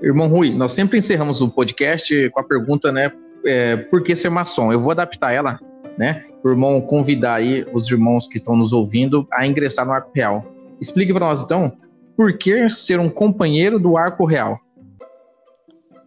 Irmão 0.00 0.28
Rui, 0.28 0.54
nós 0.54 0.72
sempre 0.72 0.96
encerramos 0.96 1.42
o 1.42 1.50
podcast 1.50 2.30
com 2.30 2.40
a 2.40 2.44
pergunta, 2.44 2.90
né, 2.90 3.12
é, 3.48 3.76
por 3.76 4.02
que 4.02 4.14
ser 4.14 4.30
maçom? 4.30 4.72
Eu 4.72 4.80
vou 4.80 4.90
adaptar 4.92 5.32
ela, 5.32 5.58
né? 5.96 6.24
Irmão 6.44 6.80
convidar 6.80 7.34
aí 7.34 7.66
os 7.72 7.90
irmãos 7.90 8.26
que 8.26 8.36
estão 8.36 8.56
nos 8.56 8.72
ouvindo 8.72 9.26
a 9.32 9.46
ingressar 9.46 9.86
no 9.86 9.92
Arco 9.92 10.10
Real. 10.14 10.44
Explique 10.80 11.12
para 11.12 11.26
nós, 11.26 11.42
então, 11.42 11.72
por 12.16 12.36
que 12.36 12.68
ser 12.68 13.00
um 13.00 13.08
companheiro 13.08 13.78
do 13.78 13.96
Arco 13.96 14.24
Real? 14.24 14.60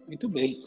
Muito 0.06 0.28
bem. 0.28 0.58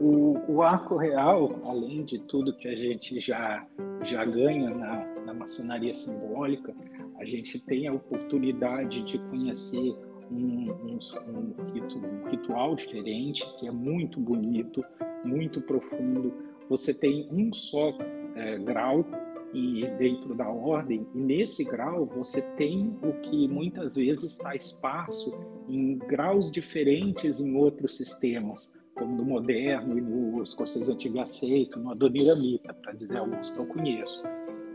O, 0.00 0.38
o, 0.48 0.62
Arco 0.62 0.96
Real, 0.96 1.60
além 1.64 2.04
de 2.04 2.18
tudo 2.20 2.56
que 2.56 2.66
a 2.66 2.74
gente 2.74 3.20
já, 3.20 3.64
já 4.04 4.24
ganha 4.24 4.70
na, 4.70 5.04
na 5.26 5.34
maçonaria 5.34 5.94
simbólica, 5.94 6.74
a 7.18 7.24
gente 7.24 7.58
tem 7.60 7.86
a 7.86 7.92
oportunidade 7.92 9.02
de 9.02 9.18
conhecer 9.18 9.94
um, 10.32 10.70
um, 10.70 10.98
um, 11.28 12.30
ritual 12.30 12.74
diferente, 12.74 13.44
que 13.58 13.66
é 13.66 13.70
muito 13.70 14.18
bonito, 14.20 14.84
muito 15.24 15.60
profundo. 15.60 16.32
Você 16.68 16.94
tem 16.94 17.28
um 17.30 17.52
só 17.52 17.92
é, 18.34 18.58
grau 18.58 19.04
e 19.52 19.86
dentro 19.98 20.34
da 20.34 20.48
ordem, 20.48 21.06
e 21.14 21.18
nesse 21.18 21.62
grau 21.64 22.06
você 22.06 22.40
tem 22.56 22.96
o 23.02 23.12
que 23.20 23.46
muitas 23.48 23.96
vezes 23.96 24.24
está 24.24 24.54
esparso 24.54 25.38
em 25.68 25.98
graus 25.98 26.50
diferentes 26.50 27.40
em 27.40 27.54
outros 27.54 27.96
sistemas, 27.96 28.74
como 28.94 29.14
no 29.14 29.24
moderno 29.24 29.98
e 29.98 30.00
no 30.00 30.42
escocês 30.42 30.88
antigo 30.88 31.20
aceito, 31.20 31.78
no 31.78 31.90
adoniramita, 31.90 32.72
para 32.72 32.92
dizer 32.92 33.18
alguns 33.18 33.50
que 33.50 33.58
eu 33.58 33.66
conheço. 33.66 34.22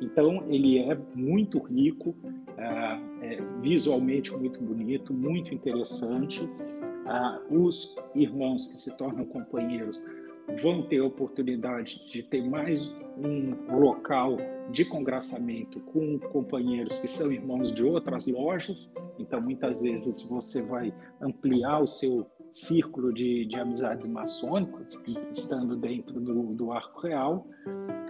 Então, 0.01 0.43
ele 0.47 0.79
é 0.79 0.97
muito 1.15 1.59
rico, 1.59 2.15
é, 2.57 2.65
é, 3.21 3.41
visualmente 3.61 4.31
muito 4.35 4.61
bonito, 4.61 5.13
muito 5.13 5.53
interessante. 5.53 6.47
Ah, 7.05 7.39
os 7.49 7.95
irmãos 8.13 8.67
que 8.67 8.77
se 8.77 8.97
tornam 8.97 9.25
companheiros 9.25 10.03
vão 10.61 10.83
ter 10.83 10.99
a 10.99 11.05
oportunidade 11.05 12.01
de 12.11 12.23
ter 12.23 12.47
mais 12.47 12.87
um 13.17 13.79
local 13.79 14.37
de 14.71 14.85
congraçamento 14.85 15.79
com 15.79 16.19
companheiros 16.19 16.99
que 16.99 17.07
são 17.07 17.31
irmãos 17.31 17.71
de 17.71 17.83
outras 17.83 18.27
lojas. 18.27 18.93
Então, 19.17 19.41
muitas 19.41 19.81
vezes 19.81 20.27
você 20.29 20.61
vai 20.61 20.93
ampliar 21.21 21.79
o 21.79 21.87
seu 21.87 22.27
círculo 22.53 23.13
de, 23.13 23.45
de 23.45 23.55
amizades 23.55 24.07
maçônicas, 24.07 24.99
estando 25.33 25.75
dentro 25.75 26.19
do, 26.19 26.55
do 26.55 26.71
Arco 26.71 27.01
Real. 27.01 27.47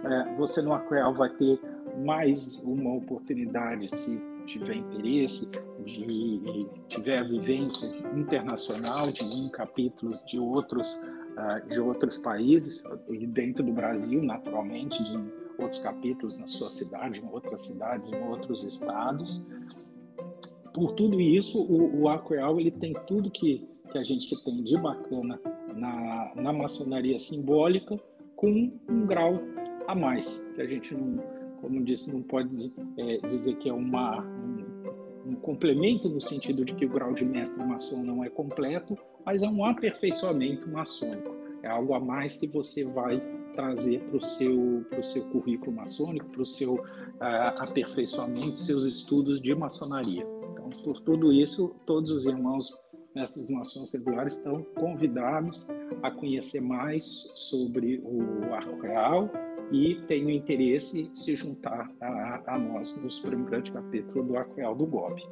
É, 0.04 0.34
você 0.34 0.62
no 0.62 0.74
Real 0.88 1.14
vai 1.14 1.30
ter 1.30 1.60
mais 2.04 2.62
uma 2.62 2.94
oportunidade, 2.94 3.88
se 3.88 4.20
tiver 4.46 4.76
interesse, 4.76 5.48
de 5.84 6.66
tiver 6.88 7.26
vivência 7.28 7.86
internacional 8.16 9.10
de 9.10 9.24
um 9.24 9.48
capítulos 9.50 10.24
de 10.24 10.38
outros 10.38 10.94
uh, 10.94 11.68
de 11.68 11.78
outros 11.78 12.18
países 12.18 12.82
e 13.10 13.26
dentro 13.26 13.62
do 13.62 13.72
Brasil, 13.72 14.22
naturalmente, 14.22 15.02
de 15.02 15.18
outros 15.58 15.82
capítulos 15.82 16.38
na 16.38 16.46
sua 16.46 16.70
cidade, 16.70 17.18
em 17.18 17.28
outras 17.30 17.62
cidades, 17.62 18.12
em 18.12 18.22
outros 18.28 18.64
estados. 18.64 19.46
Por 20.72 20.92
tudo 20.92 21.20
isso, 21.20 21.60
o, 21.60 22.02
o 22.02 22.08
Arco 22.08 22.34
ele 22.34 22.70
tem 22.70 22.94
tudo 23.06 23.30
que, 23.30 23.68
que 23.90 23.98
a 23.98 24.04
gente 24.04 24.42
tem 24.44 24.62
de 24.62 24.76
bacana 24.78 25.40
na, 25.74 26.32
na 26.36 26.52
maçonaria 26.52 27.18
simbólica, 27.18 27.98
com 28.36 28.72
um 28.88 29.06
grau 29.06 29.40
a 29.88 29.94
mais, 29.94 30.48
que 30.54 30.62
a 30.62 30.66
gente 30.66 30.94
não 30.94 31.18
como 31.60 31.82
disse, 31.82 32.12
não 32.12 32.22
pode 32.22 32.72
é, 32.96 33.18
dizer 33.28 33.56
que 33.56 33.68
é 33.68 33.72
uma, 33.72 34.20
um, 34.22 35.30
um, 35.30 35.34
complemento 35.36 36.08
no 36.08 36.20
sentido 36.20 36.64
de 36.64 36.74
que 36.74 36.86
o 36.86 36.88
grau 36.88 37.12
de 37.12 37.24
mestre 37.24 37.62
maçom 37.64 38.02
não 38.02 38.24
é 38.24 38.30
completo, 38.30 38.96
mas 39.24 39.42
é 39.42 39.48
um 39.48 39.64
aperfeiçoamento 39.64 40.68
maçônico. 40.68 41.34
É 41.62 41.68
algo 41.68 41.94
a 41.94 42.00
mais 42.00 42.36
que 42.36 42.46
você 42.46 42.84
vai 42.84 43.20
trazer 43.54 44.00
para 44.04 44.18
o 44.18 44.22
seu, 44.22 44.86
seu 45.02 45.28
currículo 45.30 45.72
maçônico, 45.72 46.26
para 46.26 46.42
o 46.42 46.46
seu 46.46 46.74
uh, 46.74 47.58
aperfeiçoamento, 47.58 48.58
seus 48.58 48.84
estudos 48.84 49.40
de 49.40 49.52
maçonaria. 49.54 50.24
Então, 50.52 50.70
por 50.84 51.00
tudo 51.00 51.32
isso, 51.32 51.76
todos 51.84 52.10
os 52.10 52.26
irmãos 52.26 52.70
mestres 53.14 53.50
maçons 53.50 53.90
regulares 53.90 54.36
estão 54.36 54.62
convidados 54.76 55.66
a 56.02 56.10
conhecer 56.10 56.60
mais 56.60 57.04
sobre 57.34 58.00
o 58.04 58.54
arco 58.54 58.80
real, 58.80 59.28
e 59.70 59.96
tenho 60.06 60.30
interesse 60.30 61.02
em 61.02 61.14
se 61.14 61.36
juntar 61.36 61.90
a, 62.00 62.40
a 62.46 62.58
nós 62.58 62.92
primeiros 62.92 63.48
grande 63.48 63.70
capítulo 63.70 64.24
do 64.24 64.36
Aquel 64.36 64.74
do 64.74 64.86
Gob. 64.86 65.22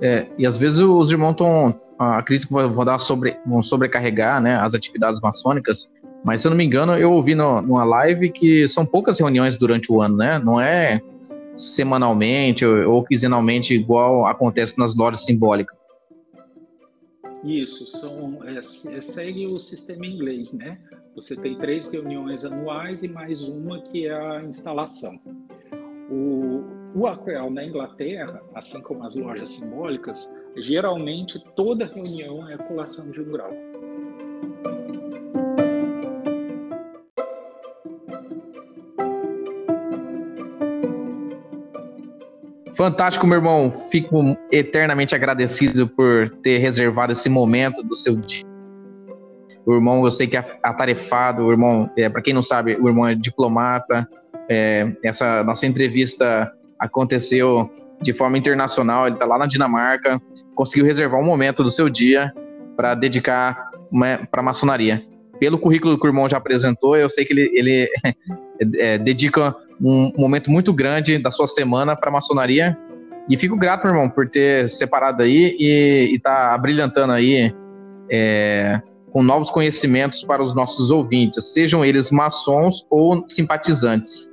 É, 0.00 0.26
e 0.36 0.46
às 0.46 0.56
vezes 0.56 0.80
os 0.80 1.12
irmãos 1.12 1.32
estão, 1.32 1.80
ah, 1.98 2.18
acredito 2.18 2.48
que 2.48 2.52
vão, 2.52 2.84
dar 2.84 2.98
sobre, 2.98 3.36
vão 3.46 3.62
sobrecarregar 3.62 4.40
né, 4.42 4.56
as 4.56 4.74
atividades 4.74 5.20
maçônicas, 5.20 5.90
mas 6.24 6.40
se 6.40 6.48
eu 6.48 6.50
não 6.50 6.56
me 6.56 6.64
engano, 6.64 6.96
eu 6.96 7.12
ouvi 7.12 7.34
no, 7.34 7.60
numa 7.60 7.84
live 7.84 8.30
que 8.30 8.66
são 8.66 8.86
poucas 8.86 9.18
reuniões 9.20 9.56
durante 9.56 9.92
o 9.92 10.00
ano, 10.00 10.16
né? 10.16 10.38
Não 10.38 10.58
é 10.58 11.02
semanalmente 11.54 12.64
ou, 12.64 12.94
ou 12.94 13.04
quinzenalmente 13.04 13.74
igual 13.74 14.26
acontece 14.26 14.78
nas 14.78 14.96
lojas 14.96 15.24
simbólicas. 15.24 15.76
Isso, 17.44 17.86
são, 17.86 18.38
é, 18.44 18.62
segue 19.02 19.46
o 19.46 19.60
sistema 19.60 20.06
inglês, 20.06 20.54
né? 20.54 20.78
Você 21.14 21.36
tem 21.36 21.56
três 21.56 21.88
reuniões 21.88 22.44
anuais 22.44 23.04
e 23.04 23.08
mais 23.08 23.40
uma 23.40 23.80
que 23.80 24.06
é 24.06 24.12
a 24.12 24.42
instalação. 24.42 25.20
O, 26.10 26.64
o 26.92 27.06
Aquel 27.06 27.50
na 27.50 27.64
Inglaterra, 27.64 28.42
assim 28.52 28.80
como 28.80 29.04
as 29.04 29.14
lojas 29.14 29.50
simbólicas, 29.50 30.28
geralmente 30.56 31.38
toda 31.54 31.86
reunião 31.86 32.48
é 32.48 32.58
colação 32.58 33.08
de 33.12 33.20
um 33.20 33.30
grau. 33.30 33.52
Fantástico, 42.72 43.24
meu 43.24 43.36
irmão. 43.36 43.70
Fico 43.70 44.36
eternamente 44.50 45.14
agradecido 45.14 45.88
por 45.88 46.28
ter 46.42 46.58
reservado 46.58 47.12
esse 47.12 47.28
momento 47.28 47.84
do 47.84 47.94
seu 47.94 48.16
dia. 48.16 48.53
O 49.66 49.74
irmão, 49.74 50.04
eu 50.04 50.10
sei 50.10 50.26
que 50.26 50.36
é 50.36 50.44
atarefado. 50.62 51.42
O 51.42 51.50
irmão, 51.50 51.90
é, 51.96 52.08
para 52.08 52.22
quem 52.22 52.34
não 52.34 52.42
sabe, 52.42 52.76
o 52.76 52.88
irmão 52.88 53.06
é 53.06 53.14
diplomata. 53.14 54.08
É, 54.48 54.92
essa 55.02 55.42
nossa 55.42 55.66
entrevista 55.66 56.52
aconteceu 56.78 57.70
de 58.02 58.12
forma 58.12 58.36
internacional. 58.36 59.06
Ele 59.06 59.16
está 59.16 59.24
lá 59.24 59.38
na 59.38 59.46
Dinamarca. 59.46 60.20
Conseguiu 60.54 60.84
reservar 60.84 61.20
um 61.20 61.24
momento 61.24 61.62
do 61.62 61.70
seu 61.70 61.88
dia 61.88 62.32
para 62.76 62.94
dedicar 62.94 63.70
para 64.30 64.42
maçonaria. 64.42 65.02
Pelo 65.38 65.58
currículo 65.58 65.98
que 65.98 66.06
o 66.06 66.08
irmão 66.08 66.28
já 66.28 66.36
apresentou, 66.36 66.96
eu 66.96 67.08
sei 67.08 67.24
que 67.24 67.32
ele, 67.32 67.50
ele 67.54 67.88
é, 68.78 68.98
dedica 68.98 69.54
um 69.80 70.12
momento 70.16 70.50
muito 70.50 70.72
grande 70.72 71.18
da 71.18 71.30
sua 71.30 71.46
semana 71.46 71.96
para 71.96 72.10
maçonaria. 72.10 72.76
E 73.28 73.38
fico 73.38 73.56
grato, 73.56 73.84
meu 73.84 73.94
irmão, 73.94 74.08
por 74.08 74.28
ter 74.28 74.68
separado 74.68 75.22
aí 75.22 75.56
e 75.58 76.14
estar 76.14 76.58
tá 76.58 77.12
aí 77.14 77.54
é, 78.10 78.80
com 79.14 79.22
novos 79.22 79.48
conhecimentos 79.48 80.24
para 80.24 80.42
os 80.42 80.52
nossos 80.56 80.90
ouvintes, 80.90 81.52
sejam 81.52 81.84
eles 81.84 82.10
maçons 82.10 82.84
ou 82.90 83.22
simpatizantes. 83.28 84.28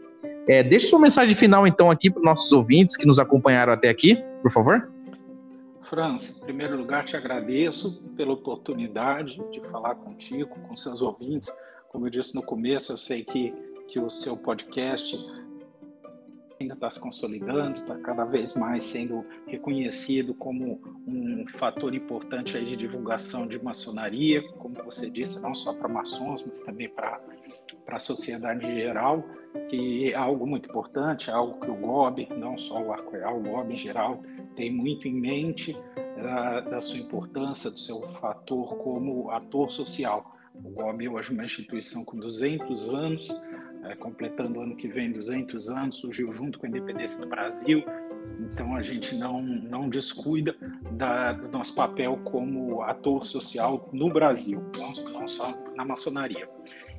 É, 0.47 0.63
deixe 0.63 0.87
sua 0.87 0.99
mensagem 0.99 1.35
final, 1.35 1.67
então, 1.67 1.91
aqui 1.91 2.09
para 2.09 2.17
os 2.17 2.25
nossos 2.25 2.51
ouvintes 2.51 2.97
que 2.97 3.05
nos 3.05 3.19
acompanharam 3.19 3.71
até 3.71 3.89
aqui, 3.89 4.17
por 4.41 4.51
favor. 4.51 4.91
França, 5.83 6.35
em 6.35 6.45
primeiro 6.45 6.75
lugar, 6.75 7.05
te 7.05 7.15
agradeço 7.15 8.03
pela 8.17 8.33
oportunidade 8.33 9.39
de 9.51 9.61
falar 9.69 9.93
contigo, 9.93 10.49
com 10.67 10.75
seus 10.75 10.99
ouvintes. 10.99 11.53
Como 11.89 12.07
eu 12.07 12.09
disse 12.09 12.33
no 12.33 12.41
começo, 12.41 12.91
eu 12.91 12.97
sei 12.97 13.23
que 13.23 13.53
que 13.91 13.99
o 13.99 14.09
seu 14.09 14.37
podcast 14.37 15.17
ainda 16.61 16.73
está 16.73 16.89
se 16.89 16.99
consolidando, 16.99 17.81
está 17.81 17.97
cada 17.97 18.25
vez 18.25 18.53
mais 18.53 18.83
sendo 18.83 19.25
reconhecido 19.45 20.33
como 20.33 20.81
um 21.07 21.45
fator 21.47 21.93
importante 21.93 22.57
aí 22.57 22.65
de 22.65 22.75
divulgação 22.75 23.47
de 23.47 23.61
maçonaria, 23.61 24.41
como 24.53 24.75
você 24.83 25.09
disse, 25.09 25.41
não 25.41 25.53
só 25.53 25.73
para 25.73 25.87
maçons, 25.87 26.43
mas 26.47 26.61
também 26.61 26.89
para 26.89 27.19
a 27.87 27.99
sociedade 27.99 28.65
em 28.65 28.75
geral, 28.75 29.23
que 29.69 30.11
é 30.11 30.15
algo 30.15 30.47
muito 30.47 30.69
importante, 30.69 31.29
é 31.29 31.33
algo 31.33 31.59
que 31.59 31.69
o 31.69 31.75
GOB, 31.75 32.29
não 32.37 32.57
só 32.57 32.81
o 32.81 32.93
Arcoeal, 32.93 33.37
o 33.37 33.43
GOB 33.43 33.73
em 33.73 33.77
geral, 33.77 34.21
tem 34.55 34.71
muito 34.71 35.07
em 35.07 35.13
mente 35.13 35.77
da, 36.21 36.61
da 36.61 36.79
sua 36.79 36.99
importância, 36.99 37.69
do 37.69 37.79
seu 37.79 38.01
fator 38.09 38.77
como 38.77 39.29
ator 39.31 39.71
social. 39.71 40.35
O 40.53 40.69
GOB 40.69 41.09
hoje 41.09 41.31
é 41.31 41.33
uma 41.33 41.45
instituição 41.45 42.03
com 42.05 42.17
200 42.17 42.89
anos, 42.89 43.29
é, 43.83 43.95
completando 43.95 44.61
ano 44.61 44.75
que 44.75 44.87
vem 44.87 45.11
200 45.11 45.69
anos, 45.69 45.95
surgiu 45.95 46.31
junto 46.31 46.59
com 46.59 46.65
a 46.65 46.69
independência 46.69 47.19
do 47.19 47.27
Brasil. 47.27 47.83
Então 48.39 48.75
a 48.75 48.81
gente 48.81 49.15
não, 49.15 49.41
não 49.41 49.89
descuida 49.89 50.55
da, 50.91 51.33
do 51.33 51.47
nosso 51.49 51.73
papel 51.73 52.19
como 52.23 52.81
ator 52.81 53.25
social 53.25 53.89
no 53.91 54.09
Brasil, 54.11 54.63
não, 54.77 54.93
não 55.11 55.27
só 55.27 55.57
na 55.75 55.83
maçonaria. 55.83 56.47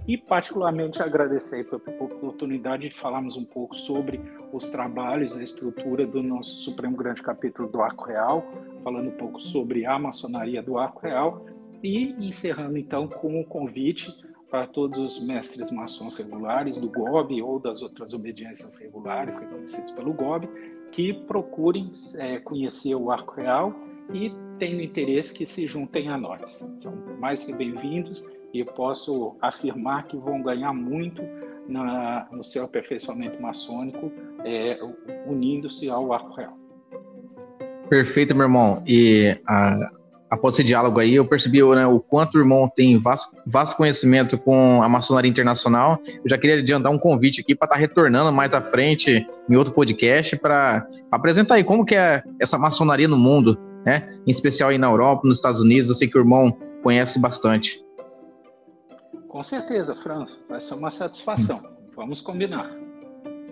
E 0.06 0.18
particularmente 0.18 1.00
agradecer 1.00 1.64
pela 1.64 1.80
oportunidade 2.02 2.88
de 2.88 2.94
falarmos 2.96 3.36
um 3.36 3.44
pouco 3.44 3.76
sobre 3.76 4.20
os 4.52 4.68
trabalhos, 4.68 5.36
a 5.36 5.42
estrutura 5.42 6.04
do 6.04 6.22
nosso 6.22 6.62
Supremo 6.62 6.96
Grande 6.96 7.22
Capítulo 7.22 7.68
do 7.68 7.80
Arco 7.80 8.06
Real, 8.06 8.44
falando 8.82 9.08
um 9.08 9.16
pouco 9.16 9.40
sobre 9.40 9.86
a 9.86 9.98
maçonaria 9.98 10.60
do 10.60 10.76
Arco 10.76 11.00
Real 11.00 11.46
e 11.84 12.14
encerrando 12.18 12.76
então 12.76 13.06
com 13.06 13.40
o 13.40 13.44
convite 13.44 14.12
para 14.52 14.66
todos 14.66 14.98
os 14.98 15.18
mestres 15.18 15.70
maçons 15.70 16.14
regulares 16.14 16.76
do 16.76 16.86
GOB 16.86 17.40
ou 17.40 17.58
das 17.58 17.80
outras 17.80 18.12
obediências 18.12 18.76
regulares 18.76 19.40
reconhecidas 19.40 19.90
pelo 19.92 20.12
GOB, 20.12 20.46
que 20.92 21.14
procurem 21.26 21.90
é, 22.16 22.38
conhecer 22.38 22.94
o 22.94 23.10
Arco 23.10 23.40
Real 23.40 23.74
e 24.12 24.30
tenham 24.58 24.82
interesse 24.82 25.32
que 25.32 25.46
se 25.46 25.66
juntem 25.66 26.10
a 26.10 26.18
nós. 26.18 26.70
São 26.76 26.92
mais 27.18 27.42
que 27.42 27.54
bem-vindos 27.54 28.22
e 28.52 28.62
posso 28.62 29.34
afirmar 29.40 30.06
que 30.06 30.18
vão 30.18 30.42
ganhar 30.42 30.74
muito 30.74 31.22
na, 31.66 32.28
no 32.30 32.44
seu 32.44 32.66
aperfeiçoamento 32.66 33.40
maçônico, 33.40 34.12
é, 34.44 34.78
unindo-se 35.26 35.88
ao 35.88 36.12
Arco 36.12 36.34
Real. 36.34 36.58
Perfeito, 37.88 38.34
meu 38.34 38.44
irmão. 38.44 38.82
E 38.86 39.34
a, 39.48 39.90
após 40.32 40.54
esse 40.54 40.64
diálogo 40.64 40.98
aí, 40.98 41.14
eu 41.14 41.26
percebi 41.26 41.62
né, 41.62 41.86
o 41.86 42.00
quanto 42.00 42.36
o 42.36 42.38
irmão 42.40 42.66
tem 42.66 42.98
vasto, 42.98 43.36
vasto 43.46 43.76
conhecimento 43.76 44.38
com 44.38 44.82
a 44.82 44.88
maçonaria 44.88 45.30
internacional. 45.30 46.00
Eu 46.06 46.30
já 46.30 46.38
queria 46.38 46.56
adiantar 46.56 46.90
um 46.90 46.98
convite 46.98 47.42
aqui 47.42 47.54
para 47.54 47.66
estar 47.66 47.74
tá 47.74 47.80
retornando 47.80 48.32
mais 48.32 48.54
à 48.54 48.62
frente 48.62 49.26
em 49.50 49.56
outro 49.56 49.74
podcast 49.74 50.38
para 50.38 50.86
apresentar 51.10 51.56
aí 51.56 51.64
como 51.64 51.84
que 51.84 51.94
é 51.94 52.22
essa 52.40 52.56
maçonaria 52.56 53.06
no 53.06 53.18
mundo, 53.18 53.58
né? 53.84 54.10
Em 54.26 54.30
especial 54.30 54.70
aí 54.70 54.78
na 54.78 54.86
Europa, 54.86 55.28
nos 55.28 55.36
Estados 55.36 55.60
Unidos. 55.60 55.90
Eu 55.90 55.94
sei 55.94 56.08
que 56.08 56.16
o 56.16 56.22
irmão 56.22 56.56
conhece 56.82 57.18
bastante. 57.20 57.84
Com 59.28 59.42
certeza, 59.42 59.94
França. 59.94 60.38
Vai 60.48 60.60
ser 60.60 60.72
uma 60.72 60.90
satisfação. 60.90 61.60
Vamos 61.94 62.22
combinar. 62.22 62.70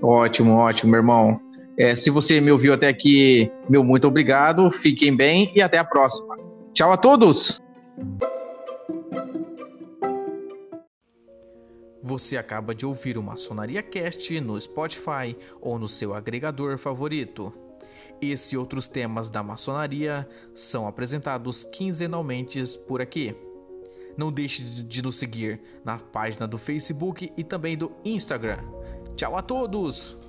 Ótimo, 0.01 0.55
ótimo, 0.55 0.93
meu 0.93 1.01
irmão. 1.01 1.39
É, 1.79 1.95
se 1.95 2.09
você 2.09 2.41
me 2.41 2.51
ouviu 2.51 2.73
até 2.73 2.89
aqui, 2.89 3.53
meu 3.69 3.85
muito 3.85 4.09
obrigado. 4.09 4.71
Fiquem 4.71 5.15
bem 5.15 5.53
e 5.55 5.61
até 5.61 5.77
a 5.77 5.85
próxima. 5.85 6.41
Tchau 6.81 6.93
a 6.93 6.97
todos! 6.97 7.61
Você 12.03 12.39
acaba 12.39 12.75
de 12.75 12.87
ouvir 12.87 13.19
o 13.19 13.23
Maçonaria 13.23 13.83
Cast 13.83 14.41
no 14.41 14.59
Spotify 14.59 15.37
ou 15.61 15.79
no 15.79 15.87
seu 15.87 16.15
agregador 16.15 16.79
favorito. 16.79 17.53
Esse 18.19 18.55
e 18.55 18.59
outros 18.59 18.89
temas 18.89 19.29
da 19.29 19.43
maçonaria 19.43 20.27
são 20.55 20.89
apresentados 20.89 21.65
quinzenalmente 21.65 22.63
por 22.89 23.03
aqui. 23.03 23.37
Não 24.17 24.33
deixe 24.33 24.65
de 24.65 25.03
nos 25.03 25.17
seguir 25.17 25.61
na 25.85 25.99
página 25.99 26.49
do 26.49 26.57
Facebook 26.57 27.31
e 27.37 27.45
também 27.45 27.77
do 27.77 27.93
Instagram. 28.07 28.61
Tchau 29.17 29.37
a 29.37 29.43
todos! 29.43 30.20